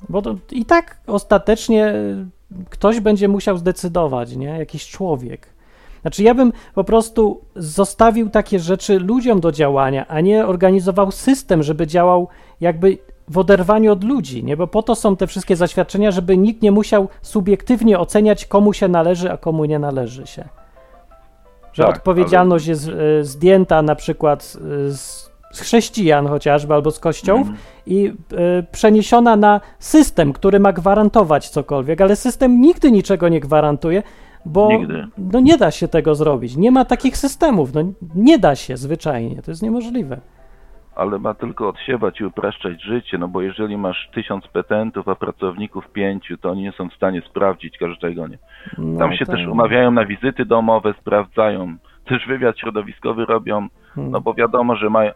[0.09, 1.95] bo to i tak ostatecznie
[2.71, 4.59] ktoś będzie musiał zdecydować, nie?
[4.59, 5.49] Jakiś człowiek.
[6.03, 11.63] Znaczy, ja bym po prostu zostawił takie rzeczy ludziom do działania, a nie organizował system,
[11.63, 12.29] żeby działał
[12.61, 12.99] jakby
[13.29, 14.57] w oderwaniu od ludzi, nie?
[14.57, 18.89] Bo po to są te wszystkie zaświadczenia, żeby nikt nie musiał subiektywnie oceniać, komu się
[18.89, 20.45] należy, a komu nie należy się.
[21.73, 24.57] Że Tak, odpowiedzialność jest e, zdjęta na przykład
[24.87, 27.59] e, z, z chrześcijan chociażby albo z kościołów Mhm.
[27.87, 34.03] i e, przeniesiona na system, który ma gwarantować cokolwiek, ale system nigdy niczego nie gwarantuje,
[34.45, 35.07] bo Nigdy.
[35.19, 36.57] no nie da się tego zrobić.
[36.57, 37.81] Nie ma takich systemów, no
[38.15, 40.21] nie da się zwyczajnie, to jest niemożliwe.
[40.97, 45.89] Ale ma tylko odsiewać i upraszczać życie, no bo jeżeli masz tysiąc petentów, a pracowników
[45.89, 48.39] pięciu, to oni nie są w stanie sprawdzić każdego, nie?
[48.79, 49.37] No, Tam się tak.
[49.37, 54.13] też umawiają na wizyty domowe, sprawdzają, też wywiad środowiskowy robią, Hmm.
[54.13, 55.13] no bo wiadomo, że mają,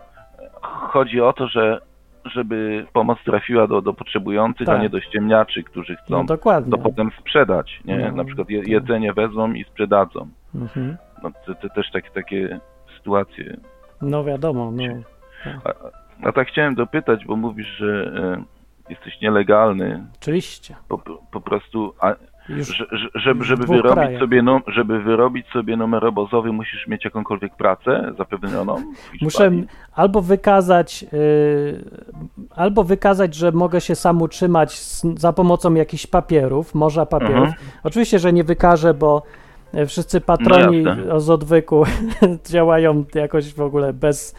[0.63, 1.81] chodzi o to, że
[2.25, 4.79] żeby pomoc trafiła do, do potrzebujących, Tak.
[4.79, 6.71] a nie do ściemniaczy, którzy chcą No dokładnie.
[6.73, 7.99] to potem sprzedać, nie?
[7.99, 10.29] No, Na przykład je, jedzenie wezmą i sprzedadzą.
[10.55, 10.97] Mhm.
[11.23, 12.61] no, to, to też tak, takie
[12.97, 13.57] sytuacje.
[14.03, 14.83] No wiadomo, no.
[15.65, 15.73] A,
[16.29, 18.13] a tak chciałem dopytać, bo mówisz, że
[18.89, 20.77] e, jesteś nielegalny, Oczywiście.
[20.89, 20.99] po,
[21.31, 22.15] po prostu, a,
[22.59, 24.21] że, żeby, żeby, wyrobić krajach.
[24.21, 28.77] sobie, no, żeby wyrobić sobie numer obozowy, musisz mieć jakąkolwiek pracę zapewnioną?
[29.23, 29.51] muszę
[29.95, 31.09] albo wykazać, yy,
[32.57, 37.49] albo wykazać, że mogę się sam utrzymać z, za pomocą jakichś papierów, morza papierów.
[37.49, 37.55] Mhm.
[37.83, 39.23] Oczywiście, że nie wykażę, bo
[39.75, 41.85] e, wszyscy patroni No z odwyku
[42.53, 44.35] działają jakoś w ogóle bez,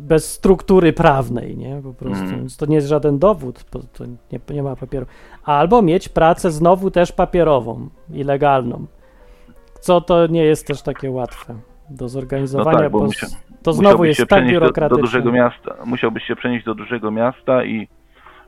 [0.00, 1.80] bez struktury prawnej, nie?
[1.82, 2.22] Po prostu.
[2.24, 2.40] Mhm.
[2.40, 5.06] Więc to nie jest żaden dowód, bo to nie, nie ma papieru.
[5.44, 8.86] Albo mieć pracę znowu też papierową i legalną,
[9.80, 11.54] co to nie jest też takie łatwe
[11.90, 14.60] do zorganizowania, No tak, bo bo musia- s- to znowu jest się tak przenieść do,
[14.60, 15.02] do biurokratyczne.
[15.02, 15.74] dużego miasta.
[15.86, 17.88] Musiałbyś się przenieść do dużego miasta i,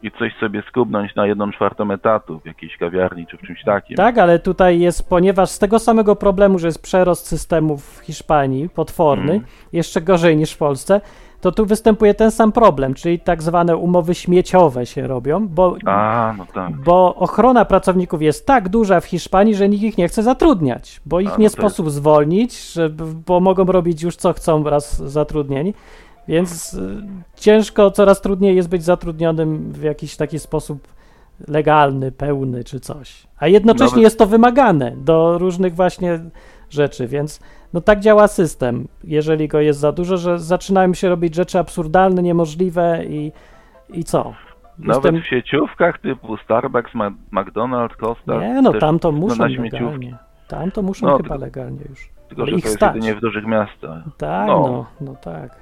[0.02, 3.96] i coś sobie skubnąć na jedną czwartą etatu w jakiejś kawiarni czy w czymś takim.
[3.96, 8.68] Tak, ale tutaj jest, ponieważ z tego samego problemu, że jest przerost systemów w Hiszpanii,
[8.68, 9.44] potworny, Mm.
[9.72, 11.00] jeszcze gorzej niż w Polsce,
[11.40, 16.34] to tu występuje ten sam problem, czyli tak zwane umowy śmieciowe się robią, bo, A,
[16.38, 16.76] no tak.
[16.76, 21.20] bo ochrona pracowników jest tak duża w Hiszpanii, że nikt ich nie chce zatrudniać, bo
[21.20, 22.90] ich A, no nie sposób zwolnić, że,
[23.26, 25.74] bo mogą robić już co chcą raz zatrudnieni,
[26.28, 27.02] więc y,
[27.36, 30.88] ciężko, coraz trudniej jest być zatrudnionym w jakiś taki sposób
[31.48, 33.26] legalny, pełny czy coś.
[33.38, 36.20] A jednocześnie Nawet- jest to wymagane do różnych właśnie
[36.70, 37.40] rzeczy, więc
[37.76, 42.22] no tak działa system, jeżeli go jest za dużo, że zaczynają się robić rzeczy absurdalne,
[42.22, 43.32] niemożliwe i,
[43.88, 44.34] i co?
[44.78, 46.92] Nawet Jestem- w sieciówkach typu Starbucks,
[47.32, 48.40] McDonald's, Costa.
[48.40, 50.16] Nie, no tam to muszą na legalnie.
[50.48, 52.08] Tam to muszą No, chyba legalnie już.
[52.28, 52.94] Tylko, Ale że ich to jest stać.
[52.94, 54.04] jedynie w dużych miastach.
[54.16, 54.58] Tak, No.
[54.60, 54.86] no.
[55.00, 55.56] no, tak.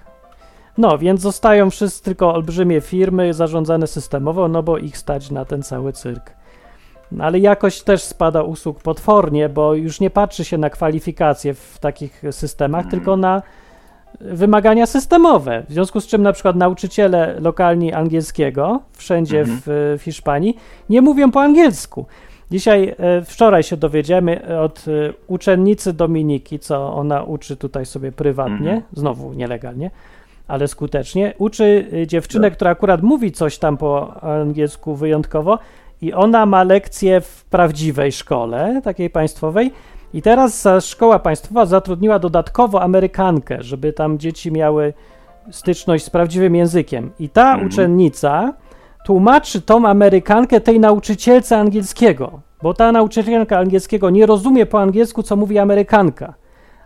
[0.78, 5.62] No, więc zostają wszyscy tylko olbrzymie firmy zarządzane systemowo, no bo ich stać na ten
[5.62, 6.30] cały cyrk.
[7.12, 11.78] No, ale jakość też spada usług potwornie, bo już nie patrzy się na kwalifikacje w
[11.80, 12.90] takich systemach, Mhm.
[12.90, 13.42] tylko na
[14.20, 15.62] wymagania systemowe.
[15.68, 19.60] W związku z czym na przykład nauczyciele lokalni angielskiego wszędzie Mhm.
[19.66, 20.56] w, w Hiszpanii
[20.90, 22.06] nie mówią po angielsku.
[22.50, 28.56] Dzisiaj, e, wczoraj się dowiedziemy od e, uczennicy Dominiki, co ona uczy tutaj sobie prywatnie,
[28.72, 28.82] Mhm.
[28.92, 29.90] znowu nielegalnie,
[30.48, 31.34] ale skutecznie.
[31.38, 32.56] Uczy e, dziewczynę, Tak.
[32.56, 35.58] która akurat mówi coś tam po angielsku wyjątkowo
[36.04, 39.72] i ona ma lekcję w prawdziwej szkole, takiej państwowej.
[40.14, 44.94] I teraz szkoła państwowa zatrudniła dodatkowo Amerykankę, żeby tam dzieci miały
[45.50, 47.10] styczność z prawdziwym językiem.
[47.18, 47.66] I ta Mhm.
[47.66, 48.52] uczennica
[49.04, 55.36] tłumaczy tą Amerykankę tej nauczycielce angielskiego, bo ta nauczycielka angielskiego nie rozumie po angielsku, co
[55.36, 56.34] mówi Amerykanka.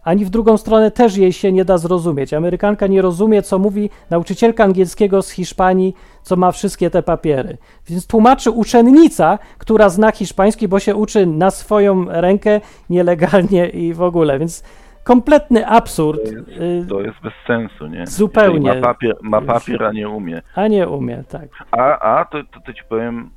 [0.08, 2.34] Ani w drugą stronę też jej się nie da zrozumieć.
[2.34, 7.56] Amerykanka nie rozumie, co mówi nauczycielka angielskiego z Hiszpanii, co ma wszystkie te papiery.
[7.88, 14.02] Więc tłumaczy uczennica, która zna hiszpański, bo się uczy na swoją rękę nielegalnie i w
[14.02, 14.38] ogóle.
[14.38, 14.64] Więc
[15.04, 16.20] kompletny absurd.
[16.28, 18.06] y, To jest bez sensu, nie?
[18.06, 18.74] Zupełnie.
[18.74, 20.42] Ma papier, ma papier, a nie umie.
[20.54, 21.48] A nie umie, tak.
[21.70, 23.30] A, a to, to, to ci powiem,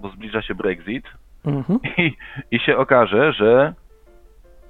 [0.00, 1.04] bo zbliża się Brexit
[1.44, 1.78] Mhm.
[1.98, 2.12] i,
[2.50, 3.74] i się okaże, że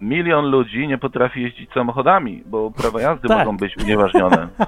[0.01, 3.39] milion ludzi nie potrafi jeździć samochodami, bo prawa jazdy Tak.
[3.39, 4.49] mogą być unieważnione.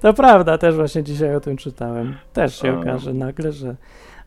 [0.00, 2.14] To prawda, też właśnie dzisiaj o tym czytałem.
[2.32, 3.76] Też się okaże nagle, że.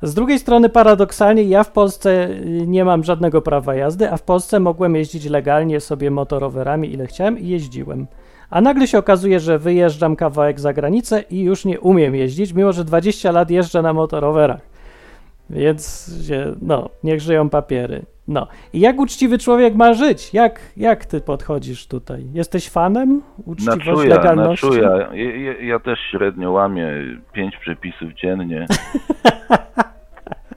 [0.02, 4.22] Z drugiej strony, paradoksalnie, ja w Polsce y, nie mam żadnego prawa jazdy, a w
[4.22, 8.08] Polsce mogłem jeździć legalnie sobie motorowerami ile chciałem i jeździłem.
[8.50, 12.74] A nagle się okazuje, że wyjeżdżam kawałek za granicę i już nie umiem jeździć, mimo
[12.74, 14.62] że 20 lat jeżdżę na motorowerach.
[15.50, 16.12] Więc
[16.62, 18.06] no, niech żyją papiery.
[18.28, 18.48] No.
[18.74, 20.34] I jak uczciwy człowiek ma żyć?
[20.34, 22.26] Jak, jak ty podchodzisz tutaj?
[22.34, 24.68] Jesteś fanem uczciwości, legalności?
[24.68, 24.98] czuja.
[25.14, 26.88] Ja, ja, też średnio łamię
[27.34, 28.66] pięć przepisów dziennie.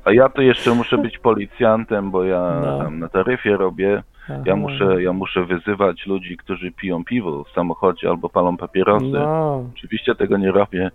[0.04, 2.78] A ja to jeszcze muszę być policjantem, bo ja No.
[2.78, 4.02] tam na taryfie robię.
[4.24, 4.42] Aha.
[4.46, 9.06] Ja muszę, ja muszę wyzywać ludzi, którzy piją piwo w samochodzie albo palą papierosy.
[9.06, 9.64] No.
[9.76, 10.90] Oczywiście tego nie robię.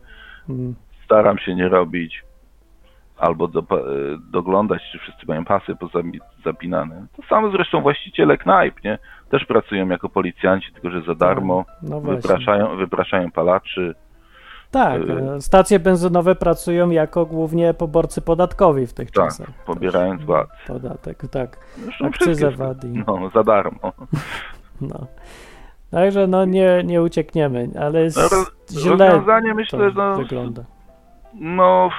[0.49, 0.75] Mm.
[1.05, 2.23] Staram się nie robić.
[3.23, 3.63] Albo do, e,
[4.31, 5.75] doglądać, czy wszyscy mają pasy
[6.45, 7.05] zapinane.
[7.17, 8.97] To samo zresztą właściciele knajp, nie?
[9.29, 11.65] Też pracują jako policjanci, tylko że za darmo.
[11.81, 12.21] No właśnie.
[12.21, 13.95] Wypraszają, wypraszają palaczy.
[14.71, 19.49] Tak, y- e, stacje benzynowe pracują jako głównie poborcy podatkowi w tych Tak, czasach.
[19.65, 20.47] pobierając VAT.
[20.67, 21.57] Podatek, tak.
[21.77, 22.87] Zresztą Akcyzę VAT i...
[23.07, 23.79] No, za darmo.
[24.81, 25.07] No.
[25.91, 28.29] Także no nie, nie uciekniemy, ale jest No,
[28.79, 30.63] źle rozwiązanie myślę, to no, wygląda.
[31.33, 31.89] No,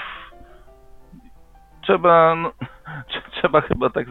[1.87, 2.53] trzeba, no,
[3.41, 4.07] trzeba chyba tak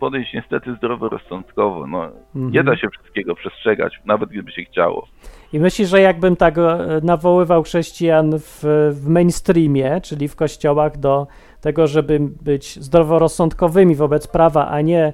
[0.00, 1.86] podejść niestety zdroworozsądkowo.
[1.86, 2.52] No, Mhm.
[2.52, 5.06] Nie da się wszystkiego przestrzegać, nawet gdyby się chciało.
[5.52, 11.26] I myślisz, że jakbym tak e, nawoływał chrześcijan w, w mainstreamie, czyli w kościołach do
[11.60, 15.12] tego, żeby być zdroworozsądkowymi wobec prawa, a nie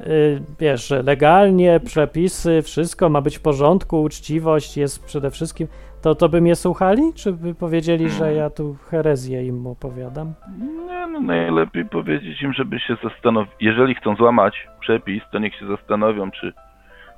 [0.00, 5.68] y, wiesz, że legalnie, przepisy, wszystko ma być w porządku, uczciwość jest przede wszystkim,
[6.06, 7.02] to, to by mnie słuchali?
[7.14, 10.34] Czy by powiedzieli, że ja tu herezję im opowiadam?
[10.86, 13.52] Nie, no najlepiej powiedzieć im, żeby się zastanowić.
[13.60, 16.52] Jeżeli chcą złamać przepis, to niech się zastanowią, czy,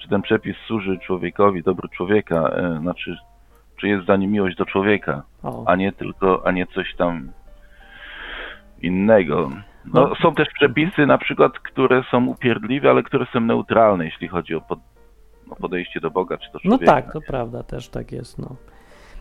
[0.02, 3.16] czy ten przepis służy człowiekowi, dobru człowieka, e, znaczy,
[3.76, 7.28] czy jest za nim miłość do człowieka, O, a nie tylko, a nie coś tam
[8.82, 9.50] innego.
[9.84, 10.14] No, No.
[10.14, 14.60] są też przepisy na przykład, które są upierdliwe, ale które są neutralne, jeśli chodzi o
[14.60, 14.78] pod,
[15.50, 16.92] o podejście do Boga czy do no człowieka.
[16.92, 18.56] tak, to prawda, też tak jest, no.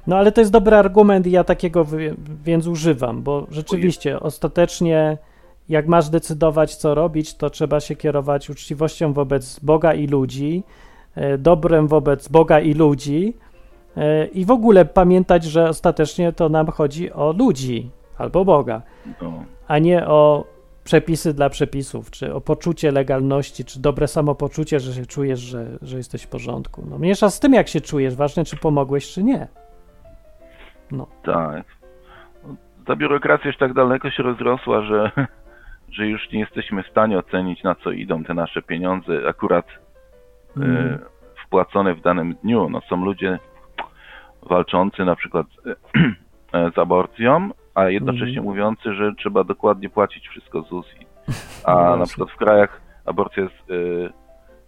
[0.07, 2.15] No ale to jest dobry argument i ja takiego wy-
[2.45, 5.17] więc używam, bo rzeczywiście ostatecznie
[5.69, 10.63] jak masz decydować co robić, to trzeba się kierować uczciwością wobec Boga i ludzi,
[11.15, 13.34] e, dobrem wobec Boga i ludzi
[13.97, 18.81] e, i w ogóle pamiętać, że ostatecznie to nam chodzi o ludzi albo Boga,
[19.21, 19.34] No.
[19.67, 20.43] a nie o
[20.84, 25.97] przepisy dla przepisów, czy o poczucie legalności, czy dobre samopoczucie, że się czujesz, że, że
[25.97, 26.84] jesteś w porządku.
[26.89, 29.47] No mniejsza z tym, jak się czujesz, ważne, czy pomogłeś, czy nie.
[30.91, 31.65] No, Tak.
[32.85, 35.11] Ta biurokracja już tak daleko się rozrosła, że,
[35.95, 39.65] że już nie jesteśmy w stanie ocenić, na co idą te nasze pieniądze akurat
[40.57, 40.77] Mm.
[40.77, 40.99] e,
[41.45, 42.69] wpłacone w danym dniu.
[42.69, 43.39] No, są ludzie
[44.43, 45.47] walczący na przykład
[46.53, 48.45] e, z aborcją, a jednocześnie Mhm.
[48.45, 50.85] mówiący, że trzeba dokładnie płacić wszystko z ZUS.
[51.65, 53.55] A No na przykład w krajach aborcja jest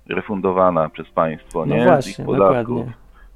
[0.07, 1.81] e, refundowana przez państwo, no nie?
[1.81, 2.87] z właśnie, ich podatków.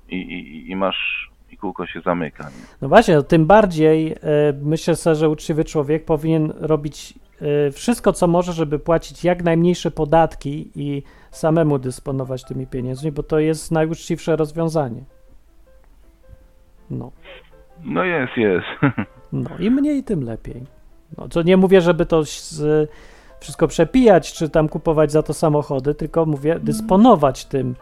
[0.10, 2.44] I, i, I masz, i kółko się zamyka.
[2.44, 2.66] Nie?
[2.82, 4.18] No właśnie, no tym bardziej e,
[4.62, 9.92] myślę sobie, że uczciwy człowiek powinien robić e, wszystko, co może, żeby płacić jak najmniejsze
[9.92, 15.04] podatki i samemu dysponować tymi pieniędzmi, bo to jest najuczciwsze rozwiązanie.
[16.90, 17.12] No.
[17.84, 18.68] No jest, jest.
[19.34, 20.64] No i mniej, tym lepiej.
[21.18, 22.90] No, co nie mówię, żeby to z,
[23.40, 27.76] wszystko przepijać, czy tam kupować za to samochody, tylko mówię dysponować tym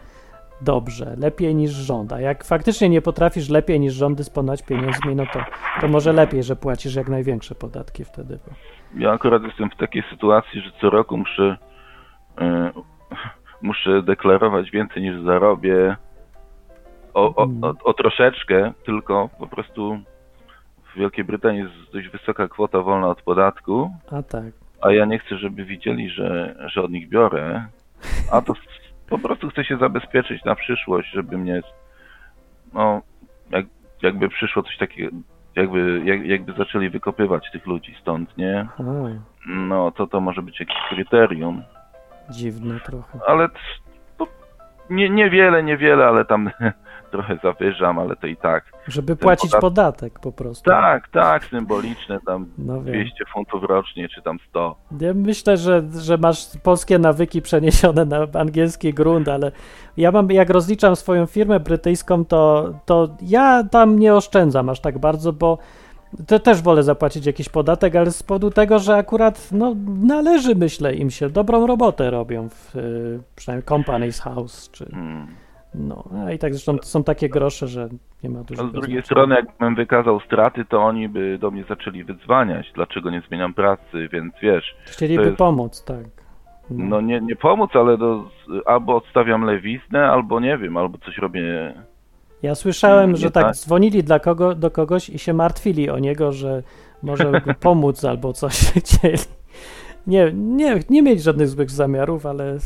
[0.61, 2.13] dobrze, lepiej niż rząd.
[2.13, 5.39] A jak faktycznie nie potrafisz lepiej niż rząd dysponować pieniędzmi, no to,
[5.81, 8.39] to może lepiej, że płacisz jak największe podatki wtedy.
[8.47, 8.53] Bo...
[8.99, 11.57] Ja akurat jestem w takiej sytuacji, że co roku muszę,
[12.41, 12.71] e,
[13.61, 15.95] muszę deklarować więcej niż zarobię.
[17.13, 19.99] O, o, o, o troszeczkę, tylko po prostu
[20.93, 24.45] w Wielkiej Brytanii jest dość wysoka kwota wolna od podatku, A tak.
[24.81, 27.65] a ja nie chcę, żeby widzieli, że, że od nich biorę,
[28.31, 28.53] a to
[29.11, 31.61] po prostu chcę się zabezpieczyć na przyszłość, żeby mnie,
[32.73, 33.01] no,
[33.49, 33.65] jak,
[34.01, 35.17] jakby przyszło coś takiego,
[35.55, 38.67] jakby, jak, jakby zaczęli wykopywać tych ludzi stąd, nie?
[39.47, 41.63] No, to to może być jakieś kryterium,
[42.29, 43.19] dziwne trochę.
[43.27, 43.49] ale
[44.17, 44.27] to
[44.89, 46.49] nie, niewiele, niewiele, ale tam
[47.11, 48.63] trochę zawyżam, ale to i tak.
[48.87, 50.69] Żeby płacić podat- podatek po prostu.
[50.69, 52.93] Tak, tak, symboliczne, tam No wiem.
[52.93, 54.75] 200 funtów rocznie, czy tam 100.
[55.01, 59.51] Ja myślę, że, że masz polskie nawyki przeniesione na angielski grunt, ale
[59.97, 64.99] ja mam, jak rozliczam swoją firmę brytyjską, to, to ja tam nie oszczędzam aż tak
[64.99, 65.57] bardzo, bo
[66.27, 70.93] to też wolę zapłacić jakiś podatek, ale z powodu tego, że akurat no, należy, myślę,
[70.95, 75.27] im się dobrą robotę robią w y, przynajmniej Company's House, czy Hmm.
[75.75, 77.89] No, a i tak zresztą są takie grosze, że
[78.23, 81.63] nie ma A dużego z drugiej strony, jakbym wykazał straty, to oni by do mnie
[81.69, 86.05] zaczęli wydzwaniać, dlaczego nie zmieniam pracy, więc wiesz, Chcieliby jest- pomóc, tak.
[86.69, 88.23] no nie, nie pomóc, ale do,
[88.65, 91.73] albo odstawiam lewiznę, albo nie wiem, albo coś robię
[92.43, 93.55] Ja słyszałem, Nie że tak tak.
[93.55, 96.63] dzwonili dla kogo, do kogoś i się martwili o niego, że
[97.03, 99.17] może pomóc albo coś chcieli.
[100.07, 102.57] Nie, nie, nie mieć żadnych złych zamiarów, ale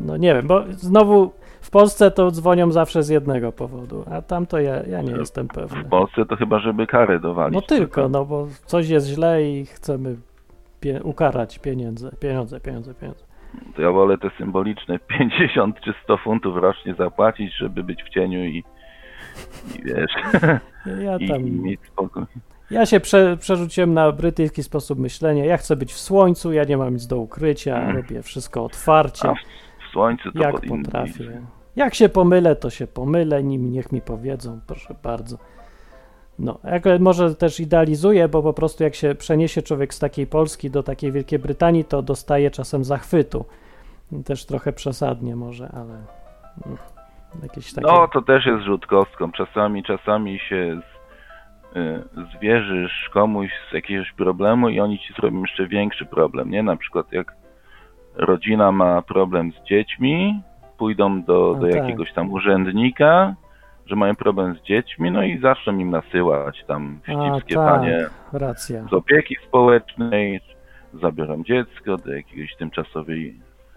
[0.00, 1.32] no nie wiem, bo znowu
[1.62, 5.48] w Polsce to dzwonią zawsze z jednego powodu, a tam to ja, ja nie jestem
[5.48, 5.82] pewny.
[5.84, 7.54] w Polsce, to chyba, żeby karę dowalić.
[7.54, 10.16] No tylko, no bo coś jest źle i chcemy
[10.80, 13.24] pie- ukarać pieniądze, pieniądze, pieniądze, pieniądze.
[13.76, 18.44] To ja wolę te symboliczne 50 czy 100 funtów rocznie zapłacić, żeby być w cieniu
[18.44, 18.64] i,
[19.78, 20.12] i wiesz,
[21.02, 21.46] Ja i, tam...
[21.46, 22.22] i mieć spokój.
[22.70, 25.44] Ja się prze, przerzuciłem na brytyjski sposób myślenia.
[25.44, 27.96] Ja chcę być w słońcu, ja nie mam nic do ukrycia, Mm.
[27.96, 29.34] robię wszystko otwarcie, A
[29.92, 31.42] słońcu to jak pod innymi- potrafię.
[31.76, 35.38] Jak się pomylę, to się pomylę, nim niech mi powiedzą, proszę bardzo.
[36.38, 40.70] No, jak może też idealizuję, bo po prostu jak się przeniesie człowiek z takiej Polski
[40.70, 43.44] do takiej Wielkiej Brytanii, to dostaje czasem zachwytu.
[44.24, 45.94] Też trochę przesadnie może, ale
[46.66, 46.78] mm,
[47.42, 47.86] jakieś takie...
[47.86, 49.32] No, to też jest rzut kostką.
[49.32, 52.02] Czasami, czasami się z, y,
[52.36, 56.62] zwierzysz komuś z jakiegoś problemu i oni ci zrobią jeszcze większy problem, nie?
[56.62, 57.41] Na przykład jak
[58.16, 60.42] rodzina ma problem z dziećmi,
[60.78, 61.76] pójdą do, No do tak.
[61.76, 63.34] jakiegoś tam urzędnika,
[63.86, 68.84] że mają problem z dziećmi, no i zaczną im nasyłać tam wścibskie tak, panie racja.
[68.90, 70.40] z opieki społecznej,
[71.02, 73.34] zabiorą dziecko do jakiejś tymczasowej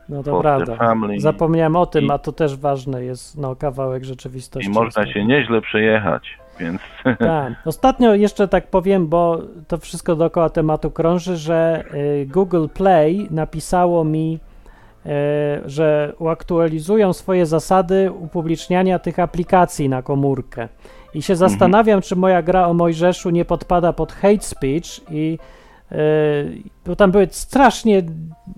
[0.09, 0.75] No to prawda.
[0.75, 1.19] Family.
[1.19, 4.69] Zapomniałem o tym, I- a to też ważne jest, no, kawałek rzeczywistości.
[4.69, 6.81] I można się nieźle przejechać, więc
[7.19, 7.53] Tak.
[7.65, 14.03] Ostatnio jeszcze tak powiem, bo to wszystko dookoła tematu krąży, że y, Google Play napisało
[14.03, 14.39] mi,
[15.05, 15.09] y,
[15.65, 20.67] że uaktualizują swoje zasady upubliczniania tych aplikacji na komórkę.
[21.13, 25.39] I się zastanawiam, czy moja gra o Mojżeszu nie podpada pod hate speech i
[25.91, 25.95] y,
[26.85, 28.03] bo tam były strasznie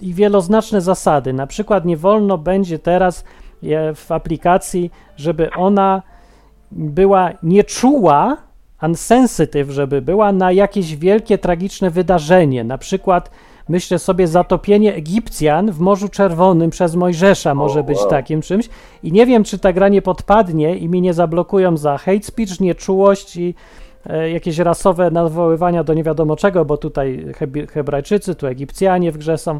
[0.02, 1.34] i wieloznaczne zasady.
[1.34, 3.24] Na przykład nie wolno będzie teraz
[3.95, 6.02] w aplikacji, żeby ona
[6.72, 8.38] była nieczuła,
[8.84, 12.64] unsensitive, żeby była na jakieś wielkie, tragiczne wydarzenie.
[12.64, 13.31] Na przykład,
[13.69, 18.69] myślę sobie, zatopienie Egipcjan w Morzu Czerwonym przez Mojżesza może być takim czymś.
[19.03, 22.60] I nie wiem, czy ta gra nie podpadnie i mi nie zablokują za hate speech,
[22.60, 23.56] nieczułość i
[24.06, 27.26] e, jakieś rasowe nawoływania do nie wiadomo czego, bo tutaj
[27.73, 29.60] Hebrajczycy, tu Egipcjanie w grze są.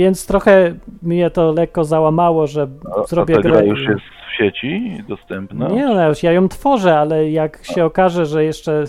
[0.00, 3.50] Więc trochę mnie to lekko załamało, że a, a zrobię ta grę.
[3.52, 5.68] gra już jest w sieci dostępna.
[5.68, 8.84] nie, no już ja ją tworzę, ale jak się okaże, że jeszcze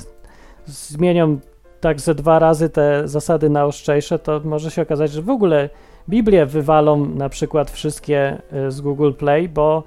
[0.65, 1.39] zmienią
[1.81, 5.69] tak ze dwa razy te zasady na ostrzejsze, to może się okazać, że w ogóle
[6.09, 9.83] Biblię wywalą na przykład wszystkie y, z Google Play, bo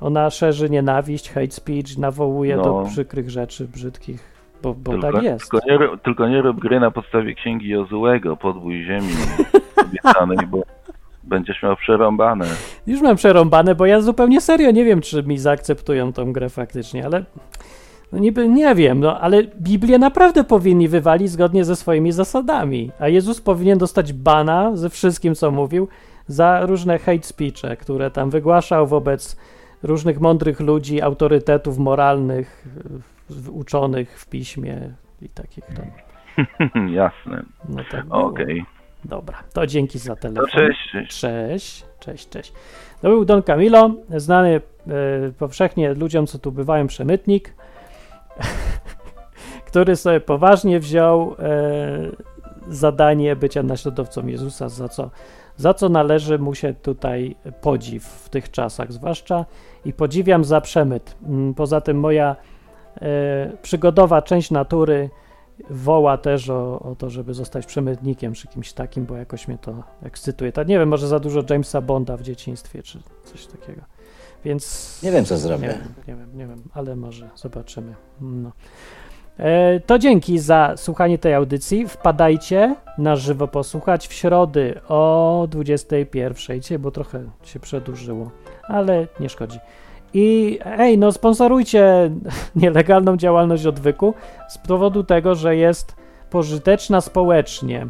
[0.00, 2.62] ona szerzy nienawiść, hate speech, nawołuje No.
[2.62, 4.20] do przykrych rzeczy, brzydkich,
[4.62, 5.50] bo, bo tylko, tak jest.
[5.50, 9.08] Tylko nie, tylko nie rób gry na podstawie księgi Jozułego, podbój ziemi
[9.88, 10.62] obiecanej, bo
[11.24, 12.46] będziesz miał przerąbane.
[12.86, 17.04] Już mam przerąbane, bo ja zupełnie serio nie wiem, czy mi zaakceptują tą grę faktycznie,
[17.06, 17.24] ale
[18.12, 23.08] no niby nie wiem, no ale Biblię naprawdę powinni wywalić zgodnie ze swoimi zasadami, a
[23.08, 25.88] Jezus powinien dostać bana ze wszystkim, co mówił,
[26.26, 29.36] za różne hate speeche, które tam wygłaszał wobec
[29.82, 32.66] różnych mądrych ludzi, autorytetów moralnych,
[33.50, 34.92] uczonych w piśmie
[35.22, 35.86] i takich tam.
[37.00, 37.42] Jasne.
[37.68, 38.04] No tak.
[38.10, 38.64] Okej.
[39.08, 40.48] Dobra, to dzięki za telefon.
[40.50, 40.78] cześć.
[40.92, 41.20] cześć.
[41.20, 42.52] Cześć, cześć, cześć.
[43.02, 44.60] To był Don Camilo, znany e,
[45.38, 47.54] powszechnie ludziom, co tu bywają, przemytnik,
[49.68, 55.10] który sobie poważnie wziął e, zadanie bycia naśladowcą Jezusa, za co,
[55.56, 59.44] za co należy mu się tutaj podziw w tych czasach, zwłaszcza
[59.84, 61.16] i podziwiam za przemyt.
[61.28, 62.36] Mm, Poza tym moja
[63.02, 65.10] e, przygodowa część natury
[65.70, 69.82] woła też o, o to, żeby zostać przemytnikiem czy kimś takim, bo jakoś mnie to
[70.02, 70.52] ekscytuje.
[70.52, 73.80] Tak, nie wiem, może za dużo Jamesa Bonda w dzieciństwie, czy coś takiego.
[74.44, 74.98] Więc.
[75.02, 75.68] Nie wiem, co Nie zrobię.
[75.68, 75.78] wiem,
[76.08, 77.94] nie wiem, nie wiem, ale może zobaczymy.
[78.20, 78.52] No.
[79.38, 81.88] E, to dzięki za słuchanie tej audycji.
[81.88, 88.30] Wpadajcie na żywo posłuchać w środy o 21, Dzisiaj, bo trochę się przedłużyło,
[88.62, 89.58] ale nie szkodzi.
[90.14, 92.10] I ej, no sponsorujcie
[92.56, 94.14] nielegalną działalność odwyku
[94.48, 95.96] z powodu tego, że jest
[96.30, 97.86] pożyteczna społecznie.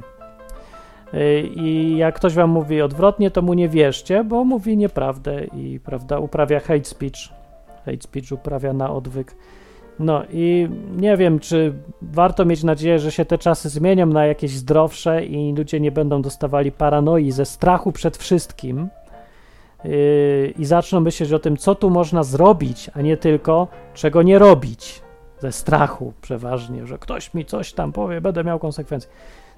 [1.15, 5.81] Y, I jak ktoś wam mówi odwrotnie, to mu nie wierzcie, bo mówi nieprawdę i
[5.85, 7.29] prawda, uprawia hate speech.
[7.85, 9.35] Hate speech uprawia na odwyk.
[9.99, 11.73] No i nie wiem, czy
[12.03, 16.23] warto mieć nadzieję, że się te czasy zmienią na jakieś zdrowsze i ludzie nie będą
[16.23, 18.89] dostawali paranoi ze strachu przed wszystkim
[19.85, 24.39] yy, i zaczną myśleć o tym, co tu można zrobić, a nie tylko czego nie
[24.39, 25.03] robić.
[25.39, 29.11] Ze strachu przeważnie, że ktoś mi coś tam powie, będę miał konsekwencje.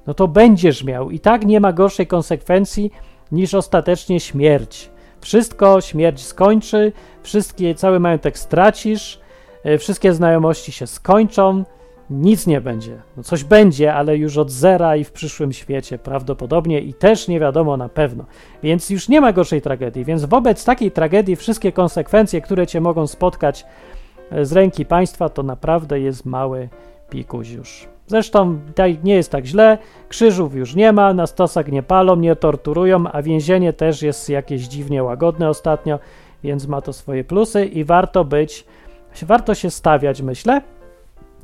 [0.07, 1.11] No to będziesz miał.
[1.11, 2.93] I tak nie ma gorszej konsekwencji
[3.33, 4.91] niż ostatecznie śmierć.
[5.21, 6.93] Wszystko śmierć skończy,
[7.23, 9.21] wszystkie, cały majątek stracisz,
[9.65, 11.65] e, wszystkie znajomości się skończą,
[12.11, 13.03] nic nie będzie.
[13.17, 17.41] No coś będzie, ale już od zera i w przyszłym świecie prawdopodobnie i też nie
[17.41, 18.25] wiadomo na pewno.
[18.63, 20.05] Więc już nie ma gorszej tragedii.
[20.05, 23.65] Więc wobec takiej tragedii wszystkie konsekwencje, które cię mogą spotkać
[24.31, 26.69] e, z ręki państwa, to naprawdę jest mały
[27.11, 27.89] pikuś już.
[28.07, 28.59] Zresztą
[29.05, 29.79] nie jest tak źle,
[30.09, 34.63] krzyżów już nie ma, na stosach nie palą, nie torturują, a więzienie też jest jakieś
[34.63, 35.99] dziwnie łagodne ostatnio,
[36.45, 38.65] więc ma to swoje plusy i warto być,
[39.23, 40.61] warto się stawiać, myślę,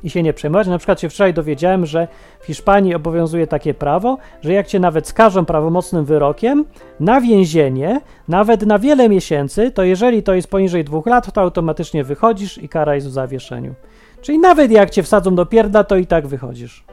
[0.04, 0.66] i się nie przejmować.
[0.66, 2.08] Na przykład się wczoraj dowiedziałem, że
[2.40, 6.64] w Hiszpanii obowiązuje takie prawo, że jak cię nawet skażą prawomocnym wyrokiem
[7.00, 12.04] na więzienie, nawet na wiele miesięcy, to jeżeli to jest poniżej dwóch lat, to automatycznie
[12.04, 13.74] wychodzisz i kara jest w zawieszeniu.
[14.20, 16.84] Czyli nawet jak cię wsadzą do pierda, to i tak wychodzisz.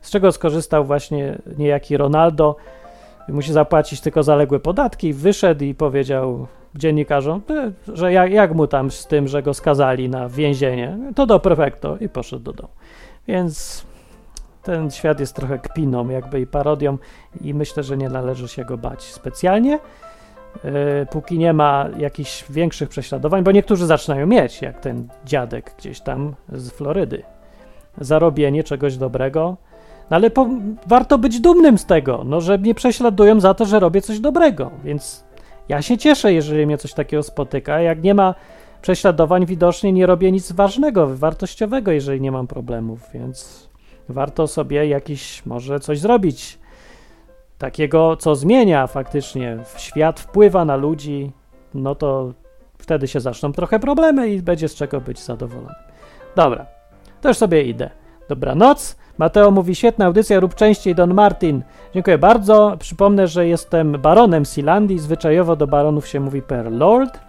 [0.00, 2.56] Z czego skorzystał właśnie niejaki Ronaldo.
[3.28, 5.12] Musi zapłacić tylko zaległe podatki.
[5.12, 6.46] Wyszedł i powiedział
[6.76, 11.26] dziennikarzom, e, że jak, jak mu tam z tym, że go skazali na więzienie, to
[11.26, 12.72] do prefekto i poszedł do domu.
[13.28, 13.86] Więc
[14.62, 16.98] ten świat jest trochę kpiną jakby i parodią
[17.40, 19.78] i myślę, że nie należy się go bać specjalnie.
[20.64, 20.70] Yy,
[21.10, 26.34] póki nie ma jakichś większych prześladowań, bo niektórzy zaczynają mieć, jak ten dziadek gdzieś tam
[26.52, 27.22] z Florydy.
[28.00, 29.56] Zarobienie czegoś dobrego.
[30.10, 30.48] No ale po,
[30.86, 34.70] warto być dumnym z tego, no, że mnie prześladują za to, że robię coś dobrego,
[34.84, 35.25] więc
[35.68, 37.80] Ja się cieszę, jeżeli mnie coś takiego spotyka.
[37.80, 38.34] Jak nie ma
[38.82, 43.68] prześladowań, widocznie nie robię nic ważnego, wartościowego, jeżeli nie mam problemów, więc
[44.08, 46.58] warto sobie jakiś, może coś zrobić
[47.58, 51.32] takiego, co zmienia faktycznie świat, wpływa na ludzi,
[51.74, 52.32] no to
[52.78, 55.74] wtedy się zaczną trochę problemy i będzie z czego być zadowolony.
[56.36, 56.66] Dobra,
[57.24, 57.90] już sobie idę.
[58.28, 58.96] Dobranoc.
[59.18, 61.62] Mateo mówi, świetna audycja, rób częściej Don Martin.
[61.94, 62.76] Dziękuję bardzo.
[62.78, 64.98] Przypomnę, że jestem baronem Silandii.
[64.98, 67.20] Zwyczajowo do baronów się mówi per lord.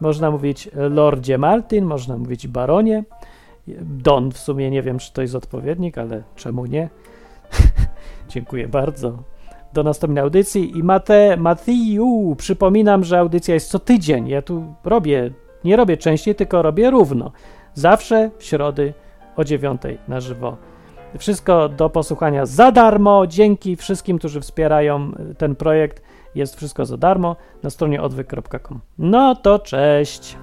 [0.00, 3.04] Można mówić lordzie Martin, można mówić baronie.
[3.80, 6.88] Don w sumie nie wiem, czy to jest odpowiednik, ale czemu nie?
[8.28, 9.18] Dziękuję bardzo.
[9.72, 10.78] Do następnej audycji.
[10.78, 11.76] I Mate, Matthew,
[12.36, 14.28] przypominam, że audycja jest co tydzień.
[14.28, 15.30] Ja tu robię,
[15.64, 17.32] nie robię częściej, tylko robię równo.
[17.74, 18.94] Zawsze w środy
[19.36, 20.56] o dziewiątej na żywo.
[21.18, 23.26] Wszystko do posłuchania za darmo.
[23.26, 26.02] Dzięki wszystkim, którzy wspierają ten projekt.
[26.34, 28.80] Jest wszystko za darmo na stronie odwyk.com.
[28.98, 30.36] No to cześć.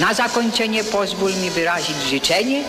[0.00, 2.64] Na zakończenie pozwól mi wyrazić życzenie,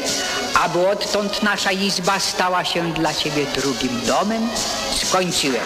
[0.66, 4.42] aby odtąd nasza izba stała się dla Ciebie drugim domem.
[4.92, 5.66] Skończyłem.